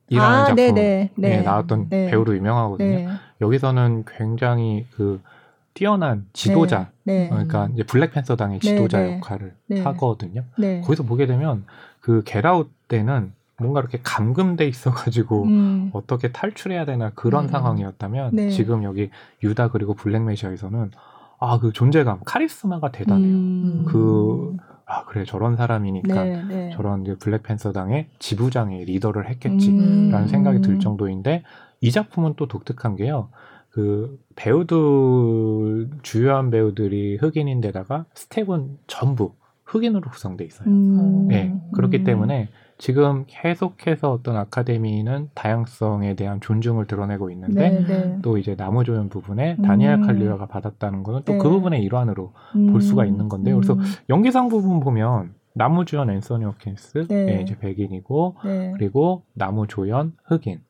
이라는 0.09 0.39
아, 0.39 0.45
작품에 0.47 0.73
네, 0.73 1.11
네, 1.17 1.43
나왔던 1.43 1.89
네. 1.89 2.11
배우로 2.11 2.37
유명하거든요. 2.37 3.09
네. 3.39 3.45
여기서는 3.45 4.05
굉장히 4.07 4.87
그 4.95 5.21
뛰어난 5.75 6.27
지도자, 6.33 6.91
네, 7.05 7.25
네. 7.25 7.29
그러니까 7.29 7.69
이제 7.73 7.83
블랙팬서당의 7.83 8.61
지도자 8.61 9.17
역할을 9.17 9.53
하거든요. 9.85 10.45
거기서 10.81 11.03
보게 11.03 11.27
되면 11.27 11.65
그 12.01 12.23
겟아웃 12.25 12.71
때는 12.89 13.33
뭔가 13.59 13.81
이렇게 13.81 13.99
감금돼 14.03 14.67
있어가지고 14.69 15.45
음. 15.45 15.91
어떻게 15.93 16.33
탈출해야 16.33 16.85
되나 16.85 17.11
그런 17.15 17.45
음. 17.45 17.49
상황이었다면 17.49 18.51
지금 18.51 18.85
여기 18.85 19.11
유다 19.43 19.69
그리고 19.69 19.95
블랙메시아에서는 19.95 20.91
아 21.39 21.59
그 21.59 21.73
존재감, 21.73 22.21
카리스마가 22.25 22.91
대단해요. 22.91 23.35
음. 23.35 23.85
그 23.87 24.57
아, 24.87 25.05
그래, 25.05 25.25
저런 25.25 25.57
사람이니까 25.57 26.25
네, 26.25 26.45
네. 26.45 26.71
저런 26.75 27.05
블랙팬서당의 27.19 28.07
지부장의 28.21 28.85
리더를 28.85 29.29
했겠지라는 29.29 30.15
음. 30.15 30.29
생각이 30.29 30.61
들 30.61 30.79
정도인데 30.79 31.43
이 31.87 31.91
작품은 31.93 32.35
또 32.37 32.49
독특한 32.49 32.97
게요. 32.97 33.29
그 33.71 34.19
배우들 34.35 35.91
주요한 36.03 36.51
배우들이 36.51 37.19
흑인인데다가 37.19 38.07
스텝은 38.15 38.79
전부 38.89 39.35
흑인으로 39.65 40.11
구성돼 40.11 40.45
있어요. 40.45 40.69
음. 40.69 41.29
네, 41.29 41.55
그렇기 41.75 41.99
음. 41.99 42.05
때문에 42.05 42.49
지금 42.79 43.25
계속해서 43.27 44.13
어떤 44.13 44.37
아카데미는 44.37 45.31
다양성에 45.35 46.15
대한 46.15 46.41
존중을 46.41 46.87
드러내고 46.87 47.31
있는데 47.31 47.71
네, 47.71 47.85
네. 47.87 48.19
또 48.23 48.37
이제 48.37 48.55
나무조연 48.57 49.09
부분에 49.09 49.57
다니엘 49.63 49.95
음. 49.95 50.07
칼리어가 50.07 50.47
받았다는 50.47 51.03
거는 51.03 51.23
또그 51.23 51.43
네. 51.43 51.49
부분의 51.49 51.83
일환으로 51.85 52.33
음. 52.57 52.73
볼 52.73 52.81
수가 52.81 53.07
있는 53.07 53.29
건데요. 53.29 53.57
그래서 53.57 53.75
음. 53.75 53.81
연기상 54.09 54.49
부분 54.49 54.81
보면 54.81 55.35
남우주연 55.55 56.11
앤서니 56.11 56.45
홉킨스 56.45 57.07
네. 57.09 57.25
네, 57.25 57.43
이제 57.43 57.57
백인이고 57.59 58.37
네. 58.45 58.73
그리고 58.77 59.23
남우조연 59.35 60.15
흑인 60.25 60.61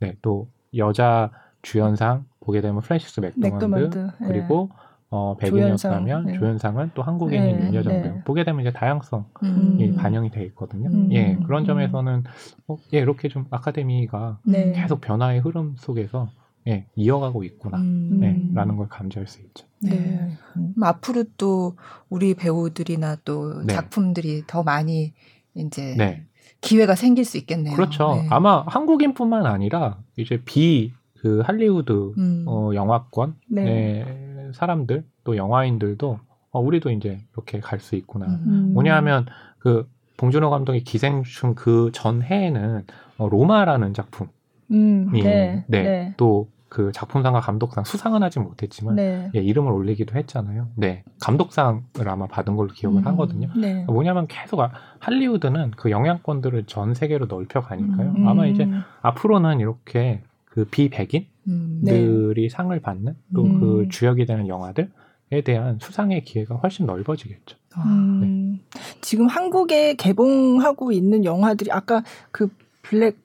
네, 0.00 0.14
또 0.22 0.48
여자 0.76 1.30
주연상 1.62 2.24
보게 2.40 2.60
되면 2.60 2.80
프랜시스 2.80 3.20
맥도먼드, 3.20 4.10
그리고 4.18 4.70
어, 5.10 5.36
백인이었다면 5.38 6.26
네. 6.26 6.32
조연상은 6.34 6.90
또 6.94 7.02
한국인인 7.02 7.60
네, 7.60 7.66
윤여정 7.68 7.92
네. 7.92 8.02
배우 8.02 8.20
보게 8.24 8.44
되면 8.44 8.60
이제 8.60 8.72
다양성이 8.72 9.24
음. 9.42 9.96
반영이 9.96 10.30
돼 10.30 10.44
있거든요. 10.46 10.90
음. 10.90 11.08
예 11.12 11.38
그런 11.46 11.64
점에서는 11.64 12.24
어, 12.66 12.76
예 12.92 12.98
이렇게 12.98 13.28
좀 13.28 13.46
아카데미가 13.50 14.40
네. 14.44 14.72
계속 14.72 15.00
변화의 15.00 15.40
흐름 15.40 15.76
속에서 15.78 16.28
예 16.66 16.84
이어가고 16.94 17.42
있구나 17.44 17.78
음. 17.78 18.18
네, 18.20 18.50
라는 18.52 18.76
걸 18.76 18.88
감지할 18.88 19.26
수 19.26 19.40
있죠. 19.40 19.66
네. 19.80 20.30
음, 20.56 20.74
앞으로 20.82 21.24
또 21.38 21.76
우리 22.10 22.34
배우들이나 22.34 23.16
또 23.24 23.62
네. 23.64 23.72
작품들이 23.72 24.44
더 24.46 24.62
많이 24.62 25.14
이제 25.54 25.94
네. 25.96 26.26
기회가 26.60 26.94
생길 26.94 27.24
수 27.24 27.36
있겠네요. 27.38 27.74
그렇죠. 27.74 28.22
아마 28.30 28.64
한국인뿐만 28.66 29.46
아니라 29.46 29.98
이제 30.16 30.40
비 30.44 30.92
그 31.20 31.40
할리우드 31.40 32.12
음. 32.16 32.44
어, 32.46 32.70
영화권 32.74 33.34
네. 33.50 34.50
사람들 34.54 35.04
또 35.24 35.36
영화인들도 35.36 36.18
어, 36.52 36.60
우리도 36.60 36.90
이제 36.90 37.18
이렇게 37.32 37.58
갈 37.60 37.80
수 37.80 37.96
있구나. 37.96 38.26
음. 38.26 38.70
뭐냐 38.72 38.94
하면 38.98 39.26
그 39.58 39.88
봉준호 40.16 40.48
감독의 40.50 40.84
기생충 40.84 41.54
그 41.56 41.90
전 41.92 42.22
해에는 42.22 42.84
어, 43.18 43.28
로마라는 43.28 43.94
작품이 43.94 44.30
음, 44.70 45.10
네, 45.12 45.64
네, 45.66 45.82
네. 45.82 46.14
또 46.16 46.48
그 46.68 46.92
작품상과 46.92 47.40
감독상 47.40 47.84
수상은 47.84 48.22
하지 48.22 48.40
못했지만 48.40 48.96
네. 48.96 49.30
예, 49.34 49.40
이름을 49.40 49.72
올리기도 49.72 50.16
했잖아요. 50.16 50.68
네, 50.76 51.02
감독상을 51.20 51.82
아마 52.06 52.26
받은 52.26 52.56
걸로 52.56 52.68
기억을 52.68 53.00
음, 53.02 53.06
하거든요. 53.06 53.48
네. 53.56 53.84
뭐냐면 53.84 54.26
계속 54.26 54.60
할리우드는 54.98 55.72
그 55.76 55.90
영향권들을 55.90 56.64
전 56.66 56.94
세계로 56.94 57.26
넓혀 57.26 57.60
가니까요. 57.60 58.14
음. 58.16 58.28
아마 58.28 58.46
이제 58.46 58.68
앞으로는 59.02 59.60
이렇게 59.60 60.22
그 60.44 60.66
비백인들이 60.66 61.26
음, 61.48 61.80
네. 61.82 62.48
상을 62.50 62.78
받는 62.80 63.14
또그 63.34 63.80
음. 63.80 63.88
주역이 63.88 64.26
되는 64.26 64.48
영화들 64.48 64.90
에 65.30 65.42
대한 65.42 65.78
수상의 65.78 66.22
기회가 66.24 66.54
훨씬 66.54 66.86
넓어지겠죠. 66.86 67.58
음. 67.76 68.20
네. 68.22 68.80
지금 69.02 69.26
한국에 69.26 69.94
개봉하고 69.94 70.90
있는 70.90 71.22
영화들이 71.26 71.70
아까 71.70 72.02
그 72.30 72.48
블랙 72.80 73.18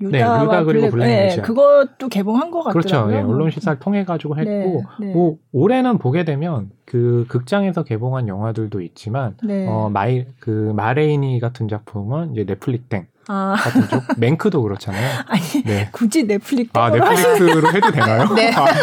유다, 0.00 0.38
네, 0.38 0.44
유다 0.44 0.64
그리고 0.64 0.90
블랙, 0.90 1.06
네, 1.06 1.42
그것도 1.42 2.08
개봉한 2.08 2.50
것. 2.52 2.62
같더라고요. 2.62 2.72
그렇죠. 2.72 3.06
네, 3.08 3.20
언론 3.20 3.50
시사를 3.50 3.80
통해 3.80 4.04
가지고 4.04 4.36
네, 4.36 4.42
했고 4.42 4.84
네, 5.00 5.12
뭐 5.12 5.38
올해는 5.52 5.98
보게 5.98 6.24
되면 6.24 6.70
그 6.84 7.26
극장에서 7.28 7.82
개봉한 7.82 8.28
영화들도 8.28 8.80
있지만 8.80 9.34
네. 9.42 9.66
어 9.68 9.90
마이 9.90 10.26
그 10.38 10.72
마 10.76 10.94
레이니 10.94 11.40
같은 11.40 11.66
작품은 11.66 12.32
이제 12.32 12.44
넷플릭 12.44 12.88
땡 12.88 13.06
아. 13.28 13.54
같은 13.58 13.88
쪽 13.88 14.02
맹크도 14.16 14.62
그렇잖아요. 14.62 15.22
아니 15.28 15.62
네. 15.64 15.88
굳이 15.92 16.26
넷플릭 16.26 16.70
아 16.76 16.90
넷플릭스로 16.90 17.72
해도 17.72 17.90
되나요? 17.90 18.26
네. 18.34 18.52
아, 18.54 18.64
네. 18.64 18.82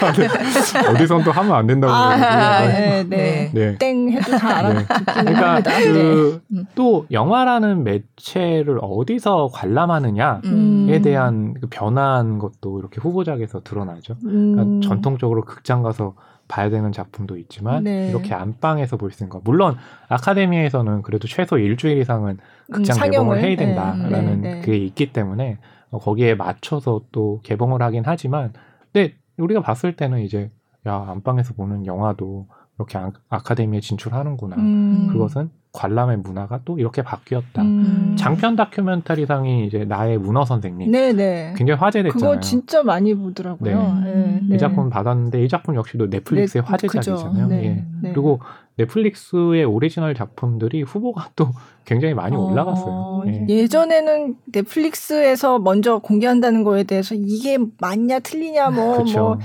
아, 0.00 0.12
네. 0.12 0.88
어디선 0.88 1.24
또 1.24 1.32
하면 1.32 1.54
안 1.54 1.66
된다고 1.66 1.92
아, 1.92 2.60
네, 2.66 3.04
네. 3.08 3.50
네. 3.52 3.78
땡 3.78 4.10
해도 4.10 4.36
다 4.36 4.58
알아. 4.58 4.72
네. 4.74 4.84
그러니까 5.14 5.62
그또 5.62 7.00
음. 7.02 7.06
영화라는 7.10 7.84
매체를 7.84 8.78
어디서 8.82 9.50
관람하느냐에 9.52 10.40
음. 10.44 11.00
대한 11.02 11.54
그 11.60 11.66
변화한 11.68 12.38
것도 12.38 12.78
이렇게 12.78 13.00
후보작에서 13.00 13.62
드러나죠. 13.62 14.16
그러니까 14.22 14.62
음. 14.62 14.80
전통적으로 14.82 15.42
극장 15.42 15.82
가서 15.82 16.14
봐야 16.48 16.68
되는 16.68 16.92
작품도 16.92 17.38
있지만 17.38 17.84
네. 17.84 18.08
이렇게 18.10 18.34
안방에서 18.34 18.98
볼 18.98 19.10
수 19.12 19.22
있는 19.24 19.30
거 19.30 19.40
물론 19.42 19.76
아카데미에서는 20.08 21.02
그래도 21.02 21.26
최소 21.26 21.56
일주일 21.56 21.98
이상은 21.98 22.38
극장 22.72 22.96
음, 22.96 23.10
개봉을 23.10 23.38
해야 23.38 23.48
네. 23.48 23.56
된다라는 23.56 24.40
네, 24.40 24.54
네, 24.54 24.60
그게 24.60 24.76
있기 24.78 25.12
때문에 25.12 25.58
어, 25.90 25.98
거기에 25.98 26.34
맞춰서 26.34 27.02
또 27.12 27.40
개봉을 27.44 27.82
하긴 27.82 28.02
하지만 28.06 28.52
근데 28.92 29.14
우리가 29.38 29.60
봤을 29.60 29.96
때는 29.96 30.20
이제 30.20 30.50
야 30.86 31.04
안방에서 31.08 31.54
보는 31.54 31.86
영화도 31.86 32.46
이렇게 32.78 32.98
아카데미에 32.98 33.80
진출하는구나 33.80 34.56
음. 34.56 35.08
그것은 35.12 35.50
관람의 35.72 36.18
문화가 36.18 36.60
또 36.64 36.78
이렇게 36.78 37.02
바뀌었다. 37.02 37.62
음. 37.62 38.14
장편 38.18 38.56
다큐멘터리상이 38.56 39.66
이제 39.66 39.84
나의 39.86 40.18
문어 40.18 40.44
선생님. 40.44 40.90
네네. 40.90 41.54
굉장히 41.56 41.80
화제됐잖아요. 41.80 42.30
그거 42.30 42.40
진짜 42.40 42.82
많이 42.82 43.14
보더라고요. 43.14 44.00
네. 44.04 44.14
네. 44.14 44.40
네. 44.48 44.54
이 44.54 44.58
작품 44.58 44.90
받았는데 44.90 45.42
이 45.42 45.48
작품 45.48 45.74
역시도 45.74 46.08
넷플릭스의 46.08 46.62
네, 46.62 46.68
화제작이잖아요. 46.68 47.46
네. 47.46 47.64
예. 47.64 47.84
네. 48.02 48.12
그리고 48.12 48.40
넷플릭스의 48.76 49.64
오리지널 49.64 50.14
작품들이 50.14 50.82
후보가 50.82 51.30
또 51.36 51.48
굉장히 51.84 52.14
많이 52.14 52.36
어, 52.36 52.40
올라갔어요. 52.40 53.24
예. 53.26 53.46
예전에는 53.48 54.36
넷플릭스에서 54.46 55.58
먼저 55.58 55.98
공개한다는 55.98 56.64
거에 56.64 56.84
대해서 56.84 57.14
이게 57.14 57.58
맞냐 57.80 58.20
틀리냐 58.20 58.70
뭐뭐 58.70 59.04
뭐 59.04 59.38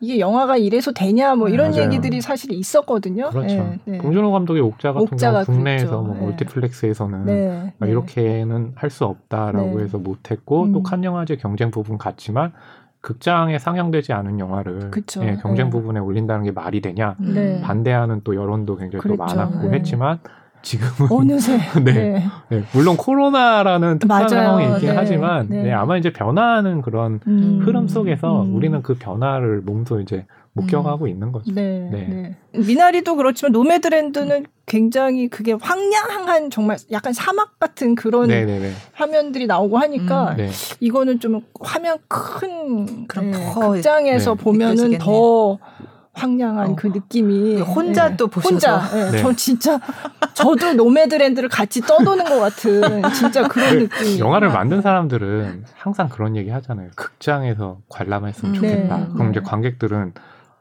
이게 0.00 0.18
영화가 0.18 0.56
이래서 0.58 0.92
되냐 0.92 1.34
뭐 1.34 1.48
이런 1.48 1.70
맞아요. 1.70 1.84
얘기들이 1.84 2.20
사실 2.20 2.52
있었거든요. 2.52 3.30
그렇죠. 3.30 3.54
네, 3.54 3.78
네. 3.84 3.98
봉준호 3.98 4.32
감독의 4.32 4.60
옥자 4.62 4.92
같은 4.92 5.02
옥자가 5.02 5.44
경우 5.44 5.56
국내에서 5.56 5.86
그랬죠. 5.86 6.02
뭐 6.02 6.14
네. 6.14 6.20
멀티플렉스에서는 6.20 7.24
네, 7.24 7.72
네. 7.78 7.88
이렇게는 7.88 8.72
할 8.74 8.90
수 8.90 9.04
없다라고 9.06 9.78
네. 9.78 9.84
해서 9.84 9.98
못했고 9.98 10.64
음. 10.64 10.72
또칸 10.72 11.02
영화제 11.04 11.36
경쟁 11.36 11.70
부분 11.72 11.98
같지만 11.98 12.52
극장에 13.04 13.58
상영되지 13.58 14.14
않은 14.14 14.40
영화를 14.40 14.90
예, 15.22 15.36
경쟁 15.36 15.68
부분에 15.68 16.00
올린다는 16.00 16.44
게 16.44 16.52
말이 16.52 16.80
되냐 16.80 17.16
반대하는 17.62 18.22
또 18.24 18.34
여론도 18.34 18.76
굉장히 18.76 19.02
그랬죠. 19.02 19.16
또 19.26 19.36
많았고 19.36 19.74
했지만 19.74 20.18
지금은 20.62 21.12
어느새 21.12 21.58
네. 21.84 21.92
네. 21.92 22.24
네. 22.48 22.62
물론 22.72 22.96
코로나라는 22.96 23.98
특수한 23.98 24.28
상황이 24.28 24.72
있긴 24.72 24.88
네. 24.88 24.96
하지만 24.96 25.46
네. 25.48 25.64
네. 25.64 25.72
아마 25.72 25.98
이제 25.98 26.14
변화하는 26.14 26.80
그런 26.80 27.20
음. 27.26 27.60
흐름 27.62 27.86
속에서 27.88 28.42
음. 28.42 28.56
우리는 28.56 28.82
그 28.82 28.94
변화를 28.94 29.60
몸소 29.60 30.00
이제 30.00 30.24
목격하고 30.54 31.04
음. 31.04 31.08
있는 31.08 31.32
거죠. 31.32 31.52
네. 31.52 31.88
네. 31.90 32.36
미나리도 32.52 33.16
그렇지만 33.16 33.52
노매드랜드는 33.52 34.46
굉장히 34.66 35.28
그게 35.28 35.52
황량한 35.52 36.50
정말 36.50 36.78
약간 36.92 37.12
사막 37.12 37.58
같은 37.58 37.94
그런 37.94 38.28
네네네. 38.28 38.72
화면들이 38.92 39.46
나오고 39.46 39.78
하니까 39.78 40.32
음. 40.32 40.36
네. 40.36 40.50
이거는 40.80 41.20
좀 41.20 41.40
화면 41.60 41.98
큰 42.08 43.06
그런 43.06 43.32
극장에서 43.32 44.34
보면은 44.34 44.98
더 44.98 45.58
황량한 46.12 46.70
어. 46.70 46.76
그 46.76 46.86
느낌이 46.86 47.60
혼자 47.60 48.10
네. 48.10 48.16
또 48.16 48.28
보셔서 48.28 48.48
혼자 48.48 48.90
네. 48.94 49.10
네. 49.10 49.18
저 49.18 49.32
진짜 49.34 49.80
저도 50.34 50.74
노매드랜드를 50.74 51.48
같이 51.48 51.80
떠도는 51.80 52.24
것 52.24 52.38
같은 52.38 53.02
진짜 53.12 53.48
그런 53.48 53.80
느낌. 53.80 54.20
영화를 54.20 54.50
만든 54.50 54.80
사람들은 54.80 55.64
항상 55.74 56.08
그런 56.08 56.36
얘기 56.36 56.50
하잖아요. 56.50 56.90
극장에서 56.94 57.80
관람했으면 57.88 58.54
음. 58.54 58.60
좋겠다. 58.60 58.96
네. 58.98 59.06
그럼 59.12 59.30
이제 59.30 59.40
관객들은 59.40 60.14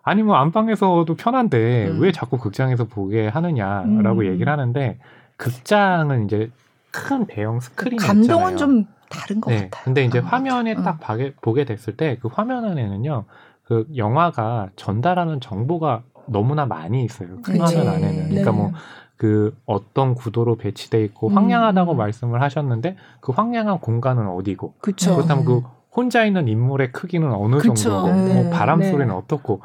아니 0.03 0.21
뭐 0.21 0.35
안방에서도 0.35 1.15
편한데 1.15 1.87
음. 1.87 2.01
왜 2.01 2.11
자꾸 2.11 2.37
극장에서 2.37 2.85
보게 2.85 3.27
하느냐라고 3.27 4.21
음. 4.21 4.25
얘기를 4.25 4.51
하는데 4.51 4.99
극장은 5.37 6.25
이제 6.25 6.51
큰 6.91 7.25
대형 7.25 7.59
스크린이 7.59 7.97
감동은 7.97 8.51
있잖아요. 8.53 8.57
좀 8.57 8.85
다른 9.09 9.41
것 9.41 9.51
네. 9.51 9.63
같아요. 9.69 9.83
근데 9.85 10.03
이제 10.05 10.19
화면에 10.19 10.75
딱 10.75 10.99
음. 11.11 11.31
보게 11.41 11.65
됐을 11.65 11.95
때 11.97 12.17
그 12.21 12.27
화면 12.31 12.65
안에는요. 12.65 13.25
그 13.63 13.87
영화가 13.95 14.69
전달하는 14.75 15.39
정보가 15.39 16.03
너무나 16.27 16.65
많이 16.65 17.03
있어요. 17.03 17.29
큰 17.41 17.57
그치. 17.59 17.75
화면 17.77 17.93
안에는. 17.95 18.29
그러니까 18.29 18.51
네. 18.51 18.57
뭐그 18.57 19.57
어떤 19.65 20.15
구도로 20.15 20.55
배치돼 20.57 21.03
있고 21.05 21.29
음. 21.29 21.37
황량하다고 21.37 21.95
말씀을 21.95 22.41
하셨는데 22.41 22.97
그 23.21 23.31
황량한 23.31 23.79
공간은 23.79 24.27
어디고 24.27 24.73
그쵸. 24.81 25.15
그렇다면 25.15 25.45
그 25.45 25.63
혼자 25.95 26.25
있는 26.25 26.47
인물의 26.47 26.91
크기는 26.91 27.31
어느 27.31 27.57
그쵸. 27.57 27.73
정도고 27.75 28.07
네. 28.07 28.33
뭐 28.33 28.49
바람 28.49 28.79
네. 28.79 28.89
소리는 28.89 29.13
어떻고 29.13 29.61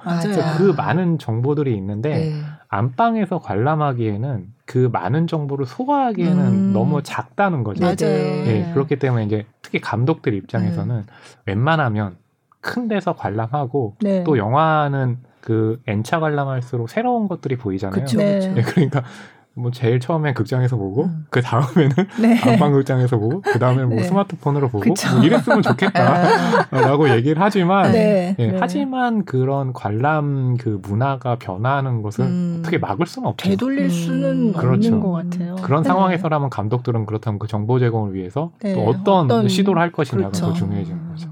그 0.59 0.75
많은 0.77 1.19
정보들이 1.19 1.75
있는데 1.77 2.11
네. 2.11 2.43
안방에서 2.69 3.39
관람하기에는 3.39 4.47
그 4.67 4.91
많은 4.93 5.27
정보를 5.27 5.65
소화하기에는 5.65 6.47
음. 6.47 6.73
너무 6.75 7.03
작다는 7.03 7.65
거죠. 7.65 7.83
맞아요. 7.83 7.97
예, 8.47 8.71
그렇기 8.75 8.99
때문에 8.99 9.25
이제 9.25 9.47
특히 9.63 9.81
감독들 9.81 10.35
입장에서는 10.35 10.95
음. 10.95 11.07
웬만하면 11.47 12.17
큰 12.61 12.89
데서 12.89 13.15
관람하고 13.15 13.97
네. 14.01 14.25
또 14.25 14.37
영화는 14.37 15.19
그 15.41 15.81
N차 15.87 16.21
관람할수록 16.21 16.91
새로운 16.91 17.29
것들이 17.29 17.57
보이잖아요. 17.57 18.05
그쵸, 18.05 18.19
네. 18.19 18.39
네. 18.41 18.63
그러니까 18.63 19.03
뭐 19.59 19.73
제일 19.73 19.99
처음에 19.99 20.33
극장에서 20.35 20.77
보고 20.77 21.05
음. 21.05 21.27
그 21.31 21.43
다음에는 21.43 21.91
네. 22.23 22.41
안방 22.41 22.73
극장에서 22.73 23.19
보고 23.19 23.41
그 23.41 23.59
다음에 23.59 23.85
뭐 23.85 23.97
네. 23.97 24.05
스마트폰으로 24.05 24.69
보고 24.69 24.85
뭐 24.85 25.25
이랬으면 25.25 25.63
좋겠다라고 25.63 27.07
아. 27.07 27.11
얘기를 27.17 27.43
하지만 27.43 27.93
네. 27.93 28.37
예, 28.39 28.47
네. 28.47 28.57
하지만 28.61 29.25
그런 29.25 29.73
관람 29.73 30.57
그 30.57 30.81
문화가 30.83 31.37
변화하는 31.37 32.03
것을 32.03 32.25
음. 32.25 32.57
어떻게 32.61 32.79
막을 32.79 33.07
수는 33.07 33.29
없죠. 33.29 33.49
되돌릴 33.49 33.85
음. 33.85 33.91
수는 33.91 34.53
그렇죠. 34.53 34.95
없는 34.95 35.01
것 35.01 35.11
같아요. 35.13 35.57
그런 35.57 35.83
네. 35.83 35.89
상황에서라면 35.89 36.51
감독들은 36.51 37.07
그렇다면 37.07 37.39
그 37.39 37.49
정보 37.49 37.79
제공을 37.79 38.15
위해서 38.15 38.53
또 38.61 38.69
네. 38.69 38.87
어떤, 38.87 39.25
어떤, 39.25 39.49
시도를 39.49 39.83
할 39.83 39.91
것이냐가 39.91 40.31
그렇죠. 40.31 40.47
더 40.47 40.53
중요해지는 40.53 41.09
거죠. 41.09 41.31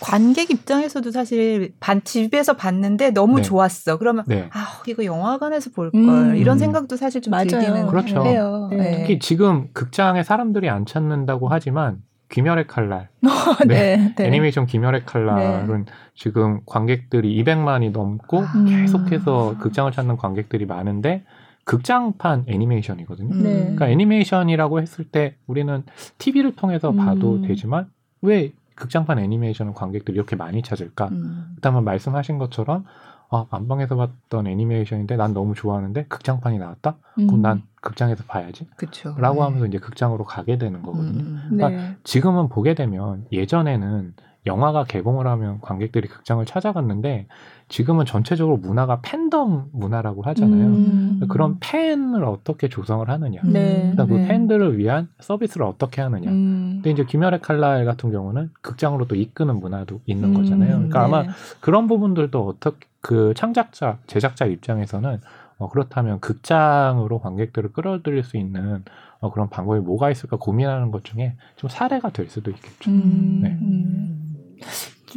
관객 0.00 0.50
입장에서도 0.50 1.10
사실 1.10 1.74
반 1.80 2.02
집에서 2.02 2.54
봤는데 2.54 3.10
너무 3.10 3.36
네. 3.36 3.42
좋았어. 3.42 3.98
그러면 3.98 4.24
네. 4.26 4.48
아 4.52 4.82
이거 4.86 5.04
영화관에서 5.04 5.70
볼걸 5.70 6.00
음. 6.00 6.36
이런 6.36 6.58
생각도 6.58 6.96
사실 6.96 7.20
좀 7.20 7.30
맞아요. 7.32 7.46
들기는 7.46 7.86
그렇죠. 7.86 8.24
해요. 8.24 8.68
네. 8.72 8.98
특히 8.98 9.18
지금 9.18 9.68
극장에 9.72 10.22
사람들이 10.22 10.68
안 10.68 10.86
찾는다고 10.86 11.48
하지만 11.48 12.02
귀멸의 12.30 12.66
칼날, 12.68 13.08
네. 13.66 13.96
네. 13.96 14.14
네. 14.16 14.26
애니메이션 14.26 14.66
귀멸의 14.66 15.04
칼날은 15.04 15.84
네. 15.84 15.92
지금 16.14 16.60
관객들이 16.64 17.42
200만이 17.42 17.90
넘고 17.90 18.42
아. 18.42 18.64
계속해서 18.68 19.56
극장을 19.58 19.90
찾는 19.90 20.16
관객들이 20.16 20.64
많은데 20.64 21.24
극장판 21.64 22.44
애니메이션이거든요. 22.46 23.34
네. 23.34 23.60
그러니까 23.60 23.88
애니메이션이라고 23.88 24.80
했을 24.80 25.04
때 25.04 25.36
우리는 25.46 25.82
TV를 26.18 26.56
통해서 26.56 26.92
봐도 26.92 27.34
음. 27.34 27.42
되지만 27.42 27.88
왜 28.22 28.52
극장판 28.80 29.18
애니메이션을 29.18 29.74
관객들이 29.74 30.16
이렇게 30.16 30.34
많이 30.34 30.62
찾을까? 30.62 31.08
음. 31.08 31.52
그다음에 31.56 31.82
말씀하신 31.82 32.38
것처럼 32.38 32.84
아, 33.30 33.46
안방에서 33.50 33.94
봤던 33.94 34.48
애니메이션인데 34.48 35.16
난 35.16 35.32
너무 35.32 35.54
좋아하는데 35.54 36.06
극장판이 36.06 36.58
나왔다? 36.58 36.96
음. 37.18 37.26
그럼 37.28 37.42
난 37.42 37.62
극장에서 37.80 38.24
봐야지. 38.24 38.66
그쵸. 38.76 39.14
라고 39.18 39.36
네. 39.36 39.42
하면서 39.42 39.66
이제 39.66 39.78
극장으로 39.78 40.24
가게 40.24 40.58
되는 40.58 40.82
거거든요. 40.82 41.22
음. 41.22 41.46
그러니까 41.50 41.68
네. 41.68 41.96
지금은 42.02 42.48
보게 42.48 42.74
되면 42.74 43.26
예전에는 43.30 44.14
영화가 44.46 44.84
개봉을 44.84 45.26
하면 45.26 45.60
관객들이 45.60 46.08
극장을 46.08 46.44
찾아갔는데 46.44 47.28
지금은 47.70 48.04
전체적으로 48.04 48.56
문화가 48.56 49.00
팬덤 49.00 49.68
문화라고 49.72 50.22
하잖아요. 50.22 50.66
음. 50.66 51.20
그런 51.28 51.58
팬을 51.60 52.24
어떻게 52.24 52.68
조성을 52.68 53.08
하느냐. 53.08 53.40
네. 53.44 53.94
그 53.96 54.02
네. 54.02 54.26
팬들을 54.26 54.76
위한 54.76 55.08
서비스를 55.20 55.64
어떻게 55.64 56.02
하느냐. 56.02 56.30
음. 56.30 56.80
근데 56.82 56.90
이제 56.90 57.04
김열의 57.04 57.40
칼날 57.40 57.84
같은 57.84 58.10
경우는 58.10 58.50
극장으로 58.60 59.06
또 59.06 59.14
이끄는 59.14 59.60
문화도 59.60 60.00
있는 60.04 60.30
음. 60.30 60.34
거잖아요. 60.34 60.70
그러니까 60.70 60.98
네. 60.98 61.04
아마 61.06 61.24
그런 61.60 61.86
부분들도 61.86 62.44
어떻게 62.44 62.88
그 63.00 63.32
창작자, 63.36 63.98
제작자 64.08 64.46
입장에서는 64.46 65.20
어, 65.58 65.68
그렇다면 65.68 66.18
극장으로 66.18 67.20
관객들을 67.20 67.72
끌어들일 67.72 68.24
수 68.24 68.36
있는 68.36 68.82
어, 69.20 69.30
그런 69.30 69.48
방법이 69.48 69.78
뭐가 69.78 70.10
있을까 70.10 70.38
고민하는 70.38 70.90
것 70.90 71.04
중에 71.04 71.36
좀 71.54 71.70
사례가 71.70 72.10
될 72.10 72.28
수도 72.28 72.50
있겠죠. 72.50 72.90
음. 72.90 73.40
네. 73.42 73.58
음. 73.62 74.36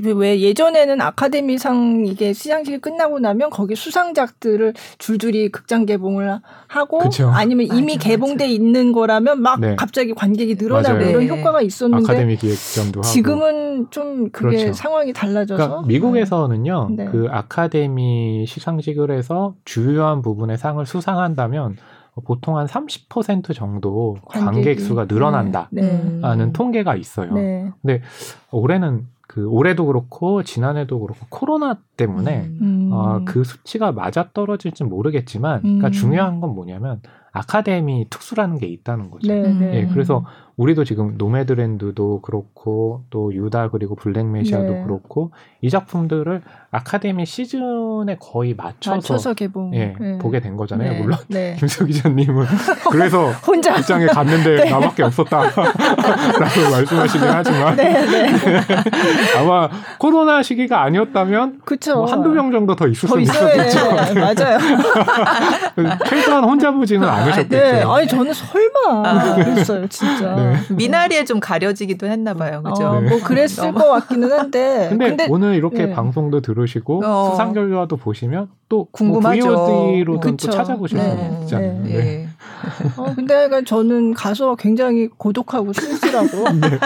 왜 0.01 0.39
예전에는 0.39 1.01
아카데미상 1.01 2.05
이게 2.07 2.33
시상식이 2.33 2.79
끝나고 2.79 3.19
나면 3.19 3.49
거기 3.49 3.75
수상작들을 3.75 4.73
줄줄이 4.97 5.49
극장 5.49 5.85
개봉을 5.85 6.39
하고 6.67 6.99
그쵸. 6.99 7.29
아니면 7.29 7.67
이미 7.67 7.95
맞아, 7.95 8.09
개봉돼 8.09 8.45
맞아. 8.45 8.45
있는 8.45 8.91
거라면 8.91 9.41
막 9.41 9.59
네. 9.59 9.75
갑자기 9.75 10.13
관객이 10.13 10.55
늘어나고 10.55 10.97
맞아요. 10.97 11.09
이런 11.09 11.21
네. 11.21 11.27
효과가 11.27 11.61
있었는데 11.61 12.03
아카데미 12.11 12.35
기획전도 12.37 12.99
하고 12.99 13.07
지금은 13.07 13.87
좀 13.91 14.29
그게 14.31 14.57
그렇죠. 14.57 14.73
상황이 14.73 15.13
달라져서 15.13 15.67
그러니까 15.67 15.87
미국에서는요 15.87 16.89
네. 16.95 17.05
그 17.05 17.27
아카데미 17.29 18.45
시상식을 18.47 19.11
해서 19.11 19.55
주요한 19.65 20.21
부분의 20.21 20.57
상을 20.57 20.83
수상한다면 20.85 21.77
보통 22.25 22.57
한 22.57 22.67
30% 22.67 23.55
정도 23.55 24.17
관객 24.25 24.79
수가 24.79 25.05
늘어난다라는 25.05 25.67
네. 25.71 26.21
네. 26.37 26.53
통계가 26.53 26.95
있어요. 26.95 27.33
네. 27.33 27.71
근데 27.81 28.01
올해는 28.51 29.07
그 29.27 29.47
올해도 29.47 29.85
그렇고 29.85 30.43
지난해도 30.43 30.99
그렇고 30.99 31.25
코로나 31.29 31.77
때문에 31.97 32.51
음. 32.61 32.89
어, 32.91 33.21
그 33.25 33.43
수치가 33.43 33.91
맞아 33.91 34.29
떨어질지 34.33 34.83
모르겠지만 34.83 35.61
그러니까 35.61 35.87
음. 35.87 35.91
중요한 35.91 36.39
건 36.39 36.53
뭐냐면 36.53 37.01
아카데미 37.31 38.07
특수라는 38.09 38.59
게 38.59 38.67
있다는 38.67 39.09
거죠. 39.09 39.27
네, 39.27 39.41
네. 39.53 39.75
예, 39.75 39.87
그래서 39.87 40.23
우리도 40.55 40.83
지금 40.83 41.15
노매드랜드도 41.17 42.21
그렇고 42.21 43.03
또 43.09 43.33
유다 43.33 43.69
그리고 43.69 43.95
블랙메시아도 43.95 44.71
네. 44.71 44.83
그렇고 44.83 45.31
이 45.61 45.69
작품들을 45.69 46.41
아카데미 46.69 47.25
시즌에 47.25 48.17
거의 48.19 48.53
맞춰서, 48.53 48.95
맞춰서 48.95 49.33
개봉 49.33 49.73
예, 49.75 49.95
네. 49.99 50.17
보게 50.19 50.39
된 50.39 50.55
거잖아요. 50.55 50.91
네. 50.91 51.01
물론 51.01 51.17
네. 51.27 51.55
김수 51.59 51.85
기자님은 51.85 52.45
그래서 52.91 53.31
혼자 53.31 53.73
극장에 53.73 54.05
갔는데 54.05 54.55
네. 54.65 54.69
나밖에 54.69 55.03
없었다라고 55.03 55.71
말씀하시긴 56.71 57.27
하지만 57.27 57.75
네, 57.75 58.05
네. 58.05 58.31
아마 59.39 59.69
코로나 59.97 60.43
시기가 60.43 60.83
아니었다면 60.83 61.61
뭐 61.95 62.05
한두 62.05 62.29
명 62.29 62.51
정도 62.51 62.75
더 62.75 62.87
있을 62.87 63.09
수 63.09 63.19
있었겠죠. 63.19 63.91
맞아요. 64.15 64.59
최소한 66.07 66.43
혼자 66.43 66.71
보지는 66.71 67.07
않으셨겠죠. 67.07 67.57
네. 67.57 67.83
아니 67.83 68.07
저는 68.07 68.33
설마 68.33 69.09
아. 69.09 69.35
그랬어요, 69.35 69.87
진짜. 69.87 70.42
네. 70.51 70.57
미나리에 70.75 71.25
좀 71.25 71.39
가려지기도 71.39 72.07
했나 72.07 72.33
봐요. 72.33 72.61
그죠? 72.63 72.83
어, 72.85 73.01
뭐 73.01 73.19
그랬을 73.23 73.71
것 73.73 73.87
같기는 73.89 74.31
한데. 74.31 74.87
근데, 74.91 75.09
근데 75.09 75.27
오늘 75.29 75.55
이렇게 75.55 75.87
네. 75.87 75.93
방송도 75.93 76.41
들으시고 76.41 77.03
어. 77.05 77.29
수상 77.31 77.53
결과도 77.53 77.97
보시면 77.97 78.49
또뭐 78.69 78.87
궁금하죠. 78.91 79.45
뭐 79.45 79.65
VOD로도 79.65 80.37
또 80.37 80.49
찾아보실 80.49 80.99
수 80.99 81.05
네. 81.05 81.39
있잖아요. 81.41 81.83
네. 81.83 81.89
네. 81.89 82.29
어, 82.97 83.13
근데 83.15 83.43
약간 83.43 83.65
저는 83.65 84.13
가서 84.13 84.55
굉장히 84.55 85.07
고독하고 85.07 85.73
쓸쓸하고 85.73 86.49
네. 86.59 86.79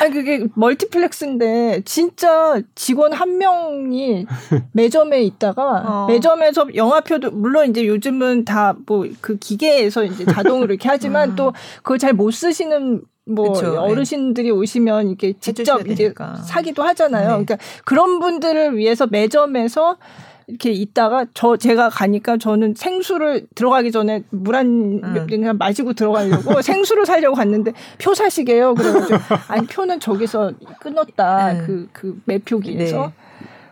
아니 0.00 0.12
그게 0.12 0.46
멀티플렉스인데 0.54 1.82
진짜 1.84 2.60
직원 2.74 3.12
한 3.12 3.38
명이 3.38 4.26
매점에 4.72 5.22
있다가 5.22 5.84
어. 5.86 6.06
매점에서 6.08 6.74
영화표도 6.74 7.30
물론 7.32 7.68
이제 7.70 7.86
요즘은 7.86 8.44
다 8.44 8.74
뭐 8.86 9.06
그 9.20 9.36
기계에서 9.38 10.04
이제 10.04 10.24
자동으로 10.24 10.66
이렇게 10.72 10.88
하지만 10.88 11.30
음. 11.30 11.36
또 11.36 11.52
그걸 11.82 11.98
잘 11.98 12.12
못 12.14 12.30
쓰시는 12.32 13.02
뭐 13.26 13.52
그쵸, 13.52 13.70
네. 13.72 13.76
어르신들이 13.78 14.48
네. 14.48 14.50
오시면 14.50 15.08
이렇게 15.08 15.34
직접 15.38 15.86
이제 15.86 16.12
사기도 16.44 16.82
하잖아요. 16.82 17.38
네. 17.38 17.44
그러니까 17.44 17.58
그런 17.84 18.18
분들을 18.18 18.76
위해서 18.76 19.06
매점에서 19.06 19.96
이렇게 20.50 20.70
있다가 20.72 21.26
저 21.34 21.56
제가 21.56 21.88
가니까 21.88 22.36
저는 22.36 22.74
생수를 22.76 23.46
들어가기 23.54 23.92
전에 23.92 24.24
물한 24.30 25.00
음. 25.02 25.58
마시고 25.58 25.94
들어가려고 25.94 26.60
생수를 26.62 27.06
사려고 27.06 27.36
갔는데 27.36 27.72
표 27.98 28.14
사시게요. 28.14 28.74
그래가지고 28.74 29.18
아니 29.48 29.66
표는 29.66 30.00
저기서 30.00 30.52
끊었다 30.80 31.56
그그 31.58 31.72
음. 31.72 31.88
그 31.92 32.20
매표기에서. 32.24 33.06
네. 33.06 33.12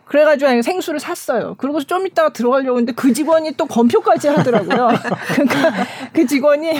그래가지고 0.08 0.62
생수를 0.62 1.00
샀어요. 1.00 1.54
그리고 1.58 1.80
좀 1.80 2.06
이따가 2.06 2.30
들어가려고 2.30 2.78
했는데 2.78 2.92
그 2.92 3.12
직원이 3.12 3.52
또 3.52 3.66
검표까지 3.66 4.28
하더라고요. 4.28 4.88
그러니까 5.34 5.84
그 6.12 6.26
직원이 6.26 6.70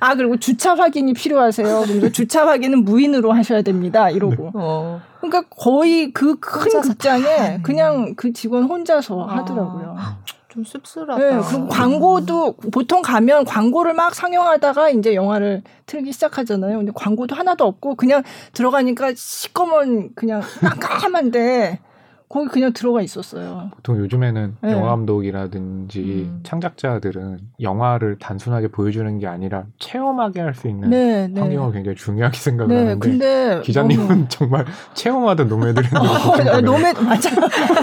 아 0.00 0.14
그리고 0.14 0.36
주차 0.38 0.74
확인이 0.74 1.12
필요하세요. 1.12 1.82
그래서 1.86 2.08
주차 2.10 2.46
확인은 2.46 2.84
무인으로 2.84 3.32
하셔야 3.32 3.62
됩니다. 3.62 4.10
이러고. 4.10 4.44
네. 4.44 4.50
어. 4.54 5.00
그러니까 5.20 5.42
거의 5.50 6.12
그 6.12 6.36
큰 6.40 6.80
극장에 6.80 7.60
그냥 7.62 8.14
그 8.16 8.32
직원 8.32 8.64
혼자서 8.64 9.26
아. 9.28 9.38
하더라고요. 9.38 9.96
좀 10.48 10.64
씁쓸하다. 10.64 11.16
네, 11.18 11.40
그리고 11.50 11.68
광고도 11.68 12.54
보통 12.72 13.02
가면 13.02 13.44
광고를 13.44 13.92
막 13.92 14.14
상영하다가 14.14 14.90
이제 14.90 15.14
영화를 15.14 15.62
틀기 15.86 16.12
시작하잖아요. 16.12 16.78
근데 16.78 16.92
광고도 16.94 17.34
하나도 17.34 17.66
없고 17.66 17.96
그냥 17.96 18.22
들어가니까 18.54 19.12
시꺼먼 19.14 20.10
그냥 20.14 20.40
깜깜한데 20.80 21.80
거기 22.28 22.48
그냥 22.48 22.72
들어가 22.74 23.00
있었어요. 23.00 23.70
보통 23.74 23.96
요즘에는 23.98 24.56
네. 24.60 24.72
영화 24.72 24.90
감독이라든지 24.90 26.00
음. 26.28 26.40
창작자들은 26.42 27.38
영화를 27.62 28.18
단순하게 28.18 28.68
보여주는 28.68 29.18
게 29.18 29.26
아니라 29.26 29.64
체험하게 29.78 30.40
할 30.40 30.58
수 30.58 30.68
있는 30.68 30.90
네, 30.90 31.28
네. 31.28 31.40
환경을 31.40 31.72
굉장히 31.72 31.96
중요하게 31.96 32.36
생각을 32.36 32.74
네, 32.74 32.80
하는데 32.80 33.08
근데 33.08 33.60
기자님은 33.62 34.08
너무... 34.08 34.26
정말 34.28 34.66
체험하던 34.94 35.48
노매드랜드 35.48 35.96
어, 35.96 36.60
노매 36.60 36.92
맞아 36.92 37.30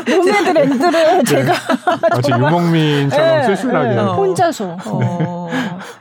노매드랜드를 0.08 1.24
제가 1.24 1.54
마치 2.12 2.32
유목민처럼 2.32 3.44
쓸쓸하게 3.44 4.00
혼자서 4.00 4.78
어, 4.86 5.50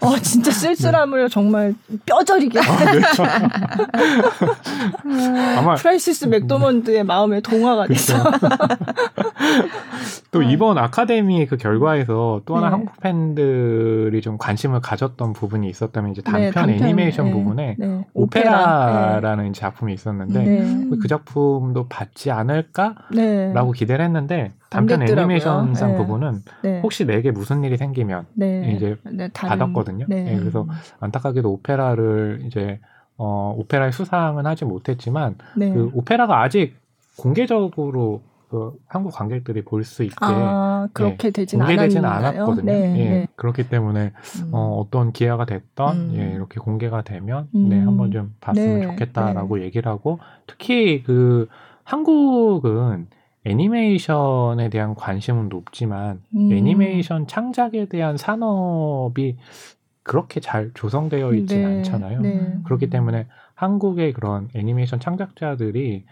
어, 0.00 0.16
진짜 0.20 0.50
쓸쓸함을 0.50 1.30
정말 1.30 1.74
뼈저리게 2.04 2.58
아, 2.58 2.92
네. 2.92 3.00
아마 5.56 5.74
프란시스 5.76 6.26
맥도먼드의 6.26 7.04
마음에 7.04 7.40
동화가 7.40 7.86
됐어. 7.86 8.16
또 10.30 10.40
네. 10.40 10.52
이번 10.52 10.78
아카데미 10.78 11.46
그 11.46 11.56
결과에서 11.56 12.42
또 12.44 12.56
하나 12.56 12.66
네. 12.66 12.72
한국 12.72 13.00
팬들이 13.00 14.20
좀 14.20 14.36
관심을 14.38 14.80
가졌던 14.80 15.32
부분이 15.32 15.68
있었다면 15.68 16.12
이제 16.12 16.22
단편, 16.22 16.40
네, 16.42 16.50
단편 16.50 16.74
애니메이션 16.74 17.26
네. 17.26 17.32
부분에 17.32 17.76
네. 17.78 18.04
오페라라는 18.14 19.52
작품이 19.52 19.92
있었는데 19.92 20.88
그 21.00 21.08
작품도 21.08 21.88
받지 21.88 22.30
않을까라고 22.30 23.72
기대를 23.72 24.04
했는데 24.04 24.52
단편 24.70 25.02
애니메이션상 25.02 25.96
부분은 25.96 26.42
혹시 26.82 27.06
내게 27.06 27.30
무슨 27.30 27.62
일이 27.64 27.76
생기면 27.76 28.26
이제 28.36 28.96
받았거든요. 29.32 30.06
그래서 30.08 30.66
안타깝게도 31.00 31.50
오페라를 31.52 32.42
이제 32.46 32.80
어, 33.16 33.54
오페라의 33.56 33.92
수상은 33.92 34.44
하지 34.46 34.64
못했지만 34.64 35.36
그 35.54 35.90
오페라가 35.94 36.42
아직 36.42 36.76
공개적으로 37.18 38.22
그 38.48 38.72
한국 38.86 39.12
관객들이 39.12 39.62
볼 39.62 39.84
수 39.84 40.04
있게 40.04 40.16
아, 40.20 40.86
그렇게 40.92 41.28
예, 41.28 41.30
되진 41.32 41.58
공개되지는 41.58 42.04
않았거든요. 42.08 42.64
네, 42.64 42.98
예, 42.98 43.10
네. 43.10 43.26
그렇기 43.36 43.68
때문에 43.68 44.12
음. 44.42 44.50
어, 44.52 44.78
어떤 44.78 45.12
기회가 45.12 45.44
됐던 45.44 45.96
음. 45.96 46.14
예, 46.16 46.32
이렇게 46.34 46.60
공개가 46.60 47.02
되면 47.02 47.48
음. 47.54 47.68
네, 47.68 47.80
한번 47.80 48.12
좀 48.12 48.34
봤으면 48.40 48.80
네, 48.80 48.86
좋겠다라고 48.86 49.56
네. 49.56 49.64
얘기를 49.64 49.90
하고 49.90 50.20
특히 50.46 51.02
그 51.02 51.48
한국은 51.82 53.08
애니메이션에 53.44 54.68
대한 54.70 54.94
관심은 54.94 55.48
높지만 55.48 56.22
음. 56.34 56.52
애니메이션 56.52 57.26
창작에 57.26 57.86
대한 57.86 58.16
산업이 58.16 59.36
그렇게 60.02 60.40
잘 60.40 60.70
조성되어 60.74 61.34
있지는 61.34 61.68
네, 61.68 61.76
않잖아요. 61.78 62.20
네. 62.20 62.58
그렇기 62.64 62.88
때문에 62.88 63.26
한국의 63.54 64.12
그런 64.12 64.48
애니메이션 64.54 65.00
창작자들이 65.00 66.04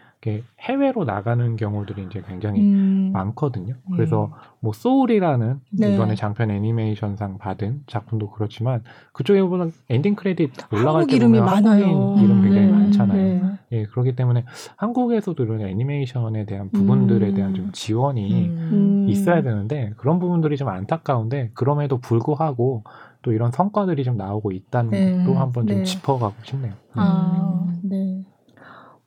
해외로 0.61 1.05
나가는 1.05 1.57
경우들이 1.57 2.05
이제 2.05 2.23
굉장히 2.29 2.61
음. 2.61 3.11
많거든요. 3.13 3.75
그래서 3.91 4.27
음. 4.27 4.31
뭐 4.61 4.73
소울이라는 4.73 5.61
네. 5.71 5.95
이번에 5.95 6.15
장편 6.15 6.51
애니메이션상 6.51 7.39
받은 7.39 7.83
작품도 7.89 8.31
그렇지만 8.31 8.85
그쪽에 9.13 9.43
보면 9.43 9.73
엔딩 9.89 10.15
크레딧 10.15 10.53
올라갈 10.73 11.07
때 11.09 11.19
보면 11.19 11.45
많아요. 11.45 12.17
이름 12.19 12.43
굉장히 12.43 12.67
네. 12.67 12.73
많잖아요. 12.73 13.17
네. 13.17 13.43
예, 13.73 13.85
그렇기 13.87 14.15
때문에 14.15 14.45
한국에서도 14.77 15.43
이런 15.43 15.61
애니메이션에 15.63 16.45
대한 16.45 16.71
부분들에 16.71 17.31
음. 17.31 17.35
대한 17.35 17.55
좀 17.55 17.73
지원이 17.73 18.47
음. 18.47 19.07
있어야 19.09 19.43
되는데 19.43 19.93
그런 19.97 20.21
부분들이 20.21 20.57
좀 20.57 20.69
안타까운데 20.69 21.51
그럼에도 21.55 21.99
불구하고 21.99 22.85
또 23.23 23.33
이런 23.33 23.51
성과들이 23.51 24.05
좀 24.05 24.17
나오고 24.17 24.53
있다는 24.53 24.91
네. 24.91 25.25
것도 25.25 25.39
한번 25.39 25.67
좀 25.67 25.79
네. 25.79 25.85
짚어가고 25.85 26.35
싶네요. 26.43 26.75
아, 26.95 27.67
네. 27.83 28.23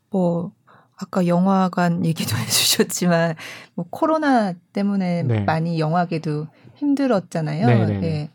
뭐 0.10 0.52
아까 0.98 1.28
영화관 1.28 2.06
얘기도 2.06 2.36
해주셨지만 2.38 3.36
뭐 3.76 3.86
코로나 3.90 4.54
때문에 4.74 5.24
네. 5.24 5.42
많이 5.44 5.80
영화계도 5.80 6.48
힘들었잖아요. 6.76 7.68
네. 7.68 7.86
네, 7.86 8.00
네. 8.00 8.08
예. 8.08 8.30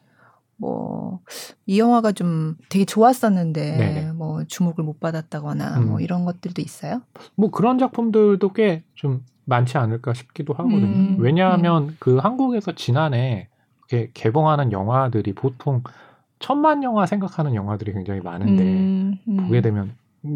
뭐이 0.56 1.78
영화가 1.78 2.12
좀 2.12 2.56
되게 2.68 2.84
좋았었는데 2.84 3.76
네네. 3.78 4.12
뭐 4.12 4.44
주목을 4.44 4.84
못 4.84 5.00
받았다거나 5.00 5.70
뭐 5.76 5.78
음. 5.82 5.88
뭐 5.88 6.00
이런 6.00 6.26
것들도 6.26 6.60
있어요? 6.60 7.00
뭐 7.34 7.50
그런 7.50 7.78
작품들도 7.78 8.52
꽤 8.52 8.82
좀 8.94 9.24
많지 9.46 9.78
않을까 9.78 10.12
싶기도 10.14 10.52
하거든요. 10.52 10.86
음. 10.86 11.16
왜냐하면 11.18 11.84
음. 11.84 11.96
그 11.98 12.18
한국에서 12.18 12.72
지난해 12.72 13.48
이렇게 13.88 14.10
개봉하는 14.14 14.70
영화들이 14.72 15.32
보통 15.32 15.82
천만 16.38 16.82
영화 16.82 17.06
생각하는 17.06 17.54
영화들이 17.54 17.92
굉장히 17.92 18.20
많은데 18.20 18.62
음. 18.62 19.18
음. 19.26 19.36
보게 19.38 19.60
되면 19.62 19.92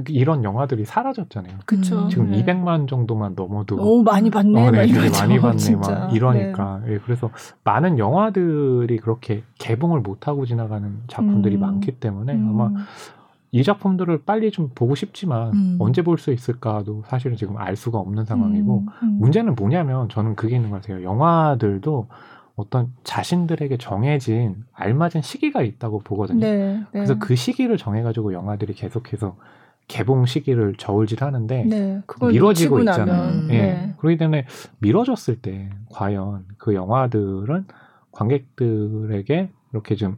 이런 0.09 0.45
영화들이 0.45 0.85
사라졌잖아요. 0.87 1.59
그쵸. 1.67 2.09
지금 2.09 2.31
네. 2.31 2.43
200만 2.43 2.89
정도만 2.89 3.35
넘어도 3.37 3.77
오 3.77 4.03
많이 4.03 4.31
봤네. 4.31 4.67
어, 4.69 4.71
네, 4.71 4.87
되게 4.87 5.11
많이 5.11 5.39
봤네. 5.41 5.57
진짜. 5.59 5.91
막 5.93 6.15
이러니까 6.15 6.81
네. 6.87 6.95
예, 6.95 6.99
그래서 6.99 7.31
많은 7.65 7.99
영화들이 7.99 8.97
그렇게 8.99 9.43
개봉을 9.59 10.01
못 10.01 10.27
하고 10.27 10.47
지나가는 10.47 10.91
작품들이 11.07 11.57
음. 11.57 11.61
많기 11.61 11.93
때문에 11.93 12.33
음. 12.35 12.49
아마 12.49 12.85
이 13.53 13.63
작품들을 13.63 14.23
빨리 14.25 14.51
좀 14.51 14.71
보고 14.75 14.95
싶지만 14.95 15.53
음. 15.53 15.77
언제 15.79 16.03
볼 16.03 16.17
수 16.19 16.33
있을까도 16.33 17.03
사실은 17.07 17.37
지금 17.37 17.59
알 17.59 17.77
수가 17.77 17.99
없는 17.99 18.25
상황이고 18.25 18.79
음. 18.79 18.87
음. 19.03 19.19
문제는 19.21 19.55
뭐냐면 19.55 20.09
저는 20.09 20.35
그게 20.35 20.57
있는 20.57 20.71
것 20.71 20.81
같아요. 20.81 21.05
영화들도 21.05 22.09
어떤 22.57 22.93
자신들에게 23.05 23.77
정해진 23.77 24.65
알맞은 24.73 25.23
시기가 25.23 25.61
있다고 25.63 26.01
보거든요. 26.01 26.41
네, 26.41 26.57
네. 26.79 26.85
그래서 26.93 27.19
그 27.19 27.35
시기를 27.37 27.77
정해가지고 27.77 28.33
영화들이 28.33 28.73
계속해서 28.75 29.37
개봉 29.87 30.27
시기를 30.27 30.75
저울질하는데 30.77 31.65
네, 31.65 32.03
미뤄지고 32.29 32.81
있잖아요. 32.81 33.49
예. 33.51 33.59
네. 33.59 33.95
그렇기 33.99 34.17
때문에 34.17 34.47
미뤄졌을 34.79 35.41
때 35.41 35.71
과연 35.91 36.47
그 36.59 36.75
영화들은 36.75 37.67
관객들에게 38.13 39.51
이렇게 39.73 39.95
좀 39.97 40.17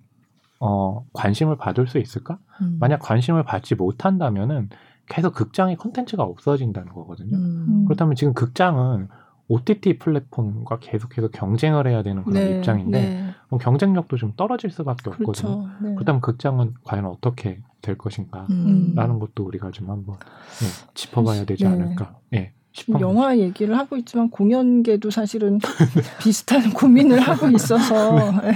어, 0.60 1.04
관심을 1.12 1.56
받을 1.56 1.86
수 1.86 1.98
있을까? 1.98 2.38
음. 2.62 2.78
만약 2.80 3.00
관심을 3.00 3.44
받지 3.44 3.74
못한다면은 3.74 4.70
계속 5.08 5.34
극장의 5.34 5.76
컨텐츠가 5.76 6.22
없어진다는 6.22 6.92
거거든요. 6.92 7.36
음. 7.36 7.84
그렇다면 7.86 8.14
지금 8.14 8.34
극장은 8.34 9.08
OTT 9.48 9.98
플랫폼과 9.98 10.78
계속해서 10.80 11.28
경쟁을 11.28 11.86
해야 11.86 12.02
되는 12.02 12.24
그런 12.24 12.34
네, 12.34 12.56
입장인데 12.56 13.00
네. 13.00 13.58
경쟁력도 13.60 14.16
좀 14.16 14.32
떨어질 14.36 14.70
수밖에 14.70 15.10
그렇죠. 15.10 15.30
없거든요. 15.30 15.70
네. 15.80 15.94
그렇다면 15.94 16.20
극장은 16.20 16.74
과연 16.84 17.06
어떻게 17.06 17.60
될 17.80 17.96
것인가라는 17.96 18.50
음. 18.50 19.18
것도 19.20 19.44
우리가 19.44 19.70
좀 19.70 19.90
한번 19.90 20.16
네, 20.16 20.66
짚어봐야 20.94 21.44
되지 21.44 21.64
네. 21.64 21.70
않을까. 21.70 22.18
예. 22.34 22.52
영화 23.00 23.38
얘기를 23.38 23.78
하고 23.78 23.96
있지만 23.96 24.28
공연계도 24.28 25.10
사실은 25.10 25.58
비슷한 26.20 26.74
고민을 26.74 27.20
하고 27.20 27.48
있어서 27.48 28.18
예. 28.44 28.54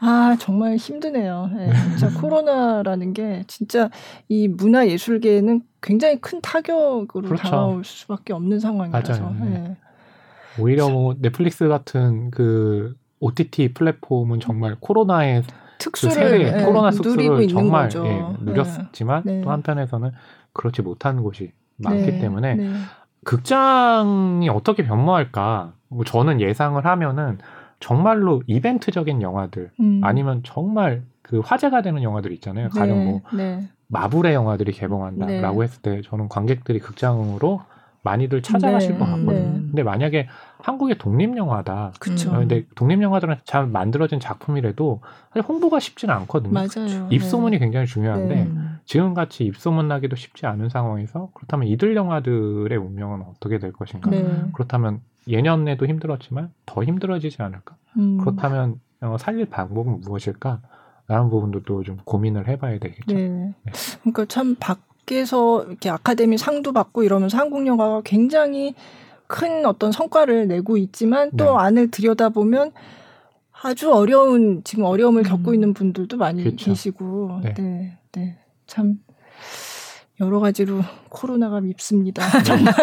아 0.00 0.34
정말 0.38 0.76
힘드네요. 0.76 1.50
네, 1.54 1.70
진짜 1.90 2.20
코로나라는 2.20 3.12
게 3.12 3.44
진짜 3.46 3.90
이 4.30 4.48
문화 4.48 4.86
예술계에는 4.88 5.60
굉장히 5.82 6.18
큰 6.22 6.40
타격으로 6.40 7.28
그렇죠. 7.28 7.36
다가올 7.36 7.84
수밖에 7.84 8.32
없는 8.32 8.60
상황이라서. 8.60 9.34
네. 9.40 9.76
오히려 10.58 10.88
뭐 10.88 11.14
넷플릭스 11.18 11.68
같은 11.68 12.30
그 12.30 12.94
OTT 13.20 13.74
플랫폼은 13.74 14.40
정말 14.40 14.76
코로나의 14.80 15.42
특수를 15.78 16.38
그 16.38 16.44
예, 16.44 16.64
코로나 16.64 16.90
특수를 16.90 17.48
정말 17.48 17.90
예, 17.94 18.24
누렸지만 18.40 19.22
네. 19.24 19.40
또 19.42 19.50
한편에서는 19.50 20.12
그렇지 20.52 20.82
못한 20.82 21.22
곳이 21.22 21.52
많기 21.76 22.12
네. 22.12 22.18
때문에 22.18 22.54
네. 22.54 22.72
극장이 23.24 24.48
어떻게 24.48 24.84
변모할까? 24.84 25.72
뭐 25.88 26.04
저는 26.04 26.40
예상을 26.40 26.84
하면은 26.84 27.38
정말로 27.80 28.42
이벤트적인 28.46 29.22
영화들 29.22 29.70
음. 29.80 30.00
아니면 30.02 30.42
정말 30.44 31.02
그 31.22 31.40
화제가 31.40 31.82
되는 31.82 32.02
영화들 32.02 32.32
있잖아요. 32.32 32.68
가령 32.70 32.98
네. 32.98 33.04
뭐 33.04 33.20
네. 33.34 33.68
마블의 33.88 34.34
영화들이 34.34 34.72
개봉한다라고 34.72 35.60
네. 35.60 35.64
했을 35.64 35.82
때 35.82 36.02
저는 36.02 36.28
관객들이 36.28 36.78
극장으로 36.78 37.60
많이들 38.04 38.42
찾아가실 38.42 38.92
네, 38.92 38.98
것 38.98 39.04
같거든요. 39.06 39.32
네. 39.32 39.52
근데 39.52 39.82
만약에 39.82 40.28
한국의 40.58 40.98
독립 40.98 41.36
영화다. 41.36 41.92
그쵸. 41.98 42.30
어, 42.32 42.38
근데 42.38 42.66
독립 42.74 43.02
영화들은 43.02 43.36
잘 43.44 43.66
만들어진 43.66 44.20
작품이라도 44.20 45.00
사실 45.32 45.48
홍보가 45.48 45.80
쉽지는 45.80 46.14
않거든요. 46.14 46.52
맞아요. 46.52 47.08
입소문이 47.10 47.56
네. 47.56 47.58
굉장히 47.58 47.86
중요한데 47.86 48.34
네. 48.34 48.50
지금 48.84 49.14
같이 49.14 49.44
입소문 49.44 49.88
나기도 49.88 50.16
쉽지 50.16 50.46
않은 50.46 50.68
상황에서 50.68 51.30
그렇다면 51.34 51.66
이들 51.66 51.96
영화들의 51.96 52.76
운명은 52.78 53.22
어떻게 53.22 53.58
될 53.58 53.72
것인가? 53.72 54.10
네. 54.10 54.24
그렇다면 54.52 55.00
예년에도 55.26 55.86
힘들었지만 55.86 56.50
더 56.66 56.84
힘들어지지 56.84 57.42
않을까? 57.42 57.76
음. 57.96 58.18
그렇다면 58.18 58.80
어, 59.00 59.16
살릴 59.18 59.46
방법은 59.46 60.02
무엇일까? 60.02 60.60
라는 61.06 61.28
부분도 61.28 61.62
또 61.64 61.82
좀 61.82 61.98
고민을 62.04 62.48
해봐야 62.48 62.78
되겠죠. 62.78 63.14
네. 63.14 63.28
네. 63.28 63.54
그러니까 64.00 64.24
참 64.26 64.56
박, 64.58 64.80
밖에서 65.04 65.64
이렇게 65.64 65.90
아카데미 65.90 66.38
상도 66.38 66.72
받고 66.72 67.02
이러면서 67.02 67.38
한국 67.38 67.66
영화가 67.66 68.02
굉장히 68.04 68.74
큰 69.26 69.64
어떤 69.66 69.92
성과를 69.92 70.48
내고 70.48 70.76
있지만 70.76 71.30
또 71.36 71.44
네. 71.44 71.50
안을 71.50 71.90
들여다보면 71.90 72.72
아주 73.62 73.92
어려운 73.92 74.62
지금 74.64 74.84
어려움을 74.84 75.22
음. 75.22 75.24
겪고 75.24 75.54
있는 75.54 75.72
분들도 75.72 76.16
많이 76.16 76.42
그렇죠. 76.42 76.66
계시고 76.66 77.40
네. 77.42 77.54
네. 77.54 77.98
네. 78.12 78.38
참 78.66 78.98
여러 80.20 80.38
가지로 80.38 80.80
코로나가 81.08 81.60
밉습니다. 81.60 82.22
정말. 82.44 82.74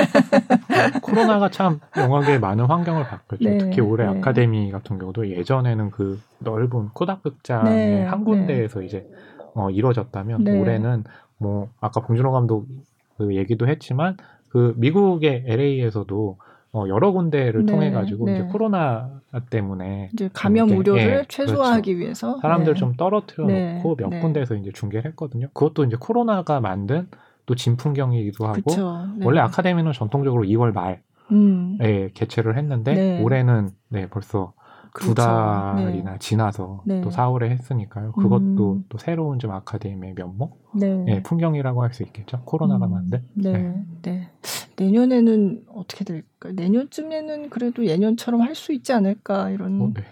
코로나가 1.01 1.49
참 1.49 1.79
영화계에 1.95 2.39
많은 2.39 2.65
환경을 2.65 3.05
바꿨죠. 3.05 3.49
네, 3.49 3.57
특히 3.57 3.79
올해 3.81 4.05
네. 4.05 4.19
아카데미 4.19 4.71
같은 4.71 4.97
경우도 4.97 5.29
예전에는 5.29 5.91
그 5.91 6.19
넓은 6.39 6.89
코닥 6.89 7.23
극장의 7.23 7.73
네, 7.73 8.03
한 8.03 8.25
군데에서 8.25 8.79
네. 8.79 8.85
이제 8.85 9.07
어, 9.53 9.69
이루어졌다면 9.69 10.43
네. 10.43 10.59
올해는 10.59 11.03
뭐 11.41 11.69
아까 11.81 12.01
봉준호 12.01 12.31
감독 12.31 12.67
그 13.17 13.35
얘기도 13.35 13.67
했지만 13.67 14.15
그 14.49 14.73
미국의 14.77 15.45
LA에서도 15.47 16.37
어, 16.73 16.85
여러 16.87 17.11
군데를 17.11 17.65
네, 17.65 17.71
통해 17.71 17.91
가지고 17.91 18.27
네. 18.27 18.35
이제 18.35 18.43
코로나 18.43 19.21
때문에 19.49 20.09
이제 20.13 20.29
감염 20.31 20.69
우려를 20.69 21.01
예, 21.01 21.25
최소화하기 21.27 21.95
그렇죠. 21.95 22.03
위해서 22.03 22.37
사람들 22.39 22.73
네. 22.73 22.79
좀 22.79 22.93
떨어뜨려 22.93 23.45
놓고 23.45 23.95
네, 23.97 24.03
몇 24.03 24.09
네. 24.09 24.19
군데에서 24.21 24.55
이제 24.55 24.71
중계를 24.71 25.09
했거든요. 25.11 25.47
그것도 25.53 25.83
이제 25.83 25.97
코로나가 25.99 26.61
만든 26.61 27.07
또 27.45 27.55
진풍경이기도 27.55 28.47
하고 28.47 28.61
그쵸, 28.61 29.07
네. 29.17 29.25
원래 29.25 29.41
아카데미는 29.41 29.91
전통적으로 29.91 30.43
2월 30.43 30.73
말에 30.73 31.01
음. 31.31 31.77
개최를 32.13 32.57
했는데 32.57 33.21
올해는 33.21 33.69
네 33.89 34.07
벌써 34.07 34.53
그렇죠. 34.91 35.13
두 35.13 35.15
달이나 35.15 36.11
네. 36.11 36.17
지나서 36.19 36.81
네. 36.85 37.01
또 37.01 37.09
4월에 37.09 37.49
했으니까요. 37.49 38.11
그것도 38.11 38.73
음. 38.73 38.85
또 38.89 38.97
새로운 38.97 39.39
좀 39.39 39.51
아카데미의 39.51 40.13
면목, 40.15 40.59
네. 40.75 40.87
네 41.05 41.23
풍경이라고 41.23 41.81
할 41.83 41.93
수 41.93 42.03
있겠죠. 42.03 42.41
코로나가 42.45 42.85
음. 42.87 42.91
만든. 42.91 43.23
네. 43.33 43.51
네. 43.51 43.83
네. 44.01 44.29
내년에는 44.77 45.63
어떻게 45.73 46.03
될까? 46.05 46.49
내년쯤에는 46.53 47.49
그래도 47.49 47.85
예년처럼 47.85 48.41
할 48.41 48.55
수 48.55 48.73
있지 48.73 48.93
않을까 48.93 49.49
이런. 49.49 49.81
어, 49.81 49.91
네. 49.93 50.03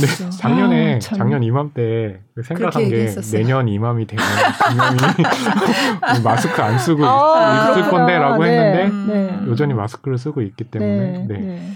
네, 0.00 0.30
작년에 0.38 0.94
아, 0.96 0.98
작년 0.98 1.42
이맘때 1.42 2.20
생각한 2.42 2.88
게 2.88 3.14
내년 3.32 3.68
이맘이 3.68 4.06
되면 4.06 4.24
분명히 4.68 4.98
마스크 6.24 6.60
안 6.60 6.78
쓰고 6.78 7.04
아, 7.06 7.70
있을 7.70 7.90
건데라고 7.90 8.42
네, 8.42 8.50
했는데 8.50 9.12
네. 9.12 9.50
여전히 9.50 9.72
마스크를 9.74 10.18
쓰고 10.18 10.42
있기 10.42 10.64
때문에 10.64 11.26
네. 11.26 11.38
네. 11.38 11.72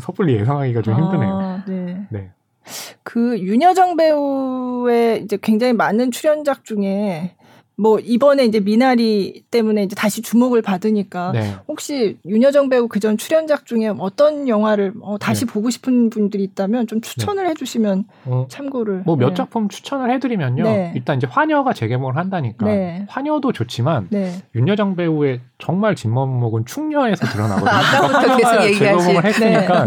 섣불리 0.00 0.34
예상하기가 0.34 0.82
좀 0.82 0.94
힘드네요. 0.94 1.55
아, 1.66 1.70
네. 1.70 2.06
네. 2.10 2.30
그 3.02 3.38
윤여정 3.38 3.96
배우의 3.96 5.22
이제 5.22 5.38
굉장히 5.40 5.72
많은 5.72 6.10
출연작 6.10 6.64
중에 6.64 7.36
뭐 7.78 7.98
이번에 7.98 8.46
이제 8.46 8.58
미나리 8.58 9.44
때문에 9.50 9.82
이제 9.82 9.94
다시 9.94 10.22
주목을 10.22 10.62
받으니까 10.62 11.32
네. 11.32 11.56
혹시 11.68 12.16
윤여정 12.24 12.70
배우 12.70 12.88
그전 12.88 13.18
출연작 13.18 13.66
중에 13.66 13.92
어떤 13.98 14.48
영화를 14.48 14.94
어, 15.02 15.18
다시 15.18 15.44
네. 15.44 15.52
보고 15.52 15.68
싶은 15.68 16.08
분들이 16.08 16.42
있다면 16.44 16.86
좀 16.86 17.02
추천을 17.02 17.44
네. 17.44 17.50
해주시면 17.50 18.04
어, 18.24 18.46
참고를 18.48 19.02
뭐몇 19.04 19.30
네. 19.30 19.34
작품 19.34 19.68
추천을 19.68 20.10
해드리면요 20.14 20.62
네. 20.64 20.92
일단 20.94 21.18
이제 21.18 21.26
화녀가 21.30 21.74
재개봉을 21.74 22.16
한다니까 22.16 22.64
네. 22.64 23.04
화녀도 23.08 23.52
좋지만 23.52 24.08
윤여정 24.54 24.96
배우의 24.96 25.42
정말 25.58 25.94
진면목은 25.94 26.64
충녀에서 26.66 27.26
드러나거든요. 27.26 27.70
아까부터 27.70 28.36
계속 28.36 28.78
재개봉을 28.78 29.24
했으니까 29.24 29.84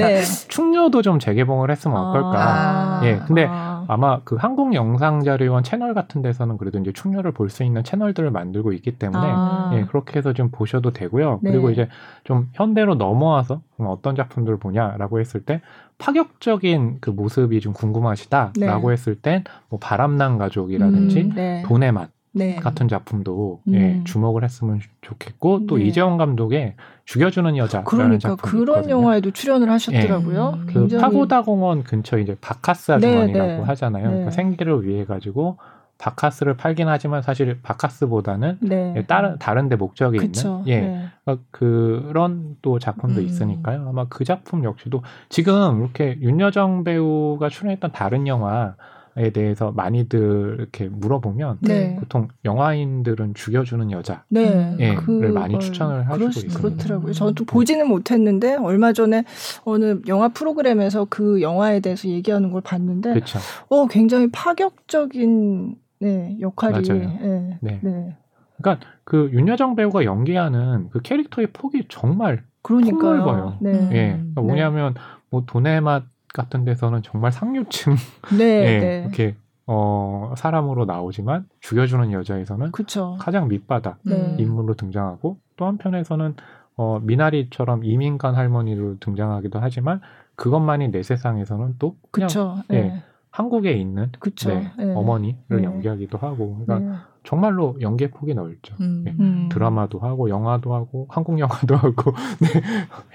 충녀도 0.47 1.01
좀 1.01 1.19
재개봉을 1.19 1.69
했으면 1.71 1.97
어떨까. 1.97 2.31
아, 2.33 3.01
예, 3.05 3.19
근데 3.27 3.45
아. 3.47 3.68
아마 3.91 4.21
그 4.23 4.35
한국 4.35 4.75
영상 4.75 5.23
자료원 5.23 5.63
채널 5.63 5.95
같은 5.95 6.21
데서는 6.21 6.59
그래도 6.59 6.77
이제 6.77 6.91
충녀를 6.93 7.31
볼수 7.31 7.63
있는 7.63 7.83
채널들을 7.83 8.29
만들고 8.29 8.71
있기 8.73 8.99
때문에 8.99 9.25
아. 9.25 9.71
예, 9.73 9.85
그렇게 9.85 10.19
해서 10.19 10.31
좀 10.31 10.51
보셔도 10.51 10.91
되고요. 10.91 11.39
네. 11.41 11.51
그리고 11.51 11.71
이제 11.71 11.87
좀 12.23 12.49
현대로 12.53 12.93
넘어와서 12.93 13.61
어떤 13.79 14.15
작품들을 14.15 14.59
보냐라고 14.59 15.19
했을 15.19 15.43
때 15.43 15.61
파격적인 15.97 16.97
그 17.01 17.09
모습이 17.09 17.61
좀 17.61 17.73
궁금하시다라고 17.73 18.87
네. 18.89 18.93
했을 18.93 19.15
땐 19.15 19.43
뭐 19.69 19.79
바람난 19.79 20.37
가족이라든지 20.37 21.21
음, 21.21 21.31
네. 21.35 21.63
돈의 21.65 21.91
맛 21.91 22.09
네. 22.31 22.55
같은 22.55 22.87
작품도 22.87 23.61
예, 23.67 23.71
음. 23.71 23.75
예, 23.75 24.03
주목을 24.03 24.43
했으면 24.43 24.79
좋겠고 25.01 25.65
또 25.65 25.77
네. 25.77 25.85
이재원 25.85 26.17
감독의 26.17 26.75
죽여주는 27.05 27.57
여자 27.57 27.83
그러니까 27.83 28.35
그런 28.35 28.79
있거든요. 28.79 28.97
영화에도 28.97 29.31
출연을 29.31 29.69
하셨더라고요. 29.71 30.59
예. 30.67 30.73
그 30.73 30.87
파고다 30.99 31.41
공원 31.41 31.83
근처 31.83 32.19
이제 32.19 32.35
바카스 32.39 32.91
아주머니라고 32.91 33.49
네, 33.49 33.57
네. 33.57 33.63
하잖아요. 33.63 34.03
그러니까 34.03 34.29
네. 34.29 34.35
생계를 34.35 34.87
위해 34.87 35.05
가지고 35.05 35.57
바카스를 35.97 36.55
팔긴 36.55 36.87
하지만 36.87 37.21
사실 37.21 37.59
바카스보다는 37.61 38.59
네. 38.61 38.93
예, 38.95 39.05
다른 39.05 39.37
다른데 39.37 39.75
목적이 39.75 40.19
그쵸. 40.19 40.63
있는 40.65 40.67
예 40.67 40.79
네. 40.81 41.05
어, 41.25 41.37
그런 41.51 42.55
또 42.61 42.79
작품도 42.79 43.21
음. 43.21 43.25
있으니까요. 43.25 43.87
아마 43.89 44.05
그 44.07 44.23
작품 44.23 44.63
역시도 44.63 45.03
지금 45.27 45.81
이렇게 45.81 46.17
윤여정 46.21 46.83
배우가 46.85 47.49
출연했던 47.49 47.91
다른 47.91 48.27
영화 48.27 48.75
에 49.19 49.31
대해서 49.31 49.73
많이들 49.73 50.55
이렇게 50.59 50.87
물어보면 50.87 51.57
네. 51.59 51.97
보통 51.99 52.29
영화인들은 52.45 53.33
죽여주는 53.33 53.91
여자 53.91 54.23
네. 54.29 54.77
예, 54.79 54.95
를 54.95 55.33
많이 55.33 55.59
추천을 55.59 56.07
하시고 56.07 56.29
있습니다. 56.29 56.57
그렇더라고요. 56.57 57.11
저도 57.11 57.43
음. 57.43 57.45
보지는 57.45 57.89
못했는데 57.89 58.55
얼마 58.55 58.93
전에 58.93 59.25
어느 59.65 59.99
영화 60.07 60.29
프로그램에서 60.29 61.05
그 61.09 61.41
영화에 61.41 61.81
대해서 61.81 62.07
얘기하는 62.07 62.49
걸 62.51 62.61
봤는데, 62.61 63.13
그쵸. 63.13 63.39
어 63.67 63.87
굉장히 63.87 64.29
파격적인 64.31 65.75
네, 65.99 66.37
역할이. 66.39 66.87
네, 66.87 67.57
네. 67.59 67.79
네. 67.83 68.17
그러니까 68.57 68.85
그 69.03 69.29
윤여정 69.33 69.75
배우가 69.75 70.05
연기하는 70.05 70.87
그 70.91 71.01
캐릭터의 71.01 71.47
폭이 71.51 71.83
정말 71.89 72.43
그러니까요. 72.61 73.17
넓어요. 73.17 73.57
네. 73.59 73.71
예. 73.91 74.11
그러니까 74.13 74.41
네. 74.41 74.47
뭐냐면 74.47 74.93
뭐 75.29 75.43
돈의 75.45 75.81
맛 75.81 76.03
같은 76.33 76.65
데서는 76.65 77.01
정말 77.03 77.31
상류층 77.31 77.95
네, 78.37 78.43
예, 78.43 78.79
네. 78.79 79.01
이렇게 79.01 79.35
어 79.65 80.33
사람으로 80.35 80.85
나오지만 80.85 81.47
죽여주는 81.59 82.11
여자에서는 82.11 82.71
그쵸. 82.71 83.17
가장 83.19 83.47
밑바닥 83.47 83.99
네. 84.03 84.35
인물로 84.39 84.73
등장하고 84.73 85.37
또 85.57 85.65
한편에서는 85.65 86.35
어 86.75 86.99
미나리처럼 87.01 87.83
이민간 87.83 88.35
할머니로 88.35 88.97
등장하기도 88.99 89.59
하지만 89.59 90.01
그것만이 90.35 90.89
내 90.89 91.03
세상에서는 91.03 91.75
또 91.77 91.97
그냥 92.11 92.27
그쵸. 92.27 92.57
예, 92.71 92.81
네. 92.81 93.03
한국에 93.31 93.73
있는 93.73 94.11
네, 94.47 94.71
네. 94.77 94.93
어머니를 94.95 95.37
네. 95.49 95.63
연기하기도 95.63 96.17
하고 96.17 96.57
그러니까 96.65 96.79
네. 96.79 96.97
정말로 97.23 97.77
연기의 97.79 98.09
폭이 98.11 98.33
넓죠. 98.33 98.75
음. 98.79 99.03
네. 99.05 99.15
음. 99.19 99.49
드라마도 99.51 99.99
하고 99.99 100.29
영화도 100.29 100.73
하고 100.73 101.05
한국 101.09 101.37
영화도 101.37 101.75
하고 101.75 102.11
네. 102.41 102.61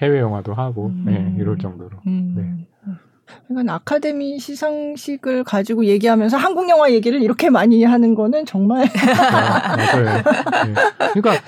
해외 0.01 0.19
영화도 0.19 0.53
하고 0.53 0.87
음. 0.87 1.03
네, 1.05 1.35
이럴 1.37 1.57
정도로. 1.57 1.97
음. 2.07 2.33
네. 2.35 2.67
그러니까 3.47 3.75
아카데미 3.75 4.39
시상식을 4.39 5.43
가지고 5.43 5.85
얘기하면서 5.85 6.37
한국 6.37 6.69
영화 6.69 6.91
얘기를 6.91 7.21
이렇게 7.21 7.49
많이 7.49 7.83
하는 7.83 8.15
거는 8.15 8.45
정말 8.45 8.87
아, 9.19 9.75
맞아요. 9.75 10.05
네. 10.05 10.73
그러니까 11.13 11.41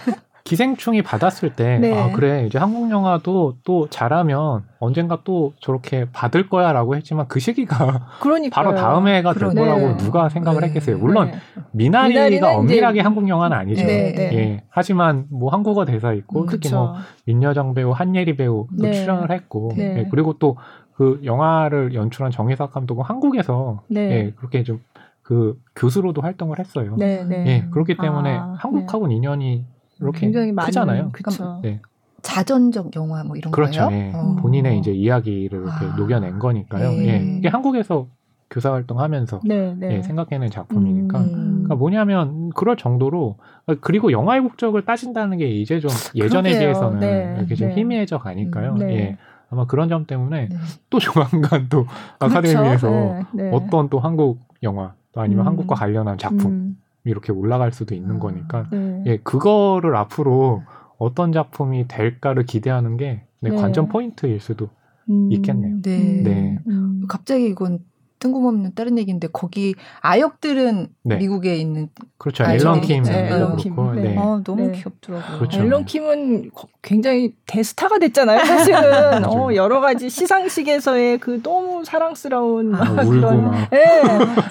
기생충이 0.48 1.02
받았을 1.02 1.56
때, 1.56 1.78
네. 1.78 1.94
아, 1.94 2.10
그래, 2.14 2.46
이제 2.46 2.58
한국 2.58 2.90
영화도 2.90 3.58
또 3.66 3.90
잘하면 3.90 4.64
언젠가 4.80 5.20
또 5.26 5.52
저렇게 5.60 6.06
받을 6.14 6.48
거야 6.48 6.72
라고 6.72 6.96
했지만 6.96 7.28
그 7.28 7.42
시기가 7.42 8.08
바로 8.52 8.74
다음 8.74 9.10
해가 9.10 9.34
될 9.34 9.54
거라고 9.54 9.88
네. 9.88 9.98
누가 9.98 10.30
생각을 10.30 10.62
네. 10.62 10.68
했겠어요. 10.68 11.00
물론, 11.00 11.32
네. 11.32 11.38
미나리가 11.74 12.56
엄밀하게 12.56 13.02
한국 13.02 13.28
영화는 13.28 13.58
아니죠. 13.58 13.86
네, 13.86 14.14
네. 14.16 14.34
예. 14.34 14.64
하지만 14.70 15.26
뭐 15.30 15.52
한국어 15.52 15.84
대사 15.84 16.14
있고, 16.14 16.44
음, 16.44 16.48
특히 16.50 16.70
뭐 16.74 16.96
윤여정 17.28 17.74
배우, 17.74 17.92
한예리 17.92 18.38
배우 18.38 18.68
도 18.80 18.90
출연을 18.90 19.32
했고, 19.32 19.72
예. 19.78 20.08
그리고 20.10 20.38
또 20.40 20.56
그 20.98 21.22
영화를 21.24 21.94
연출한 21.94 22.32
정혜석 22.32 22.74
감독은 22.74 23.04
한국에서 23.06 23.84
예, 23.96 24.34
그렇게 24.36 24.64
좀 24.64 24.82
그 25.28 25.60
교수로도 25.76 26.22
활동을 26.22 26.58
했어요. 26.58 26.96
예, 27.02 27.68
그렇기 27.70 27.98
때문에 27.98 28.38
아, 28.38 28.56
한국하고는 28.60 29.14
인연이 29.14 29.66
이렇게 30.00 30.22
굉장히 30.22 30.56
크잖아요. 30.56 31.10
그렇죠. 31.12 31.60
네. 31.62 31.82
자전적 32.22 32.96
영화 32.96 33.26
뭐 33.26 33.36
이런 33.36 33.52
그렇죠. 33.52 33.88
거예요. 33.88 34.06
예. 34.06 34.12
어. 34.16 34.38
본인의 34.40 34.80
이제 34.80 34.94
이야기를 34.94 35.64
이렇게 35.64 35.86
아. 35.86 35.96
녹여낸 35.98 36.40
거니까요. 36.40 36.94
예. 36.94 37.08
예. 37.08 37.38
이게 37.40 37.50
한국에서 37.50 38.08
교사 38.50 38.72
활동하면서 38.72 39.42
네, 39.44 39.76
네. 39.78 39.98
예, 39.98 40.02
생각해낸 40.02 40.50
작품이니까 40.50 41.20
음. 41.20 41.32
그러니까 41.34 41.76
뭐냐면 41.76 42.50
그럴 42.52 42.78
정도로 42.78 43.36
그리고 43.82 44.14
영화의 44.14 44.42
국적을 44.44 44.86
따진다는 44.86 45.40
게 45.40 45.50
이제 45.50 45.82
좀 45.82 45.92
예전에 46.16 46.52
그러게요. 46.52 46.60
비해서는 46.60 47.00
네, 47.02 47.36
이렇게 47.38 47.56
좀 47.56 47.68
네. 47.68 47.76
희미해져 47.76 48.18
가니까요. 48.20 48.72
음, 48.72 48.78
네. 48.78 48.94
예. 48.96 49.18
아마 49.50 49.66
그런 49.66 49.90
점 49.90 50.06
때문에 50.06 50.50
네. 50.50 50.56
또 50.90 51.00
조만간 51.00 51.68
또 51.70 51.86
그렇죠. 52.20 52.38
아카데미에서 52.38 53.26
어떤 53.54 53.90
또 53.90 54.00
한국 54.00 54.40
영화 54.64 54.94
또 55.12 55.22
아니면 55.22 55.46
음. 55.46 55.48
한국과 55.48 55.76
관련한 55.76 56.18
작품 56.18 56.52
음. 56.52 56.78
이렇게 57.04 57.32
올라갈 57.32 57.72
수도 57.72 57.96
있는 57.96 58.18
아, 58.18 58.20
거니까 58.20 58.68
네. 58.72 59.04
예 59.06 59.18
그거를 59.18 59.96
앞으로 59.96 60.64
어떤 60.98 61.32
작품이 61.32 61.88
될까를 61.88 62.46
기대하는 62.46 62.98
게 62.98 63.24
네, 63.40 63.50
네. 63.50 63.56
관전 63.56 63.88
포인트일 63.90 64.40
수도 64.40 64.70
음, 65.10 65.32
있겠네요. 65.32 65.82
네. 65.82 66.22
네. 66.24 66.60
음. 66.68 67.04
갑자기 67.08 67.48
이건 67.48 67.80
뜬금없는 68.20 68.74
다른 68.76 68.98
얘기인데 68.98 69.28
거기 69.32 69.76
아역들은 70.02 70.88
네. 71.04 71.16
미국에 71.18 71.56
있는 71.56 71.90
그렇죠 72.18 72.44
앨런 72.46 72.82
킴 72.82 73.04
네, 73.04 73.30
앨런 73.30 73.58
킴 73.58 73.76
네. 73.96 74.02
네. 74.02 74.18
아, 74.18 74.42
너무 74.44 74.68
네. 74.68 74.72
귀엽더라고요. 74.72 75.38
그렇죠. 75.38 75.62
앨런 75.62 75.86
킴은 75.86 76.52
굉장히 76.82 77.34
대스타가 77.46 78.00
됐잖아요. 78.00 78.44
사실은 78.46 79.26
어, 79.30 79.54
여러 79.54 79.80
가지 79.80 80.10
시상식에서의 80.10 81.20
그 81.20 81.42
너무 81.44 81.84
사랑스러운 81.86 82.74
아, 82.76 82.84
막 82.92 83.04
그런 83.04 83.44
막. 83.52 83.70
네, 83.70 84.02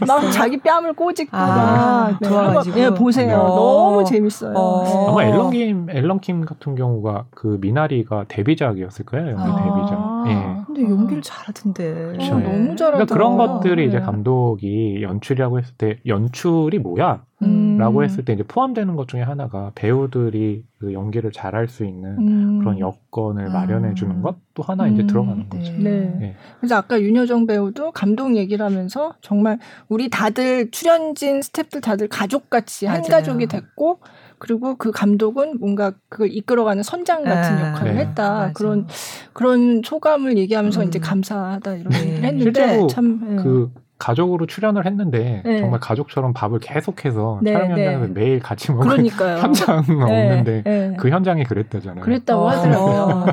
막 0.07 0.31
자기 0.31 0.59
뺨을 0.59 0.93
꼬집고 0.95 1.37
아, 1.37 2.19
좋아가지고 2.23 2.79
예, 2.79 2.91
보세요. 2.91 3.37
너무 3.37 4.05
재밌어요. 4.05 4.53
어. 4.57 5.11
아마 5.11 5.25
앨런 5.25 5.51
킴 5.51 5.89
앨런 5.91 6.21
킴 6.21 6.45
같은 6.45 6.75
경우가 6.75 7.27
그 7.31 7.59
미나리가 7.61 8.25
데뷔작이었을 8.29 9.05
거예요. 9.07 9.29
연기 9.31 9.43
아. 9.43 9.57
데뷔작. 9.57 10.25
예. 10.29 10.65
근데 10.67 10.83
연기를 10.83 11.23
잘하던데. 11.23 11.95
그렇죠. 11.95 12.35
어, 12.35 12.39
너무 12.39 12.77
잘하더 12.77 13.05
그러니까 13.07 13.15
그런 13.15 13.37
것 13.37 13.56
들이 13.61 13.83
네. 13.83 13.89
이제 13.89 14.01
감독이 14.01 15.03
연출이라고 15.03 15.59
했을 15.59 15.75
때 15.77 15.99
연출이 16.07 16.79
뭐야? 16.79 17.25
음. 17.43 17.77
라고 17.77 18.03
했을 18.03 18.25
때 18.25 18.33
이제 18.33 18.43
포함되는 18.43 18.97
것 18.97 19.09
중에 19.09 19.21
하나가 19.21 19.71
배우들이 19.75 20.65
그 20.79 20.93
연기를 20.93 21.31
잘할 21.33 21.69
수 21.69 21.85
있는 21.85 22.17
음. 22.19 22.59
그런 22.61 22.79
여건을 22.79 23.51
마련해 23.51 23.95
주는 23.95 24.17
아. 24.19 24.23
것도 24.23 24.63
하나 24.63 24.87
이제 24.89 25.03
음. 25.03 25.07
들어가는 25.07 25.49
거죠. 25.49 25.73
네. 25.73 26.17
네. 26.19 26.35
그래서 26.61 26.77
아까 26.77 27.01
윤여정 27.01 27.47
배우도 27.47 27.93
감독 27.93 28.37
얘기를 28.37 28.65
하면서 28.65 29.15
정말 29.21 29.59
우리 29.89 30.09
다들 30.09 30.71
출연진 30.71 31.43
스태프들 31.43 31.83
다들 31.83 32.09
가족같이 32.09 32.87
한 32.87 33.03
가족이 33.03 33.47
됐고 33.47 34.01
그리고 34.39 34.77
그 34.77 34.91
감독은 34.91 35.59
뭔가 35.61 35.93
그걸 36.09 36.31
이끌어가는 36.31 36.83
선장 36.83 37.25
같은 37.25 37.57
아, 37.57 37.71
역할을 37.71 37.95
네, 37.95 38.01
했다. 38.01 38.31
맞아. 38.31 38.53
그런 38.53 38.87
그런 39.33 39.83
소감을 39.85 40.37
얘기하면서 40.39 40.83
음. 40.83 40.89
이제 40.89 40.99
감사하다 40.99 41.75
이런 41.75 41.91
네. 41.91 42.01
얘기를 42.01 42.25
했는데 42.25 42.87
참 42.89 43.37
네. 43.37 43.43
그 43.43 43.71
가족으로 43.99 44.47
출연을 44.47 44.85
했는데 44.85 45.43
네. 45.45 45.59
정말 45.61 45.81
가족처럼 45.81 46.35
밥을 46.35 46.59
계속해서 46.59 47.41
네, 47.43 47.53
촬영 47.55 47.75
네. 47.75 47.87
현장에서 47.87 48.13
매일 48.13 48.41
같이 48.41 48.71
먹는 48.73 49.09
현장 49.09 49.79
없는데 49.79 50.97
그 50.99 51.09
현장이 51.09 51.45
그랬다잖아요. 51.45 52.05
그랬다고 52.05 52.43
어. 52.43 52.49
하더라고요. 52.51 53.25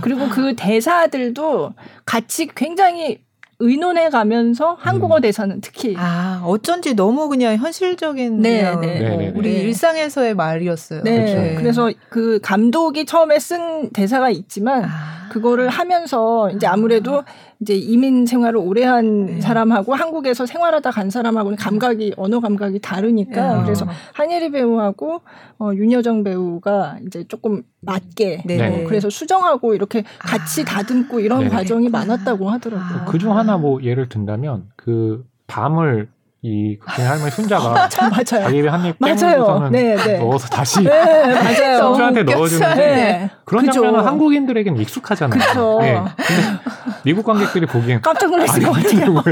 그리고 0.00 0.28
그 0.30 0.54
대사들도 0.56 1.72
같이 2.06 2.46
굉장히 2.46 3.22
의논해 3.58 4.10
가면서 4.10 4.76
한국어 4.78 5.16
음. 5.16 5.20
대사는 5.20 5.60
특히 5.60 5.94
아 5.96 6.42
어쩐지 6.44 6.94
너무 6.94 7.28
그냥 7.28 7.56
현실적인 7.56 8.40
네, 8.40 8.62
그냥 8.62 8.80
네, 8.80 8.98
네, 8.98 9.16
네 9.16 9.32
우리 9.34 9.52
네. 9.52 9.60
일상에서의 9.62 10.34
말이었어요. 10.34 11.02
네. 11.02 11.24
그렇죠. 11.24 11.60
그래서 11.60 11.92
그 12.08 12.40
감독이 12.42 13.04
처음에 13.04 13.38
쓴 13.38 13.90
대사가 13.90 14.30
있지만 14.30 14.84
아. 14.84 15.28
그거를 15.30 15.68
하면서 15.68 16.50
이제 16.50 16.66
아무래도 16.66 17.18
아. 17.18 17.24
이제 17.64 17.74
이민 17.74 18.26
생활을 18.26 18.58
오래 18.58 18.84
한 18.84 19.24
네. 19.24 19.40
사람하고 19.40 19.94
한국에서 19.94 20.44
생활하다 20.44 20.90
간 20.90 21.08
사람하고는 21.08 21.56
감각이 21.56 22.12
언어 22.18 22.38
감각이 22.38 22.78
다르니까 22.80 23.56
네. 23.56 23.62
그래서 23.64 23.86
한예리 24.12 24.50
배우하고 24.50 25.22
어, 25.58 25.70
윤여정 25.72 26.24
배우가 26.24 26.98
이제 27.06 27.24
조금 27.26 27.62
맞게 27.80 28.42
네. 28.44 28.84
어, 28.84 28.86
그래서 28.86 29.08
수정하고 29.08 29.74
이렇게 29.74 30.04
같이 30.18 30.60
아. 30.60 30.64
다듬고 30.66 31.20
이런 31.20 31.44
네. 31.44 31.48
과정이 31.48 31.88
많았다고 31.88 32.50
하더라고요. 32.50 32.98
아. 33.00 33.04
그중 33.06 33.34
하나 33.34 33.56
뭐 33.56 33.82
예를 33.82 34.10
든다면 34.10 34.68
그 34.76 35.24
밤을 35.46 36.08
이 36.46 36.76
국민 36.76 37.10
할머니 37.10 37.30
손자가 37.30 37.70
맞아요. 37.72 38.22
자기 38.22 38.58
입에 38.58 38.68
한입 38.68 38.98
빼먹고서는 38.98 39.72
네, 39.72 39.96
네. 39.96 40.18
넣어서 40.18 40.46
다시 40.48 40.84
네, 40.84 40.90
맞아요. 40.90 41.78
손주한테 41.96 42.22
넣어주는데 42.24 42.74
네. 42.76 43.30
그런 43.46 43.64
그쵸. 43.64 43.80
장면은 43.80 44.06
한국인들에겐 44.06 44.76
익숙하잖아요. 44.76 45.40
그쵸. 45.40 45.78
네. 45.80 45.94
근데 45.94 46.60
미국 47.02 47.24
관객들이 47.24 47.64
보기엔 47.64 48.02
깜짝 48.02 48.30
놀랐을 48.30 48.62
것 48.62 48.72
같아요. 48.72 49.22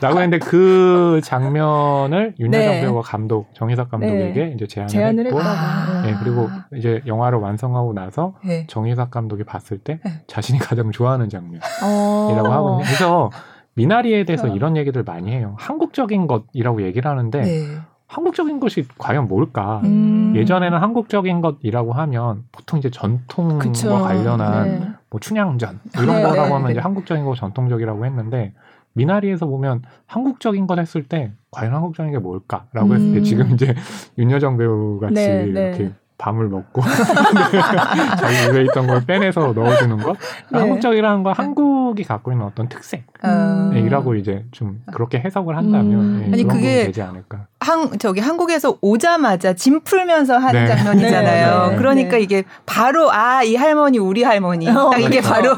라고 0.00 0.22
했는데 0.22 0.38
그 0.38 1.20
장면을 1.22 2.34
윤여정 2.40 2.70
네. 2.70 2.80
배우가 2.80 3.02
감독 3.02 3.54
정희석 3.54 3.90
감독에게 3.90 4.44
네. 4.46 4.52
이제 4.54 4.66
제안을, 4.66 4.88
제안을 4.88 5.26
했고 5.26 5.40
아. 5.42 6.00
네, 6.02 6.14
그리고 6.18 6.48
이제 6.74 7.02
영화를 7.06 7.40
완성하고 7.40 7.92
나서 7.92 8.36
네. 8.42 8.66
정희석 8.68 9.10
감독이 9.10 9.44
봤을 9.44 9.76
때 9.76 10.00
자신이 10.28 10.60
가장 10.60 10.90
좋아하는 10.92 11.28
장면이라고 11.28 11.60
어. 11.82 12.52
하거든요. 12.52 12.78
그래서 12.84 13.30
미나리에 13.74 14.24
대해서 14.24 14.48
어. 14.48 14.54
이런 14.54 14.76
얘기들 14.76 15.02
많이 15.02 15.32
해요. 15.32 15.56
한국적인 15.58 16.26
것이라고 16.26 16.82
얘기를 16.82 17.10
하는데 17.10 17.40
네. 17.40 17.78
한국적인 18.06 18.60
것이 18.60 18.86
과연 18.98 19.28
뭘까? 19.28 19.80
음. 19.84 20.32
예전에는 20.36 20.78
한국적인 20.78 21.40
것이라고 21.40 21.92
하면 21.92 22.44
보통 22.52 22.78
이제 22.78 22.90
전통과 22.90 23.58
그쵸. 23.58 23.90
관련한 23.90 24.64
네. 24.68 24.88
뭐 25.10 25.20
춘향전 25.20 25.80
이런 25.94 26.06
네, 26.06 26.22
거라고 26.22 26.48
네, 26.48 26.52
하면 26.52 26.70
이제 26.70 26.80
한국적인 26.80 27.24
거 27.24 27.34
전통적이라고 27.34 28.04
했는데 28.04 28.52
미나리에서 28.92 29.46
보면 29.46 29.82
한국적인 30.06 30.66
것 30.66 30.78
했을 30.78 31.02
때 31.02 31.32
과연 31.50 31.74
한국적인 31.74 32.12
게 32.12 32.18
뭘까라고 32.18 32.90
음. 32.90 32.94
했을 32.94 33.12
때 33.12 33.18
음. 33.18 33.24
지금 33.24 33.50
이제 33.54 33.74
윤여정 34.18 34.58
배우 34.58 35.00
같이 35.00 35.14
네, 35.14 35.46
네. 35.46 35.68
이렇게 35.76 35.92
밤을 36.16 36.48
먹고 36.48 36.82
자기 38.18 38.50
입에 38.50 38.62
있던 38.64 38.86
걸 38.86 39.04
빼내서 39.04 39.52
넣어주는 39.52 39.98
것 39.98 40.16
네. 40.50 40.58
한국적이라는 40.58 41.22
건 41.22 41.34
한국이 41.34 42.04
갖고 42.04 42.32
있는 42.32 42.46
어떤 42.46 42.68
특색이라고 42.68 44.10
음. 44.10 44.16
이제 44.16 44.44
좀 44.52 44.80
그렇게 44.92 45.18
해석을 45.18 45.56
한다면 45.56 46.00
음. 46.00 46.20
네, 46.26 46.32
아니 46.32 46.44
그게 46.44 46.84
되지 46.84 47.02
않을까. 47.02 47.46
한 47.64 47.98
저기 47.98 48.20
한국에서 48.20 48.76
오자마자 48.80 49.54
짐 49.54 49.80
풀면서 49.80 50.36
하는 50.38 50.64
네. 50.66 50.76
장면이잖아요. 50.76 51.46
네, 51.58 51.64
네, 51.64 51.70
네. 51.70 51.76
그러니까 51.76 52.16
이게 52.18 52.44
바로 52.66 53.10
아 53.12 53.42
이 53.44 53.56
할머니 53.56 53.98
우리 53.98 54.22
할머니 54.22 54.68
어, 54.68 54.90
딱 54.90 54.98
이게 55.00 55.20
그렇죠. 55.20 55.28
바로 55.28 55.54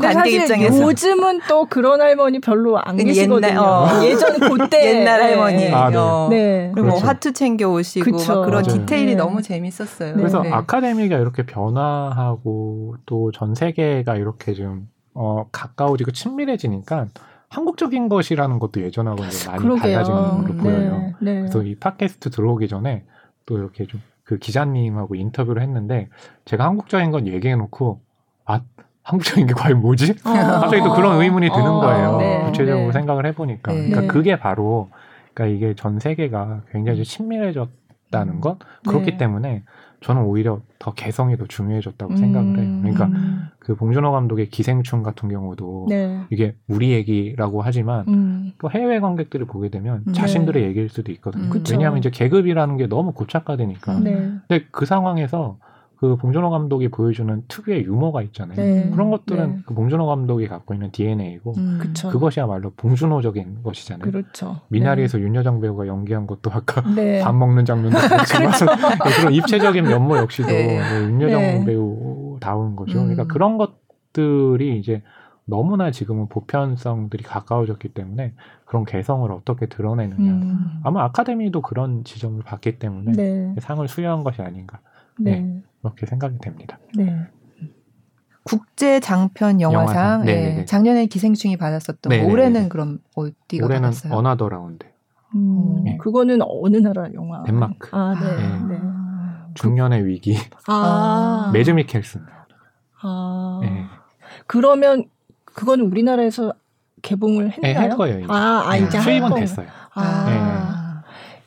관객 0.00 0.32
입장에서 0.34 0.82
요즘은 0.82 1.40
또 1.48 1.66
그런 1.66 2.00
할머니 2.00 2.40
별로 2.40 2.78
안 2.78 2.96
계시거든요. 2.96 3.48
옛날, 3.48 3.58
어. 3.58 3.88
예전 4.02 4.40
그때 4.40 4.86
옛날 4.98 5.22
할머니. 5.22 5.68
아, 5.72 5.90
어. 5.94 6.28
네. 6.30 6.70
그리고 6.74 6.88
뭐 6.88 6.94
그렇죠. 6.94 7.00
뭐 7.04 7.08
화투 7.08 7.32
챙겨 7.32 7.68
오시고 7.68 8.10
막 8.10 8.44
그런 8.44 8.62
맞아요. 8.62 8.62
디테일이 8.62 9.14
너무 9.16 9.42
재밌었어요. 9.42 10.14
그래서 10.14 10.42
아카데미가 10.50 11.16
이렇게 11.18 11.44
변화하고 11.44 12.96
또 13.06 13.30
전 13.32 13.54
세계가 13.54 14.16
이렇게 14.16 14.52
좀 14.52 14.88
어, 15.14 15.46
가까워지고 15.52 16.10
친밀해지니까 16.12 17.06
한국적인 17.52 18.08
것이라는 18.08 18.58
것도 18.58 18.82
예전하고 18.82 19.24
이제 19.24 19.48
많이 19.48 19.62
그러게요. 19.62 19.82
달라진 19.82 20.14
걸로 20.14 20.54
보여요. 20.54 21.14
네, 21.20 21.34
네. 21.34 21.40
그래서 21.40 21.62
이 21.62 21.74
팟캐스트 21.74 22.30
들어오기 22.30 22.68
전에 22.68 23.04
또 23.46 23.58
이렇게 23.58 23.86
좀 23.86 24.00
그 24.24 24.38
기자님하고 24.38 25.14
인터뷰를 25.14 25.62
했는데 25.62 26.08
제가 26.44 26.64
한국적인 26.64 27.10
건 27.10 27.26
얘기해놓고 27.26 28.00
아 28.46 28.60
한국적인 29.02 29.46
게 29.46 29.52
과연 29.54 29.80
뭐지? 29.80 30.12
어. 30.24 30.32
갑자기 30.32 30.82
또 30.82 30.94
그런 30.94 31.20
의문이 31.20 31.50
드는 31.50 31.66
어, 31.66 31.80
거예요. 31.80 32.16
네, 32.18 32.42
구체적으로 32.44 32.86
네. 32.86 32.92
생각을 32.92 33.26
해보니까. 33.26 33.72
네. 33.72 33.88
그러니까 33.88 34.12
그게 34.12 34.38
바로 34.38 34.88
그러니까 35.34 35.56
이게 35.56 35.74
전 35.74 35.98
세계가 35.98 36.62
굉장히 36.70 37.04
친밀해졌다는 37.04 38.40
것 38.40 38.58
그렇기 38.86 39.12
네. 39.12 39.16
때문에 39.18 39.64
저는 40.02 40.22
오히려 40.22 40.60
더 40.78 40.92
개성이 40.92 41.36
더 41.36 41.46
중요해졌다고 41.46 42.12
음. 42.12 42.16
생각을 42.16 42.58
해요. 42.58 42.78
그러니까 42.82 43.06
음. 43.06 43.48
그 43.58 43.74
봉준호 43.74 44.10
감독의 44.10 44.48
기생충 44.50 45.02
같은 45.02 45.28
경우도 45.28 45.86
네. 45.88 46.20
이게 46.30 46.56
우리 46.68 46.90
얘기라고 46.90 47.62
하지만 47.62 48.04
음. 48.08 48.52
또 48.58 48.70
해외 48.70 49.00
관객들이 49.00 49.44
보게 49.44 49.68
되면 49.68 50.02
네. 50.06 50.12
자신들의 50.12 50.62
얘기일 50.64 50.88
수도 50.88 51.12
있거든요. 51.12 51.44
음. 51.44 51.64
왜냐하면 51.70 51.98
이제 51.98 52.10
계급이라는 52.10 52.76
게 52.76 52.86
너무 52.86 53.12
고착화되니까. 53.12 54.00
네. 54.00 54.14
근데 54.48 54.66
그 54.70 54.84
상황에서 54.86 55.58
그 56.02 56.16
봉준호 56.16 56.50
감독이 56.50 56.88
보여주는 56.88 57.44
특유의 57.46 57.84
유머가 57.84 58.22
있잖아요. 58.22 58.56
네. 58.56 58.90
그런 58.90 59.10
것들은 59.10 59.50
네. 59.50 59.62
그 59.64 59.72
봉준호 59.72 60.04
감독이 60.04 60.48
갖고 60.48 60.74
있는 60.74 60.90
DNA이고 60.90 61.54
음, 61.56 61.80
그것이야말로 62.10 62.72
봉준호적인 62.76 63.62
것이잖아요. 63.62 64.10
그렇죠. 64.10 64.62
미나리에서 64.66 65.18
네. 65.18 65.24
윤여정 65.24 65.60
배우가 65.60 65.86
연기한 65.86 66.26
것도 66.26 66.50
아까 66.50 66.82
네. 66.96 67.20
밥 67.20 67.36
먹는 67.36 67.64
장면도 67.64 67.96
그렇지만 67.96 68.50
네, 68.50 69.10
그런 69.16 69.32
입체적인 69.32 69.84
면모 69.84 70.16
역시도 70.16 70.48
네. 70.48 70.80
윤여정 71.02 71.66
배우다운 71.66 72.74
거죠. 72.74 72.98
음. 72.98 73.04
그러니까 73.04 73.32
그런 73.32 73.56
것들이 73.56 74.80
이제 74.80 75.04
너무나 75.44 75.92
지금은 75.92 76.26
보편성들이 76.30 77.22
가까워졌기 77.22 77.90
때문에 77.90 78.34
그런 78.64 78.84
개성을 78.84 79.30
어떻게 79.30 79.66
드러내느냐. 79.66 80.32
음. 80.32 80.80
아마 80.82 81.04
아카데미도 81.04 81.62
그런 81.62 82.02
지점을 82.02 82.42
봤기 82.42 82.80
때문에 82.80 83.54
상을 83.60 83.86
수여한 83.86 84.24
것이 84.24 84.42
아닌가. 84.42 84.80
네. 85.20 85.62
그렇게 85.82 86.06
생각이 86.06 86.38
됩니다. 86.38 86.78
네. 86.94 87.26
국제 88.44 88.98
장편 89.00 89.60
영화상, 89.60 90.24
네. 90.24 90.54
네. 90.56 90.64
작년에 90.64 91.06
기생충이 91.06 91.56
받았었던 91.56 92.10
네. 92.10 92.24
올해는 92.24 92.68
그럼 92.68 92.98
어디가 93.14 93.66
올해는 93.66 93.90
받았어요? 93.90 94.14
Another 94.14 94.48
Round. 94.48 94.86
음, 95.34 95.84
네. 95.84 95.96
그거는 95.98 96.40
어느 96.42 96.76
나라 96.76 97.08
영화? 97.14 97.42
덴마크. 97.44 97.88
아, 97.92 98.14
네. 98.20 98.74
네. 98.74 98.80
중년의 99.54 100.06
위기. 100.06 100.36
아. 100.66 101.50
매즈 101.52 101.70
미켈슨. 101.70 102.22
아. 103.02 103.60
네. 103.62 103.84
그러면 104.46 105.04
그거는 105.44 105.86
우리나라에서 105.86 106.54
개봉을 107.02 107.52
했나요? 107.52 107.60
네, 107.60 107.74
할 107.74 107.90
거예요. 107.96 108.18
이제. 108.20 108.26
아, 108.28 108.62
아 108.66 108.76
이제 108.76 109.00
수입은 109.00 109.34
됐어요. 109.34 109.66
아. 109.94 110.61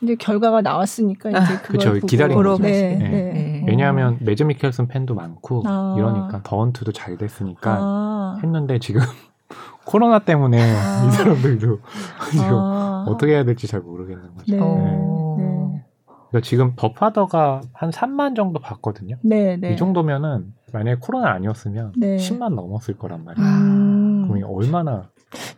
이제 0.05 0.15
결과가 0.15 0.61
나왔으니까 0.61 1.29
이제 1.29 1.39
아, 1.39 1.61
그걸 1.61 1.93
그쵸, 1.93 2.05
기다린 2.05 2.35
거죠. 2.35 2.61
네, 2.61 2.95
네. 2.95 3.09
네. 3.09 3.65
왜냐하면 3.67 4.17
매즈 4.21 4.43
미켈슨 4.43 4.87
팬도 4.87 5.15
많고 5.15 5.63
아. 5.65 5.95
이러니까 5.97 6.41
더헌트도 6.43 6.91
잘 6.91 7.17
됐으니까 7.17 7.77
아. 7.79 8.39
했는데 8.43 8.79
지금 8.79 9.01
코로나 9.85 10.19
때문에 10.19 10.61
아. 10.61 11.05
이 11.05 11.11
사람들도 11.11 11.79
지금 12.31 12.47
아. 12.53 13.05
어떻게 13.07 13.33
해야 13.33 13.43
될지 13.43 13.67
잘 13.67 13.81
모르겠는 13.81 14.35
거죠. 14.35 14.55
네. 14.55 14.59
네. 14.59 15.43
네. 15.43 15.85
그러니까 16.29 16.41
지금 16.41 16.73
더 16.75 16.93
파더가 16.93 17.61
한 17.73 17.89
3만 17.89 18.35
정도 18.35 18.59
봤거든요. 18.59 19.17
네, 19.23 19.57
네. 19.57 19.73
이 19.73 19.77
정도면은 19.77 20.53
만약에 20.73 20.97
코로나 20.99 21.31
아니었으면 21.31 21.93
네. 21.97 22.17
10만 22.17 22.53
넘었을 22.53 22.97
거란 22.97 23.23
말이에요. 23.23 23.47
음. 23.47 24.27
그럼 24.27 24.43
얼마나 24.53 25.09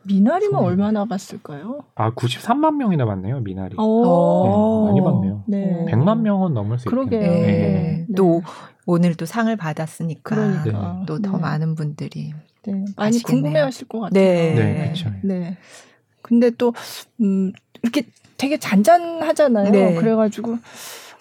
미나리만 0.04 0.62
음. 0.62 0.66
얼마나 0.66 1.06
봤을까요? 1.06 1.84
아, 1.96 2.12
93만 2.12 2.76
명이나 2.76 3.06
봤네요, 3.06 3.42
미나리. 3.42 3.76
네, 3.76 4.86
많이 4.86 5.02
봤네요. 5.02 5.44
네. 5.48 5.86
100만 5.90 6.22
명은 6.22 6.54
넘을 6.54 6.80
수 6.80 6.90
있겠네요. 6.90 7.32
네. 7.32 8.06
네. 8.08 8.08
또 8.16 8.42
오늘 8.86 9.16
또 9.16 9.26
상을 9.26 9.54
받았으니까 9.56 10.36
그러니까. 10.36 11.04
또더 11.06 11.32
네. 11.34 11.38
많은 11.40 11.76
분들이 11.76 12.34
네. 12.66 12.86
많이 12.96 13.22
궁금해하실 13.22 13.88
것 13.88 14.00
같아요. 14.00 14.24
네, 14.24 14.54
네, 14.56 14.84
그렇죠. 14.86 15.12
네. 15.24 15.58
근데 16.22 16.50
또 16.52 16.74
음, 17.22 17.52
이렇게 17.82 18.04
되게 18.38 18.58
잔잔하잖아요. 18.58 19.72
네. 19.72 19.96
그래가지고 19.96 20.58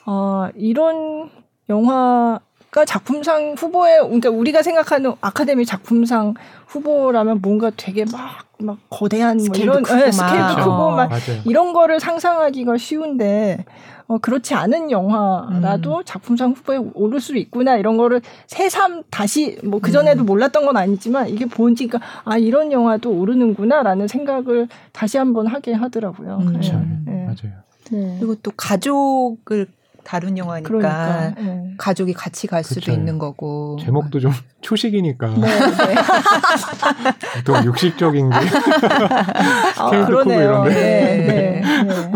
어, 0.07 0.49
이런 0.55 1.30
영화 1.68 2.40
가 2.77 2.85
작품상 2.85 3.55
후보에 3.57 4.01
그러니까 4.01 4.29
우리가 4.29 4.61
생각하는 4.61 5.14
아카데미 5.22 5.64
작품상 5.64 6.35
후보라면 6.66 7.41
뭔가 7.41 7.70
되게 7.74 8.05
막막 8.05 8.79
거대한 8.91 9.39
뭐 9.39 9.47
이런 9.57 9.83
크고 9.83 9.99
네, 9.99 10.12
스케일도 10.12 10.57
크고 10.57 10.70
어, 10.70 10.91
막 10.95 11.09
맞아요. 11.09 11.41
이런 11.47 11.72
거를 11.72 11.99
상상하기가 12.01 12.77
쉬운데 12.77 13.64
어, 14.09 14.18
그렇지 14.18 14.53
않은 14.53 14.91
영화라도 14.91 15.97
음. 15.97 16.03
작품상 16.05 16.51
후보에 16.53 16.77
오를 16.93 17.18
수 17.18 17.39
있구나 17.39 17.79
이런 17.79 17.97
거를 17.97 18.20
새삼 18.47 19.05
다시 19.09 19.57
뭐 19.64 19.81
그전에도 19.81 20.24
음. 20.24 20.27
몰랐던 20.27 20.66
건 20.66 20.77
아니지만 20.77 21.31
이게 21.31 21.47
보니까 21.47 21.99
아 22.24 22.37
이런 22.37 22.72
영화도 22.72 23.11
오르는구나라는 23.11 24.07
생각을 24.07 24.68
다시 24.93 25.16
한번 25.16 25.47
하게 25.47 25.72
하더라고요. 25.72 26.41
음. 26.43 26.45
그렇죠. 26.45 26.74
네. 27.07 27.24
맞아요. 27.24 27.57
네. 27.91 28.16
그리고 28.18 28.35
또 28.43 28.51
가족을 28.55 29.66
다룬 30.07 30.39
영화니까 30.39 30.69
그러니까, 30.69 31.35
네. 31.37 31.75
가족이 31.79 32.13
같이 32.13 32.47
갈 32.47 32.63
수도 32.63 32.81
그쵸. 32.81 32.93
있는 32.93 33.19
거고 33.19 33.77
제목도 33.83 34.21
좀 34.21 34.31
초식이니까 34.63 35.35
네, 35.35 35.61
네. 35.61 35.95
또 37.45 37.65
육식적인 37.65 38.31
게 38.31 38.37
아, 39.77 40.07
그러네요. 40.07 40.65
네, 40.65 40.75
네, 40.75 41.63
네. 41.83 42.13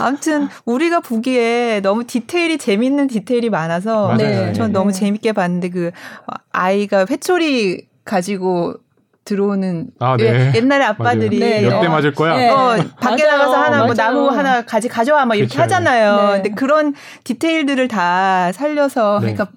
아무튼 0.00 0.48
우리가 0.64 1.00
보기에 1.00 1.80
너무 1.80 2.04
디테일이 2.04 2.58
재밌는 2.58 3.08
디테일이 3.08 3.50
많아서 3.50 4.16
네, 4.16 4.52
전 4.52 4.70
너무 4.70 4.92
재밌게 4.92 5.32
봤는데 5.32 5.70
그 5.70 5.90
아이가 6.52 7.06
회초리 7.10 7.88
가지고 8.04 8.74
들어오는 9.26 9.88
아, 9.98 10.16
네. 10.16 10.52
옛날에 10.54 10.84
아빠들이 10.86 11.38
네. 11.38 11.60
몇대 11.68 11.88
맞을 11.88 12.14
거야? 12.14 12.36
네. 12.36 12.48
어, 12.48 12.76
밖에 13.00 13.24
맞아요. 13.26 13.38
나가서 13.38 13.56
하나 13.62 13.84
뭐 13.84 13.94
나무 13.94 14.28
하나 14.30 14.62
가지 14.62 14.88
가져와 14.88 15.26
막 15.26 15.34
이렇게 15.34 15.50
그쵸. 15.50 15.62
하잖아요. 15.62 16.16
네. 16.16 16.32
근데 16.42 16.50
그런 16.50 16.94
디테일들을 17.24 17.88
다 17.88 18.52
살려서 18.52 19.20
네. 19.20 19.34
그러니까 19.34 19.48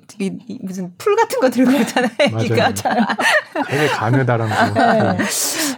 무슨 0.61 0.91
풀 0.97 1.15
같은 1.15 1.39
거 1.39 1.49
들고 1.49 1.71
있잖아요. 1.71 2.09
그러니까 2.17 2.73
되게 3.69 3.87
가느다란 3.87 4.49
거. 4.49 4.81
네. 5.13 5.17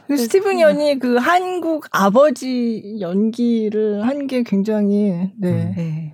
그 0.08 0.18
스티븐 0.18 0.60
연이 0.60 0.98
그 0.98 1.18
한국 1.18 1.86
아버지 1.92 2.98
연기를 3.00 4.08
한 4.08 4.22
게 4.28 4.44
굉장히 4.44 5.32
네. 5.40 5.74
음. 5.78 6.12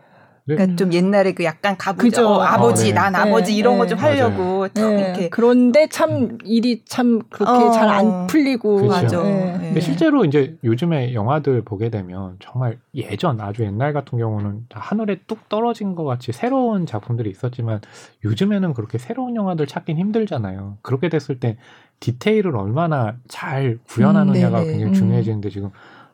네. 0.48 0.56
그러니까 0.56 0.76
좀 0.78 0.93
옛날에 0.93 1.34
그 1.34 1.43
약간 1.43 1.76
가부죠. 1.76 2.26
어, 2.26 2.41
아버지, 2.41 2.84
어, 2.84 2.86
네. 2.88 2.93
난 2.93 3.16
아버지 3.16 3.52
네. 3.52 3.58
이런 3.58 3.78
거좀 3.78 3.98
네. 3.98 4.04
하려고 4.04 4.68
네. 4.74 4.82
이렇게. 4.82 5.30
그런데 5.30 5.88
참 5.89 6.38
일이 6.45 6.84
참 6.86 7.22
그렇게 7.30 7.66
어. 7.66 7.72
잘안 7.72 8.28
풀리고. 8.28 8.88
그렇죠. 8.88 9.24
근데 9.24 9.82
실제로 9.82 10.24
이제 10.24 10.58
요즘에 10.64 11.14
영화들 11.14 11.64
보게 11.64 11.89
되면 11.89 12.38
정말 12.39 12.80
예전 12.95 13.41
아주 13.41 13.64
옛날 13.64 13.91
같은 13.91 14.18
경우는 14.18 14.68
하늘에 14.72 15.18
뚝 15.28 15.50
떨어진 15.50 15.95
것 15.95 16.06
같이 16.06 16.32
새로운 16.32 16.86
작품들이 16.86 17.30
있었지만 17.30 17.82
요즘에는 18.24 18.74
그렇게 18.74 18.98
새로운 18.98 19.36
영화들 19.36 19.68
찾긴 19.68 19.98
힘들잖아요. 19.98 20.78
그렇게 20.82 21.10
됐을 21.10 21.41
때 21.41 21.58
디테일을 22.00 22.56
얼마나 22.56 23.16
잘 23.28 23.80
구현하느냐가 23.89 24.62
음, 24.62 24.66
굉장히 24.66 24.93
중요해지는데 24.93 25.50
지금 25.50 25.72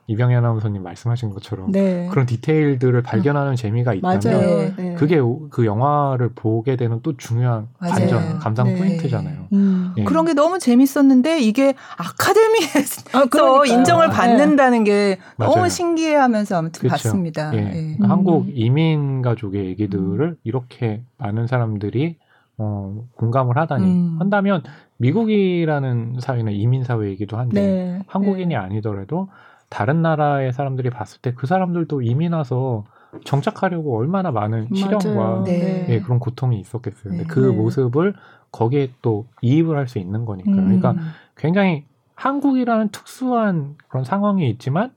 이병희 0.07 0.35
아나운서님 0.35 0.83
말씀하신 0.83 1.29
것처럼 1.29 1.71
네. 1.71 2.07
그런 2.11 2.25
디테일들을 2.25 3.01
발견하는 3.03 3.55
재미가 3.55 3.93
있다면 3.93 4.19
맞아요. 4.23 4.73
네. 4.75 4.95
그게 4.95 5.21
그 5.49 5.65
영화를 5.65 6.31
보게 6.35 6.75
되는 6.75 6.99
또 7.03 7.15
중요한 7.15 7.69
맞아요. 7.79 7.93
반전 7.93 8.39
감상 8.39 8.67
네. 8.67 8.77
포인트잖아요. 8.77 9.47
음. 9.53 9.93
예. 9.97 10.03
그런 10.03 10.25
게 10.25 10.33
너무 10.33 10.59
재밌었는데 10.59 11.39
이게 11.39 11.73
아카데미에서 11.97 13.03
아, 13.17 13.65
인정을 13.65 14.09
받는다는 14.09 14.83
게 14.83 15.19
맞아요. 15.37 15.55
너무 15.55 15.69
신기해하면서 15.69 16.57
아무튼 16.57 16.81
그쵸. 16.81 16.89
봤습니다. 16.89 17.55
예. 17.55 17.59
예. 17.59 17.97
음. 17.99 18.09
한국 18.11 18.47
이민 18.49 19.21
가족의 19.21 19.65
얘기들을 19.67 20.21
음. 20.21 20.35
이렇게 20.43 21.03
많은 21.17 21.47
사람들이 21.47 22.17
어, 22.57 23.05
공감을 23.15 23.57
하다니 23.57 23.85
음. 23.85 24.15
한다면 24.19 24.63
미국이라는 24.97 26.17
사회는 26.19 26.53
이민 26.53 26.83
사회이기도 26.83 27.37
한데 27.37 27.61
네. 27.61 27.99
한국인이 28.07 28.49
네. 28.49 28.55
아니더라도 28.55 29.29
다른 29.74 30.01
나라의 30.01 30.53
사람들이 30.53 30.89
봤을 30.91 31.19
때 31.21 31.34
그 31.36 31.47
사람들도 31.47 32.01
이민 32.03 32.34
와서 32.34 32.86
정착하려고 33.26 33.97
얼마나 33.97 34.32
많은 34.32 34.67
시련과 34.74 35.43
네. 35.45 35.86
예, 35.89 35.99
그런 36.01 36.19
고통이 36.19 36.59
있었겠어요. 36.59 37.03
근데 37.11 37.24
네. 37.24 37.28
그 37.28 37.39
모습을 37.39 38.13
거기에 38.51 38.91
또 39.01 39.26
이입을 39.41 39.78
할 39.78 39.88
수 39.88 39.99
있는 39.99 40.26
거니까요. 40.26 40.55
음. 40.55 40.65
그러니까 40.80 40.95
굉장히 41.36 41.86
한국이라는 42.15 42.89
특수한 42.89 43.76
그런 43.88 44.03
상황이 44.03 44.49
있지만 44.51 44.91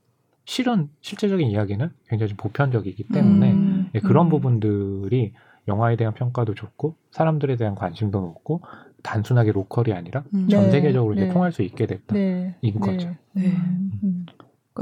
실은 0.45 0.89
실제적인 1.01 1.47
이야기는 1.49 1.89
굉장히 2.07 2.29
좀 2.29 2.37
보편적이기 2.37 3.07
때문에 3.13 3.51
음. 3.51 3.89
예, 3.95 3.99
그런 3.99 4.27
음. 4.27 4.29
부분들이 4.29 5.33
영화에 5.67 5.95
대한 5.97 6.13
평가도 6.13 6.53
좋고 6.53 6.95
사람들에 7.11 7.55
대한 7.57 7.75
관심도 7.75 8.19
높고 8.21 8.61
단순하게 9.03 9.51
로컬이 9.51 9.93
아니라 9.93 10.23
음. 10.33 10.47
전 10.49 10.63
네. 10.63 10.71
세계적으로 10.71 11.15
네. 11.15 11.23
이제 11.23 11.33
통할 11.33 11.51
수 11.51 11.61
있게 11.61 11.85
됐다 11.87 12.13
네. 12.13 12.55
인 12.61 12.79
거죠. 12.79 13.09
네. 13.33 13.47
음. 14.03 14.25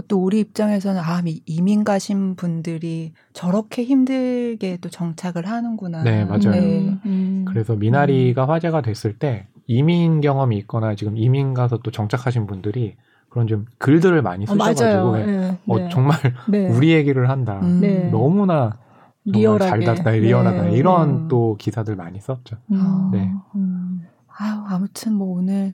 또 0.08 0.24
우리 0.24 0.39
입장에서는 0.39 1.02
아 1.02 1.22
이민 1.46 1.84
가신 1.84 2.36
분들이 2.36 3.14
저렇게 3.34 3.84
힘들게 3.84 4.78
또 4.82 4.89
정착을 4.89 5.48
하는구나. 5.48 6.04
네 6.04 6.26
맞아요. 6.26 6.52
네. 6.52 7.00
음. 7.06 7.46
그래서 7.48 7.76
미나리가 7.76 8.46
음. 8.46 8.50
화제가 8.50 8.82
됐을 8.82 9.18
때 9.18 9.48
이민 9.68 10.22
경험이 10.22 10.58
있거나 10.60 10.96
지금 10.96 11.18
이민 11.18 11.54
가서 11.54 11.78
또 11.78 11.91
정착하신 11.91 12.48
분들이 12.48 12.96
그런 13.30 13.48
좀 13.48 13.66
글들을 13.80 14.22
많이 14.22 14.46
어, 14.46 14.48
쓰셔가지고 14.48 14.89
어, 14.89 15.18
네. 15.18 15.60
어, 15.68 15.78
네. 15.78 15.89
정말 15.89 16.18
네. 16.48 16.70
우리 16.70 16.91
얘기를 16.91 17.30
한다. 17.30 17.60
음. 17.62 17.82
네. 17.82 18.10
너무나 18.10 18.78
리얼하게 19.26 19.86
잘 19.86 19.96
닿다, 19.96 20.12
리얼하다 20.12 20.64
네. 20.64 20.72
이런 20.74 21.28
또 21.28 21.58
기사들 21.58 21.96
많이 21.96 22.20
썼죠. 22.20 22.58
음. 22.72 23.10
네. 23.12 23.32
음. 23.56 24.02
아유, 24.38 24.64
아무튼 24.68 25.14
뭐 25.14 25.38
오늘 25.38 25.74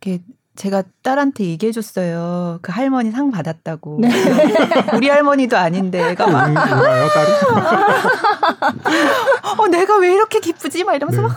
이렇게 0.00 0.22
제가 0.56 0.82
딸한테 1.02 1.44
얘기해 1.44 1.70
줬어요. 1.72 2.58
그 2.62 2.72
할머니 2.72 3.10
상 3.10 3.30
받았다고. 3.30 3.98
네. 4.00 4.08
우리 4.96 5.08
할머니도 5.08 5.56
아닌데 5.56 6.10
애가 6.10 6.26
막. 6.26 6.50
뭐요 6.52 7.08
딸이? 7.08 7.32
어, 9.60 9.68
내가 9.68 9.98
왜 9.98 10.12
이렇게 10.14 10.40
기쁘지? 10.40 10.84
막 10.84 10.94
이러면서 10.94 11.22
네. 11.22 11.28
막 11.28 11.36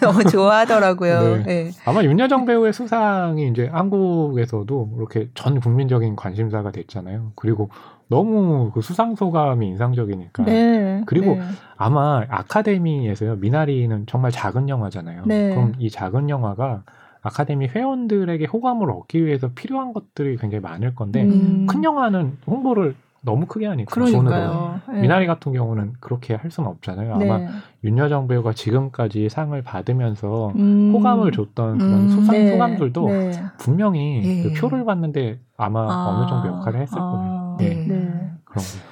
너무 0.00 0.24
좋아하더라고요. 0.30 1.36
네. 1.38 1.42
네. 1.42 1.70
아마 1.84 2.02
윤여정 2.02 2.46
배우의 2.46 2.72
수상이 2.72 3.48
이제 3.48 3.68
한국에서도 3.72 4.92
이렇게 4.96 5.28
전 5.34 5.60
국민적인 5.60 6.16
관심사가 6.16 6.70
됐잖아요. 6.70 7.32
그리고 7.34 7.70
너무 8.08 8.70
그 8.72 8.80
수상 8.82 9.14
소감이 9.16 9.66
인상적이니까. 9.68 10.44
네. 10.44 11.02
그리고 11.06 11.34
네. 11.36 11.42
아마 11.76 12.24
아카데미에서요. 12.28 13.36
미나리는 13.36 14.06
정말 14.06 14.30
작은 14.30 14.68
영화잖아요. 14.68 15.22
네. 15.26 15.50
그럼 15.50 15.74
이 15.78 15.90
작은 15.90 16.28
영화가 16.28 16.82
아카데미 17.22 17.68
회원들에게 17.68 18.46
호감을 18.46 18.90
얻기 18.90 19.24
위해서 19.24 19.50
필요한 19.54 19.92
것들이 19.92 20.36
굉장히 20.36 20.60
많을 20.60 20.94
건데 20.94 21.22
음. 21.22 21.66
큰 21.68 21.84
영화는 21.84 22.38
홍보를 22.46 22.94
너무 23.24 23.46
크게 23.46 23.66
하니까 23.66 23.88
그러니까요. 23.88 24.80
네. 24.92 25.02
미나리 25.02 25.26
같은 25.26 25.52
경우는 25.52 25.92
그렇게 26.00 26.34
할 26.34 26.50
수는 26.50 26.68
없잖아요. 26.68 27.14
아마 27.14 27.38
네. 27.38 27.48
윤여정 27.84 28.26
배우가 28.26 28.52
지금까지 28.52 29.28
상을 29.28 29.60
받으면서 29.62 30.52
음. 30.56 30.92
호감을 30.92 31.30
줬던 31.30 31.78
그런 31.78 31.92
음. 31.92 32.08
수상 32.08 32.34
네. 32.34 32.50
소감들도 32.50 33.08
네. 33.08 33.30
분명히 33.58 34.42
그 34.42 34.50
예. 34.50 34.54
표를 34.54 34.84
받는데 34.84 35.38
아마 35.56 35.82
아. 35.88 36.08
어느 36.08 36.28
정도 36.28 36.48
역할을 36.48 36.80
했을 36.80 36.98
아. 36.98 37.10
거예요. 37.10 37.56
네. 37.60 37.86
네. 37.86 37.96
그런 38.44 38.64
거. 38.64 38.91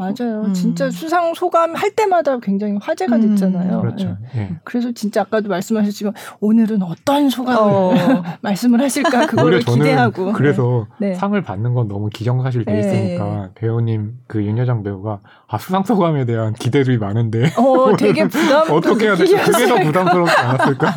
맞아요. 0.00 0.44
음. 0.46 0.54
진짜 0.54 0.90
수상 0.90 1.34
소감 1.34 1.74
할 1.74 1.90
때마다 1.90 2.38
굉장히 2.38 2.78
화제가 2.80 3.16
음. 3.16 3.20
됐잖아요. 3.20 3.82
그렇죠. 3.82 4.16
네. 4.32 4.40
네. 4.40 4.56
그래서 4.64 4.92
진짜 4.92 5.20
아까도 5.20 5.50
말씀하셨지만 5.50 6.14
오늘은 6.40 6.82
어떤 6.82 7.28
소감을 7.28 7.60
어. 7.60 8.22
말씀을 8.40 8.80
하실까 8.80 9.26
그거를 9.26 9.58
기대하고. 9.58 10.32
그래서 10.32 10.86
네. 10.98 11.14
상을 11.14 11.40
받는 11.42 11.74
건 11.74 11.86
너무 11.88 12.08
기정사실 12.08 12.64
돼 12.64 12.72
네. 12.72 12.80
있으니까 12.80 13.50
배우님 13.56 14.14
그 14.26 14.42
윤여정 14.42 14.82
배우가 14.84 15.20
아 15.46 15.58
수상 15.58 15.84
소감에 15.84 16.24
대한 16.24 16.54
기대들이 16.54 16.96
많은데. 16.96 17.52
어, 17.58 17.94
되게 17.98 18.26
부담. 18.26 18.70
어떻게 18.72 19.06
해야 19.06 19.16
될까? 19.16 19.44
그게 19.44 19.66
더 19.66 19.76
부담스럽지 19.84 20.36
않았을까? 20.36 20.94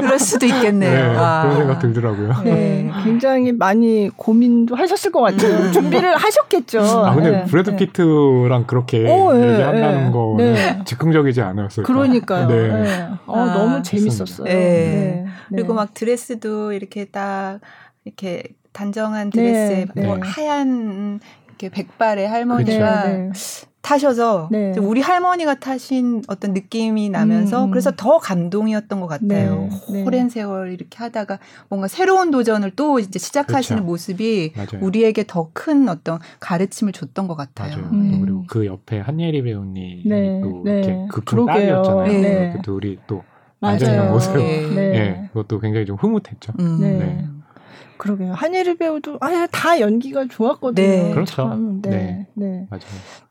그럴 0.00 0.18
수도 0.20 0.46
있겠네요. 0.46 1.08
네, 1.08 1.14
그런 1.14 1.56
생각 1.56 1.78
들더라고요. 1.80 2.42
네, 2.44 2.88
굉장히 3.02 3.50
많이 3.50 4.10
고민도 4.16 4.76
하셨을 4.76 5.10
것 5.10 5.22
같아요. 5.22 5.56
음. 5.56 5.72
준비를 5.72 6.14
하셨겠죠. 6.16 6.80
아 6.82 7.14
근데 7.14 7.44
브래드 7.46 7.74
피트랑 7.74 8.66
그렇게 8.66 9.06
오, 9.06 9.34
예, 9.34 9.52
얘기한다는 9.52 10.08
예, 10.08 10.10
거 10.10 10.34
네. 10.38 10.54
즉흥적이지 10.84 11.40
않았어요. 11.40 11.84
그러니까요. 11.86 12.48
네. 12.48 12.68
네. 12.68 13.08
어, 13.26 13.38
아, 13.38 13.54
너무 13.54 13.82
재밌었어요. 13.82 14.44
네. 14.44 14.52
네. 14.52 15.24
그리고 15.48 15.74
막 15.74 15.94
드레스도 15.94 16.72
이렇게 16.72 17.04
딱 17.06 17.60
이렇게 18.04 18.42
단정한 18.72 19.30
드레스에 19.30 19.86
뭐 19.96 20.18
하얀 20.22 21.20
이렇게 21.48 21.68
백발의 21.68 22.28
할머니가 22.28 23.02
그렇죠. 23.02 23.67
타셔서 23.80 24.48
네. 24.50 24.74
우리 24.78 25.00
할머니가 25.00 25.54
타신 25.60 26.22
어떤 26.28 26.52
느낌이 26.52 27.10
나면서 27.10 27.64
음. 27.64 27.70
그래서 27.70 27.92
더 27.96 28.18
감동이었던 28.18 29.00
것 29.00 29.06
같아요. 29.06 29.68
네. 29.90 30.02
오랜 30.04 30.24
네. 30.24 30.28
세월 30.30 30.72
이렇게 30.72 30.98
하다가 30.98 31.38
뭔가 31.68 31.88
새로운 31.88 32.30
도전을 32.30 32.72
또 32.76 32.98
이제 32.98 33.18
시작하시는 33.18 33.78
그렇죠. 33.82 33.90
모습이 33.90 34.52
맞아요. 34.56 34.84
우리에게 34.84 35.24
더 35.26 35.48
큰 35.54 35.88
어떤 35.88 36.18
가르침을 36.40 36.92
줬던 36.92 37.26
것 37.26 37.34
같아요. 37.34 37.76
맞아요. 37.76 37.90
음. 37.92 38.20
그리고 38.20 38.44
그 38.46 38.66
옆에 38.66 39.00
한예리 39.00 39.42
배우님이 39.42 40.02
네. 40.04 40.40
또 40.42 40.62
이렇게 40.66 41.06
그큰 41.10 41.46
딸이었잖아요. 41.46 42.06
네. 42.20 42.52
그 42.54 42.62
둘이 42.62 42.98
또 43.06 43.22
앉아있는 43.60 44.10
모습. 44.10 44.36
네. 44.36 44.68
네. 44.68 45.28
그것도 45.32 45.58
굉장히 45.60 45.86
좀 45.86 45.96
흐뭇했죠. 45.96 46.52
음. 46.60 46.78
네. 46.80 47.26
그러게요. 47.98 48.32
한예리 48.32 48.76
배우도 48.76 49.18
아, 49.20 49.46
다 49.50 49.80
연기가 49.80 50.24
좋았거든요. 50.26 50.86
네. 50.86 51.10
그렇죠. 51.12 51.34
참, 51.34 51.80
네. 51.82 51.90
네. 51.90 52.26
네. 52.34 52.66
맞아요. 52.70 52.82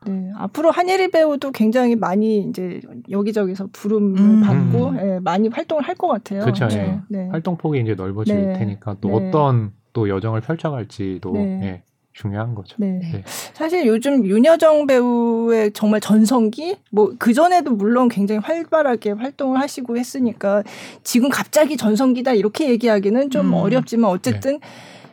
네. 0.06 0.30
앞으로 0.36 0.70
한예리 0.70 1.10
배우도 1.10 1.50
굉장히 1.52 1.96
많이 1.96 2.40
이제 2.42 2.80
여기저기서 3.10 3.68
부름을 3.72 4.18
음. 4.20 4.40
받고 4.42 4.92
네, 4.92 5.20
많이 5.20 5.48
활동을 5.48 5.82
할 5.82 5.98
것 5.98 6.06
같아요. 6.06 6.42
그렇죠. 6.42 6.68
네. 6.68 7.00
네. 7.08 7.28
활동 7.28 7.56
폭이 7.56 7.80
이제 7.80 7.94
넓어질 7.94 8.36
네. 8.36 8.58
테니까 8.58 8.96
또 9.00 9.08
어떤 9.16 9.72
또 9.92 10.08
여정을 10.08 10.42
펼쳐갈지도 10.42 11.32
네. 11.32 11.82
중요한 12.20 12.54
거죠. 12.54 12.74
네. 12.78 12.98
네. 13.12 13.22
사실 13.52 13.86
요즘 13.86 14.26
윤여정 14.26 14.88
배우의 14.88 15.72
정말 15.72 16.00
전성기 16.00 16.76
뭐그 16.90 17.32
전에도 17.32 17.70
물론 17.70 18.08
굉장히 18.08 18.40
활발하게 18.40 19.12
활동을 19.12 19.60
하시고 19.60 19.96
했으니까 19.96 20.64
지금 21.04 21.28
갑자기 21.28 21.76
전성기다 21.76 22.32
이렇게 22.32 22.68
얘기하기는 22.70 23.30
좀 23.30 23.46
음. 23.46 23.54
어렵지만 23.54 24.10
어쨌든 24.10 24.58
네. 24.58 24.68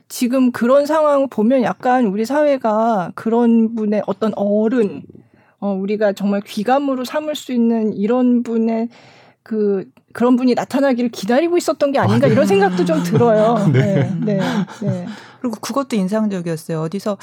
지금 0.08 0.52
그런 0.52 0.88
상황을 0.88 1.28
보면 1.30 1.62
약간 1.62 2.08
우리 2.08 2.26
사회가 2.26 3.12
그런 3.14 3.76
분의 3.76 4.02
어떤 4.08 4.32
어른 4.36 5.04
어 5.60 5.74
우리가 5.74 6.14
정말 6.14 6.42
귀감으로 6.42 7.06
삼을 7.06 7.36
수 7.36 7.54
있는 7.54 7.94
이런 7.94 8.42
분의 8.42 8.90
그 9.46 9.88
그런 10.12 10.36
분이 10.38 10.56
나타나기를 10.56 11.12
기다리고 11.12 11.56
있었던 11.56 11.92
게 11.92 12.00
아닌가 12.00 12.26
아, 12.26 12.30
네. 12.30 12.34
이런 12.34 12.48
생각도 12.48 12.84
좀 12.84 13.04
들어요. 13.04 13.64
네. 13.72 14.10
네. 14.20 14.40
네. 14.40 14.40
네. 14.82 15.08
그리고 15.40 15.58
그것도 15.62 15.96
인상적이었어요. 15.96 16.82
어디서 16.82 17.20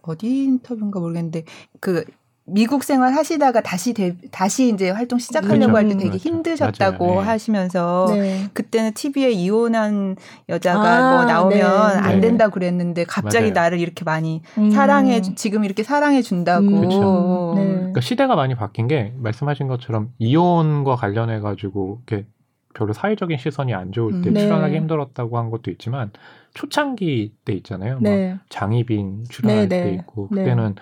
어디 0.00 0.44
인터뷰인가 0.44 0.98
모르겠는데 1.00 1.44
그 1.78 2.04
미국 2.48 2.84
생활 2.84 3.12
하시다가 3.12 3.60
다시 3.60 3.92
데, 3.92 4.16
다시 4.30 4.68
이제 4.68 4.90
활동 4.90 5.18
시작하려고 5.18 5.72
그렇죠. 5.72 5.76
할때 5.76 5.96
되게 5.96 6.10
그렇죠. 6.10 6.28
힘드셨다고 6.28 7.06
네. 7.06 7.26
하시면서 7.26 8.06
네. 8.10 8.48
그때는 8.52 8.92
TV에 8.94 9.32
이혼한 9.32 10.16
여자가 10.48 10.80
아, 10.80 11.16
뭐 11.16 11.24
나오면 11.24 11.58
네. 11.58 11.98
안 11.98 12.14
네. 12.14 12.20
된다 12.20 12.48
그랬는데 12.48 13.04
갑자기 13.04 13.50
맞아요. 13.50 13.54
나를 13.54 13.80
이렇게 13.80 14.04
많이 14.04 14.42
음. 14.58 14.70
사랑해 14.70 15.22
지금 15.22 15.64
이렇게 15.64 15.82
사랑해 15.82 16.22
준다고. 16.22 16.66
음, 16.66 16.76
그렇죠. 16.78 17.54
네. 17.56 17.66
그러니까 17.66 18.00
시대가 18.00 18.36
많이 18.36 18.54
바뀐 18.54 18.86
게 18.86 19.12
말씀하신 19.16 19.66
것처럼 19.66 20.12
이혼과 20.18 20.94
관련해 20.94 21.40
가지고 21.40 22.00
이렇게 22.06 22.26
별로 22.74 22.92
사회적인 22.92 23.38
시선이 23.38 23.74
안 23.74 23.90
좋을 23.90 24.20
때 24.22 24.28
음. 24.28 24.34
출연하기 24.34 24.72
네. 24.72 24.78
힘들었다고 24.78 25.38
한 25.38 25.50
것도 25.50 25.70
있지만 25.72 26.12
초창기 26.54 27.32
때 27.44 27.54
있잖아요. 27.54 27.98
네. 28.00 28.36
장희빈 28.50 29.24
출연할 29.28 29.68
네, 29.68 29.82
때 29.82 29.84
네. 29.90 29.94
있고 29.94 30.28
그때는 30.28 30.76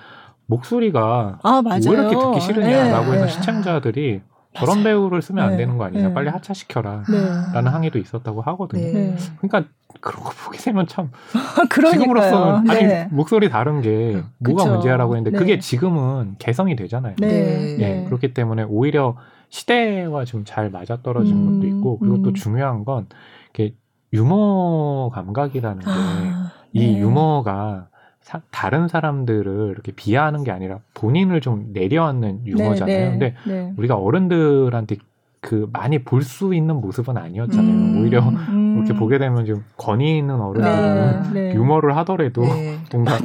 목소리가 0.47 1.39
아, 1.43 1.63
왜 1.65 1.79
이렇게 1.79 2.17
듣기 2.17 2.41
싫으냐라고 2.41 3.15
해서 3.15 3.27
시청자들이 3.29 4.21
저런 4.57 4.79
맞아요. 4.79 4.85
배우를 4.85 5.21
쓰면 5.21 5.45
네. 5.45 5.51
안 5.53 5.57
되는 5.59 5.77
거 5.79 5.85
아니냐. 5.85 6.09
네. 6.09 6.15
빨리 6.15 6.29
하차시켜라. 6.29 7.03
네. 7.11 7.19
라는 7.53 7.73
항의도 7.73 7.99
있었다고 7.99 8.41
하거든요. 8.43 8.83
네. 8.83 9.17
그러니까 9.41 9.69
거 10.01 10.31
보게 10.45 10.59
되면 10.59 10.87
참 10.87 11.11
지금으로서는 11.93 12.71
아니 12.71 12.85
네. 12.85 13.09
목소리 13.11 13.49
다른 13.49 13.81
게 13.81 14.23
뭐가 14.39 14.63
그쵸. 14.65 14.73
문제야라고 14.75 15.17
했는데 15.17 15.37
그게 15.37 15.59
지금은 15.59 16.37
개성이 16.39 16.77
되잖아요. 16.77 17.17
네. 17.19 18.05
그렇기 18.07 18.33
때문에 18.33 18.63
오히려 18.65 19.17
시대와 19.49 20.25
좀 20.25 20.45
잘 20.45 20.71
맞아떨어진 20.71 21.37
음, 21.37 21.61
것도 21.61 21.67
있고 21.67 21.99
그리고 21.99 22.17
음. 22.17 22.23
또 22.23 22.33
중요한 22.33 22.85
건 22.85 23.07
이게 23.55 23.75
유머 24.13 25.11
감각이라는 25.13 25.81
게이 25.81 26.97
아, 26.97 26.99
유머가 26.99 27.89
사, 28.25 28.41
다른 28.51 28.89
사람들을 28.89 29.69
이렇게 29.73 29.93
비하하는 29.93 30.45
게 30.45 30.51
아니라 30.51 30.79
본인을 30.95 31.43
좀 31.43 31.67
내려앉는 31.75 32.47
유머잖아요. 32.47 32.87
네, 32.87 33.05
네, 33.05 33.11
근데 33.11 33.35
네. 33.47 33.73
우리가 33.77 33.97
어른들한테 33.97 34.97
그 35.43 35.69
많이 35.75 36.03
볼 36.03 36.23
수 36.23 36.55
있는 36.55 36.77
모습은 36.77 37.19
아니었잖아요. 37.19 37.71
음, 37.71 38.01
오히려 38.01 38.21
음. 38.23 38.77
이렇게 38.79 38.99
보게 38.99 39.19
되면 39.19 39.45
좀 39.45 39.63
권위 39.77 40.17
있는 40.17 40.41
어른들은 40.41 41.33
네, 41.35 41.49
네. 41.51 41.55
유머를 41.55 41.95
하더라도 41.99 42.41
네. 42.47 42.79
뭔가 42.93 43.19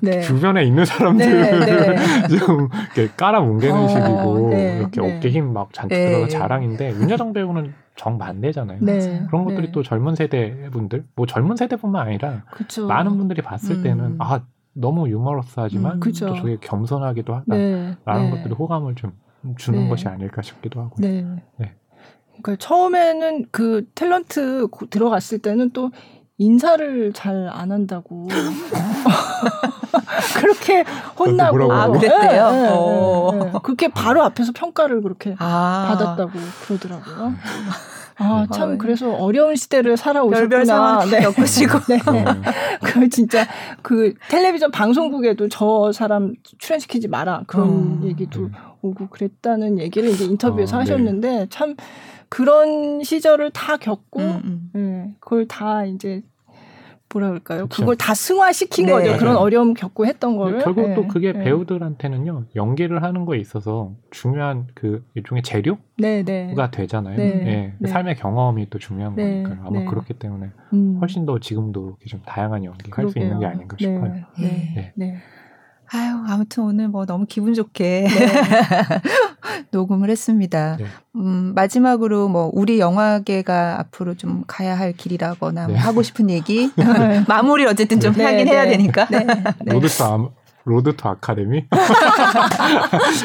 네, 0.00 0.22
주변에 0.22 0.64
있는 0.64 0.86
사람들을 0.86 1.96
좀 2.40 2.70
이렇게 2.96 3.12
깔아뭉개는 3.14 3.76
어, 3.76 3.88
식이고 3.88 4.52
이렇게 4.54 5.00
어깨 5.02 5.28
힘 5.28 5.52
막 5.52 5.70
잔뜩 5.74 5.96
들어가 5.96 6.28
자랑인데 6.28 6.92
윤여정 6.92 7.34
배우는 7.34 7.74
정반대잖아요. 7.96 8.78
네. 8.80 9.24
그런 9.26 9.44
것들이 9.44 9.66
네. 9.66 9.72
또 9.72 9.82
젊은 9.82 10.14
세대 10.14 10.68
분들, 10.70 11.04
뭐 11.14 11.26
젊은 11.26 11.56
세대뿐만 11.56 12.08
아니라 12.08 12.44
그쵸. 12.50 12.86
많은 12.86 13.16
분들이 13.16 13.42
봤을 13.42 13.76
음. 13.76 13.82
때는 13.82 14.16
아 14.18 14.40
너무 14.72 15.08
유머러스하지만 15.08 15.94
음, 15.94 16.00
또 16.00 16.12
저게 16.12 16.56
겸손하기도 16.60 17.34
하다라는 17.34 17.96
네. 18.04 18.30
것들이 18.30 18.54
호감을 18.54 18.96
좀 18.96 19.12
주는 19.56 19.84
네. 19.84 19.88
것이 19.88 20.08
아닐까 20.08 20.42
싶기도 20.42 20.80
하고요. 20.80 21.08
네. 21.08 21.24
네. 21.58 21.74
그러니까 22.42 22.56
처음에는 22.56 23.46
그 23.52 23.86
탤런트 23.94 24.68
들어갔을 24.90 25.38
때는 25.38 25.70
또 25.70 25.90
인사를 26.38 27.12
잘 27.12 27.48
안 27.52 27.70
한다고 27.70 28.28
그렇게 30.36 30.84
혼나고 31.18 31.72
아, 31.72 31.88
그랬대요. 31.88 32.50
네, 32.50 33.38
네, 33.38 33.44
네, 33.44 33.52
그렇게 33.62 33.88
바로 33.88 34.22
앞에서 34.24 34.52
평가를 34.54 35.02
그렇게 35.02 35.34
아. 35.38 35.86
받았다고 35.96 36.32
그러더라고요. 36.66 37.34
아, 38.16 38.46
참, 38.52 38.78
그래서 38.78 39.12
어려운 39.12 39.56
시대를 39.56 39.96
살아오셨구나. 39.96 41.04
네. 41.06 41.20
겪으시고. 41.20 41.78
네. 41.88 41.98
그 42.82 43.08
진짜, 43.08 43.44
그, 43.82 44.14
텔레비전 44.28 44.70
방송국에도 44.70 45.48
저 45.48 45.90
사람 45.92 46.34
출연시키지 46.58 47.08
마라. 47.08 47.42
그런 47.48 47.68
음. 47.68 48.00
얘기도 48.04 48.50
오고 48.82 49.08
그랬다는 49.08 49.80
얘기를 49.80 50.10
이제 50.10 50.24
인터뷰에서 50.26 50.76
아, 50.76 50.80
하셨는데, 50.80 51.48
참, 51.50 51.74
그런 52.28 53.02
시절을 53.02 53.50
다 53.50 53.76
겪고, 53.76 54.20
음, 54.20 54.40
음. 54.44 54.70
네, 55.14 55.18
그걸 55.20 55.46
다 55.46 55.84
이제 55.84 56.22
뭐라 57.12 57.28
그럴까요? 57.28 57.66
그쵸. 57.68 57.82
그걸 57.82 57.96
다 57.96 58.12
승화시킨 58.12 58.86
네. 58.86 58.92
거죠. 58.92 59.16
그런 59.18 59.36
어려움 59.36 59.72
겪고 59.74 60.04
했던 60.04 60.36
거를. 60.36 60.58
결국 60.64 60.88
네. 60.88 60.94
또 60.96 61.06
그게 61.06 61.32
네. 61.32 61.44
배우들한테는요. 61.44 62.46
연기를 62.56 63.04
하는 63.04 63.24
거에 63.24 63.38
있어서 63.38 63.92
중요한 64.10 64.66
그 64.74 65.04
일종의 65.14 65.44
재료가 65.44 65.80
네, 65.98 66.24
네. 66.24 66.52
되잖아요. 66.72 67.16
네. 67.16 67.74
네. 67.78 67.88
삶의 67.88 68.16
경험이 68.16 68.68
또 68.68 68.78
중요한 68.80 69.14
거니까요. 69.14 69.62
아마 69.64 69.84
그렇기 69.88 70.14
때문에 70.14 70.50
음. 70.72 70.98
훨씬 71.00 71.24
더 71.24 71.38
지금도 71.38 71.90
이렇게 71.90 72.06
좀 72.06 72.20
다양한 72.26 72.64
연기를 72.64 72.98
할 72.98 73.08
수 73.08 73.18
있는 73.20 73.38
게 73.38 73.46
아닌가 73.46 73.76
싶어요. 73.78 74.14
네. 74.96 75.18
아유, 75.94 76.24
아무튼 76.28 76.64
오늘 76.64 76.88
뭐 76.88 77.06
너무 77.06 77.24
기분 77.24 77.54
좋게 77.54 78.08
네. 78.08 78.10
녹음을 79.70 80.10
했습니다. 80.10 80.76
네. 80.76 80.86
음, 81.14 81.52
마지막으로 81.54 82.28
뭐 82.28 82.50
우리 82.52 82.80
영화계가 82.80 83.78
앞으로 83.78 84.14
좀 84.14 84.42
가야 84.48 84.76
할 84.76 84.92
길이라거나 84.92 85.60
뭐 85.62 85.68
네. 85.68 85.72
뭐 85.74 85.80
하고 85.80 86.02
싶은 86.02 86.30
얘기 86.30 86.70
마무리 87.28 87.64
어쨌든 87.66 88.00
좀 88.00 88.12
네, 88.14 88.24
하긴 88.24 88.48
해야 88.48 88.64
네. 88.64 88.70
되니까. 88.70 89.06
Road's 89.66 90.02
아, 90.02 90.28
Road 90.64 90.96
to 90.96 91.08
아카데미? 91.08 91.66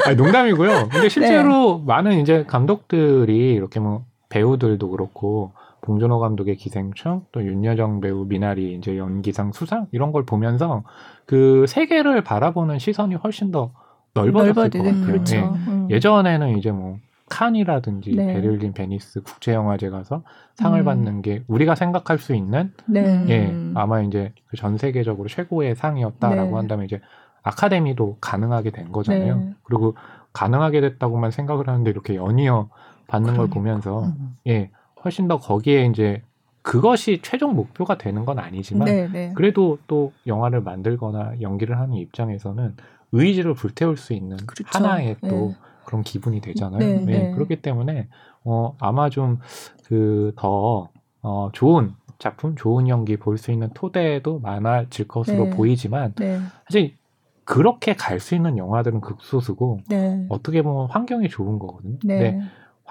아니, 0.06 0.16
농담이고요. 0.16 0.90
근데 0.92 1.10
실제로 1.10 1.80
많은 1.80 2.20
이제 2.20 2.44
감독들이 2.48 3.54
이렇게 3.54 3.80
뭐 3.80 4.04
배우들도 4.30 4.90
그렇고 4.90 5.54
봉준호 5.82 6.20
감독의 6.20 6.56
기생충, 6.56 7.26
또 7.32 7.44
윤여정 7.44 8.02
배우 8.02 8.26
미나리 8.26 8.76
이제 8.76 8.98
연기상 8.98 9.52
수상 9.52 9.88
이런 9.92 10.12
걸 10.12 10.26
보면서 10.26 10.84
그 11.26 11.66
세계를 11.68 12.24
바라보는 12.24 12.80
시선이 12.80 13.16
훨씬 13.16 13.52
더 13.52 13.72
넓어졌을 14.14 14.54
것 14.54 14.62
같아요. 14.72 15.06
그렇죠. 15.06 15.36
네. 15.36 15.42
음. 15.68 15.88
예전에는 15.90 16.58
이제 16.58 16.72
뭐 16.72 16.98
칸이라든지 17.30 18.16
네. 18.16 18.34
베를린, 18.34 18.74
베니스 18.74 19.22
국제영화제 19.22 19.90
가서 19.90 20.24
상을 20.56 20.78
음. 20.78 20.86
받는 20.86 21.22
게 21.22 21.44
우리가 21.48 21.76
생각할 21.76 22.18
수 22.18 22.34
있는 22.36 22.74
네. 22.88 23.26
예 23.30 23.56
아마 23.76 24.02
이제 24.02 24.34
그 24.48 24.61
전 24.61 24.78
세계적으로 24.78 25.28
최고의 25.28 25.76
상이었다라고 25.76 26.50
네. 26.50 26.56
한다면 26.56 26.86
이제 26.86 27.00
아카데미도 27.44 28.18
가능하게 28.20 28.72
된 28.72 28.92
거잖아요. 28.92 29.36
네. 29.38 29.54
그리고 29.64 29.96
가능하게 30.34 30.82
됐다고만 30.82 31.32
생각을 31.32 31.68
하는데 31.68 31.90
이렇게 31.90 32.16
연이어 32.16 32.70
받는 33.08 33.34
그러니까. 33.34 33.38
걸 33.38 33.50
보면서 33.50 34.06
음. 34.06 34.36
예 34.48 34.72
훨씬 35.04 35.28
더 35.28 35.38
거기에 35.38 35.86
이제 35.86 36.22
그것이 36.62 37.22
최종 37.22 37.56
목표가 37.56 37.98
되는 37.98 38.26
건 38.26 38.38
아니지만 38.40 38.86
네, 38.86 39.08
네. 39.08 39.34
그래도 39.36 39.78
또 39.88 40.12
영화를 40.28 40.62
만들거나 40.62 41.36
연기를 41.42 41.80
하는 41.80 41.96
입장에서는 41.96 42.76
의지를 43.12 43.54
불태울 43.54 43.98
수 43.98 44.14
있는 44.14 44.38
그렇죠. 44.46 44.66
하나의 44.78 45.16
또 45.22 45.28
네. 45.28 45.56
그런 45.86 46.04
기분이 46.04 46.42
되잖아요. 46.42 46.80
네, 46.80 46.94
네, 46.98 47.06
네. 47.06 47.32
그렇기 47.32 47.62
때문에 47.62 48.08
어 48.44 48.76
아마 48.80 49.10
좀 49.10 49.40
그 49.86 50.34
더 50.36 50.90
어, 51.22 51.50
좋은 51.54 51.94
작품, 52.20 52.56
좋은 52.56 52.88
연기 52.88 53.18
볼 53.18 53.38
수 53.38 53.52
있는 53.52 53.70
토대도 53.74 54.40
많아질 54.40 55.08
것으로 55.08 55.46
네. 55.46 55.50
보이지만 55.50 56.14
사실 56.68 56.96
그렇게 57.46 57.96
갈 57.96 58.20
수 58.20 58.36
있는 58.36 58.58
영화들은 58.60 59.02
극소수고 59.02 59.80
어떻게 60.30 60.62
보면 60.62 60.88
환경이 60.92 61.30
좋은 61.30 61.58
거거든요. 61.58 61.98
근데 62.02 62.40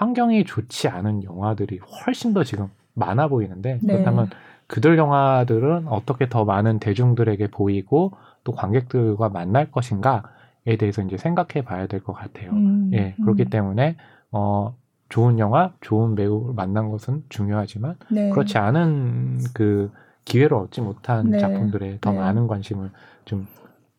환경이 0.02 0.44
좋지 0.44 0.86
않은 0.86 1.24
영화들이 1.24 1.78
훨씬 2.06 2.32
더 2.32 2.44
지금 2.44 2.68
많아 2.94 3.26
보이는데 3.26 3.80
네. 3.82 3.92
그렇다면 3.94 4.30
그들 4.68 4.96
영화들은 4.96 5.88
어떻게 5.88 6.28
더 6.28 6.44
많은 6.44 6.78
대중들에게 6.78 7.48
보이고 7.50 8.12
또 8.44 8.52
관객들과 8.52 9.28
만날 9.28 9.72
것인가에 9.72 10.76
대해서 10.78 11.02
이제 11.02 11.16
생각해 11.16 11.64
봐야 11.64 11.86
될 11.88 12.00
것 12.00 12.12
같아요. 12.12 12.52
음, 12.52 12.90
예, 12.92 13.16
그렇기 13.24 13.44
음. 13.44 13.50
때문에 13.50 13.96
어 14.30 14.76
좋은 15.08 15.40
영화, 15.40 15.72
좋은 15.80 16.14
배우를 16.14 16.54
만난 16.54 16.90
것은 16.90 17.24
중요하지만 17.28 17.96
네. 18.08 18.30
그렇지 18.30 18.56
않은 18.58 19.38
그 19.52 19.90
기회를 20.24 20.56
얻지 20.58 20.80
못한 20.80 21.30
네. 21.32 21.38
작품들에 21.38 21.98
더 22.00 22.12
네. 22.12 22.18
많은 22.18 22.46
관심을 22.46 22.90
좀 23.24 23.48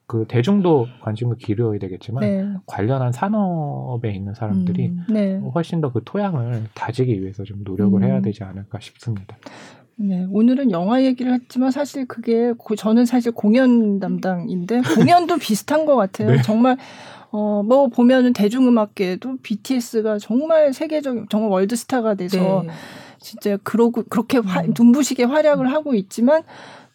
그 0.10 0.26
대중도 0.28 0.88
관심을 1.02 1.38
기울여야 1.38 1.78
되겠지만 1.78 2.22
네. 2.22 2.50
관련한 2.66 3.12
산업에 3.12 4.12
있는 4.12 4.34
사람들이 4.34 4.88
음, 4.88 5.06
네. 5.08 5.40
훨씬 5.54 5.82
더 5.82 5.92
그 5.92 6.02
토양을 6.04 6.64
다지기 6.74 7.22
위해서 7.22 7.44
좀 7.44 7.64
노력을 7.64 8.02
음. 8.02 8.08
해야 8.08 8.20
되지 8.20 8.44
않을까 8.44 8.80
싶습니다. 8.80 9.38
네, 9.98 10.26
오늘은 10.32 10.72
영화 10.72 11.04
얘기를 11.04 11.32
했지만 11.32 11.70
사실 11.70 12.08
그게 12.08 12.54
고, 12.58 12.76
저는 12.76 13.06
사실 13.06 13.32
공연 13.32 14.00
담당인데 14.00 14.82
공연도 14.96 15.38
비슷한 15.42 15.86
것 15.86 15.96
같아요. 15.96 16.32
네. 16.32 16.42
정말 16.42 16.78
어, 17.30 17.62
뭐 17.62 17.88
보면은 17.88 18.34
대중음악계도 18.34 19.38
BTS가 19.44 20.18
정말 20.18 20.74
세계적 20.74 21.30
정말 21.30 21.52
월드스타가 21.52 22.16
돼서 22.16 22.64
네. 22.66 22.72
진짜 23.20 23.58
그러고 23.58 24.04
그렇게 24.10 24.40
화, 24.40 24.62
음. 24.62 24.74
눈부시게 24.76 25.24
활약을 25.26 25.72
하고 25.72 25.94
있지만 25.94 26.42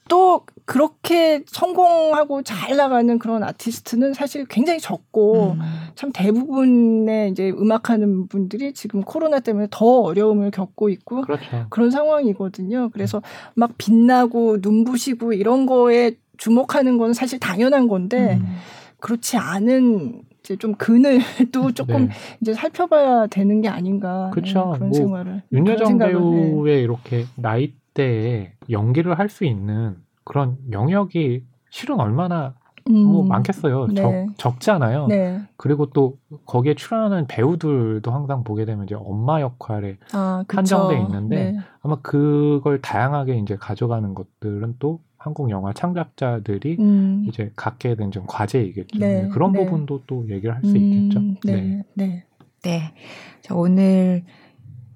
또 0.08 0.44
그렇게 0.66 1.42
성공하고 1.46 2.42
잘 2.42 2.76
나가는 2.76 3.18
그런 3.18 3.42
아티스트는 3.42 4.14
사실 4.14 4.46
굉장히 4.46 4.80
적고 4.80 5.52
음. 5.52 5.60
참 5.94 6.10
대부분의 6.12 7.30
이제 7.30 7.50
음악하는 7.50 8.28
분들이 8.28 8.72
지금 8.72 9.02
코로나 9.02 9.40
때문에 9.40 9.68
더 9.70 9.84
어려움을 10.00 10.50
겪고 10.50 10.88
있고 10.88 11.22
그렇죠. 11.22 11.66
그런 11.68 11.90
상황이거든요. 11.90 12.88
그래서 12.92 13.20
막 13.54 13.72
빛나고 13.76 14.58
눈부시고 14.62 15.34
이런 15.34 15.66
거에 15.66 16.12
주목하는 16.38 16.96
건 16.98 17.12
사실 17.12 17.38
당연한 17.38 17.86
건데 17.86 18.38
음. 18.40 18.56
그렇지 19.00 19.36
않은 19.36 20.22
이제 20.40 20.56
좀 20.56 20.74
근을 20.74 21.20
또 21.52 21.72
조금 21.72 22.06
네. 22.08 22.14
이제 22.40 22.54
살펴봐야 22.54 23.26
되는 23.26 23.60
게 23.60 23.68
아닌가 23.68 24.30
그렇죠. 24.32 24.70
네, 24.72 24.78
그런 24.78 24.88
뭐 24.88 24.92
생활을 24.98 25.42
윤여정 25.52 25.98
배우의 25.98 26.76
네. 26.76 26.82
이렇게 26.82 27.26
나이대에 27.36 28.52
연기를 28.70 29.18
할 29.18 29.28
수 29.28 29.44
있는 29.44 29.96
그런 30.24 30.56
영역이 30.72 31.44
실은 31.70 32.01
얼마나 32.01 32.55
뭐 32.88 32.96
음. 32.96 33.06
뭐 33.06 33.24
많겠어요. 33.24 33.86
네. 33.88 33.94
적, 33.94 34.12
적잖아요. 34.36 35.06
네. 35.06 35.40
그리고 35.56 35.86
또 35.86 36.18
거기에 36.44 36.74
출연하는 36.74 37.26
배우들도 37.26 38.10
항상 38.10 38.44
보게 38.44 38.64
되면 38.66 38.84
이제 38.84 38.94
엄마 38.94 39.40
역할에 39.40 39.96
아, 40.12 40.44
한정돼 40.46 41.01
있는데 41.01 41.52
네. 41.52 41.59
아마 41.82 41.96
그걸 42.02 42.82
다양하게 42.82 43.38
이제 43.38 43.56
가져가는 43.56 44.14
것들은 44.14 44.76
또 44.78 45.01
한국 45.16 45.48
영화 45.48 45.72
창작자들이 45.72 46.76
음. 46.78 47.24
이제 47.26 47.51
갖게 47.56 47.94
된 47.94 48.10
좀 48.10 48.24
과제이겠죠. 48.26 48.98
네. 48.98 49.28
그런 49.28 49.52
네. 49.52 49.64
부분도 49.64 50.02
또 50.06 50.28
얘기를 50.28 50.55
할수 50.55 50.72
음. 50.72 50.76
있겠죠. 50.76 51.20
네. 51.44 51.82
네. 51.94 52.24
네. 52.62 52.94
자, 53.40 53.55
오늘 53.55 54.24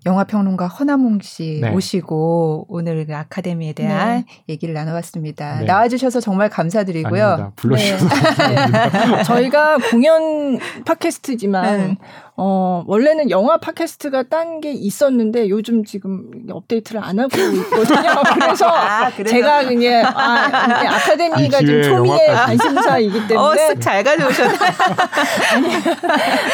영화평론가 0.08 0.66
허나몽 0.66 1.20
씨 1.20 1.60
네. 1.60 1.70
오시고 1.70 2.66
오늘 2.68 3.06
그 3.06 3.14
아카데미에 3.14 3.74
대한 3.74 4.16
네. 4.16 4.24
얘기를 4.48 4.74
나눠봤습니다. 4.74 5.60
네. 5.60 5.66
나와주셔서 5.66 6.20
정말 6.20 6.48
감사드리고요. 6.48 7.24
아닙니다. 7.24 7.52
불러주셔서 7.56 8.08
네. 8.08 8.14
감사합니다. 8.14 9.22
저희가 9.28 9.78
공연 9.90 10.58
팟캐스트지만 10.84 11.78
네. 11.78 11.96
어, 12.40 12.84
원래는 12.86 13.30
영화 13.30 13.56
팟캐스트가 13.56 14.24
딴 14.24 14.58
게 14.60 14.72
있었는데 14.72 15.48
요즘 15.48 15.84
지금 15.84 16.30
업데이트를 16.50 17.00
안 17.02 17.18
하고 17.18 17.36
있거든요. 17.36 18.22
그래서 18.34 18.66
아, 18.66 19.10
제가 19.10 19.64
그냥 19.64 20.04
아, 20.06 20.94
아카데미가 20.94 21.58
지금 21.58 21.82
초미의 21.82 22.26
관심사이기 22.28 23.28
때문에 23.28 23.36
어, 23.36 23.74
쓱잘 23.74 24.04
가져오셨네. 24.04 24.58
아니, 25.54 25.68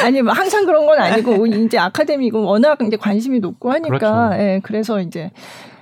아니 0.02 0.22
뭐 0.22 0.32
항상 0.32 0.66
그런 0.66 0.86
건 0.86 0.98
아니고 0.98 1.46
이제 1.46 1.78
아카데미고 1.78 2.42
워낙 2.42 2.78
이제 2.82 2.96
관심이 2.96 3.40
높고 3.40 3.72
하니까 3.72 3.98
그렇죠. 3.98 4.42
예, 4.42 4.60
그래서 4.62 5.00
이제 5.00 5.30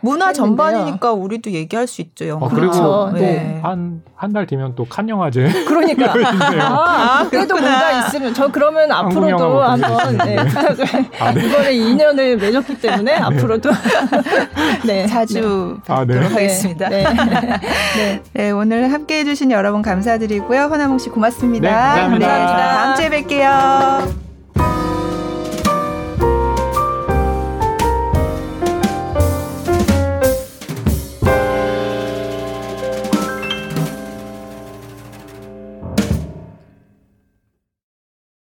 문화 0.02 0.32
전반이니까 0.32 1.12
우리도 1.12 1.52
얘기할 1.52 1.86
수 1.86 2.02
있죠. 2.02 2.26
영화. 2.28 2.46
어, 2.46 2.48
그리고 2.48 2.72
그렇죠. 2.72 3.10
네. 3.14 3.60
한한 3.62 4.32
달 4.34 4.46
뒤면 4.46 4.74
또 4.74 4.84
칸 4.84 5.08
영화제. 5.08 5.48
그러니까. 5.66 6.12
아, 6.60 7.20
아, 7.20 7.28
그래도 7.30 7.56
뭔가 7.56 8.06
있으면 8.06 8.34
저 8.34 8.48
그러면 8.50 8.90
앞으로도 8.90 9.62
한번 9.62 10.18
네, 10.18 10.36
부탁을 10.44 10.84
아, 11.20 11.32
네. 11.32 11.46
이번에 11.46 11.72
2년을 11.72 12.40
맺었기 12.40 12.80
때문에 12.80 13.14
네. 13.14 13.18
앞으로도 13.18 13.70
네 14.84 15.06
자주 15.06 15.78
네. 15.86 15.94
아, 15.94 16.04
네. 16.04 16.18
하겠습니다. 16.18 16.88
네. 16.88 17.04
네. 17.96 18.22
네. 18.32 18.50
오늘 18.50 18.92
함께 18.92 19.20
해주신 19.20 19.50
여러분 19.50 19.82
감사드리고요. 19.82 20.62
허나몽 20.62 20.98
씨 20.98 21.08
고맙습니다. 21.10 21.68
네, 21.94 22.00
감사합니다. 22.02 22.56
다음 22.56 22.96
주에 22.96 23.08
뵐게요. 23.08 24.91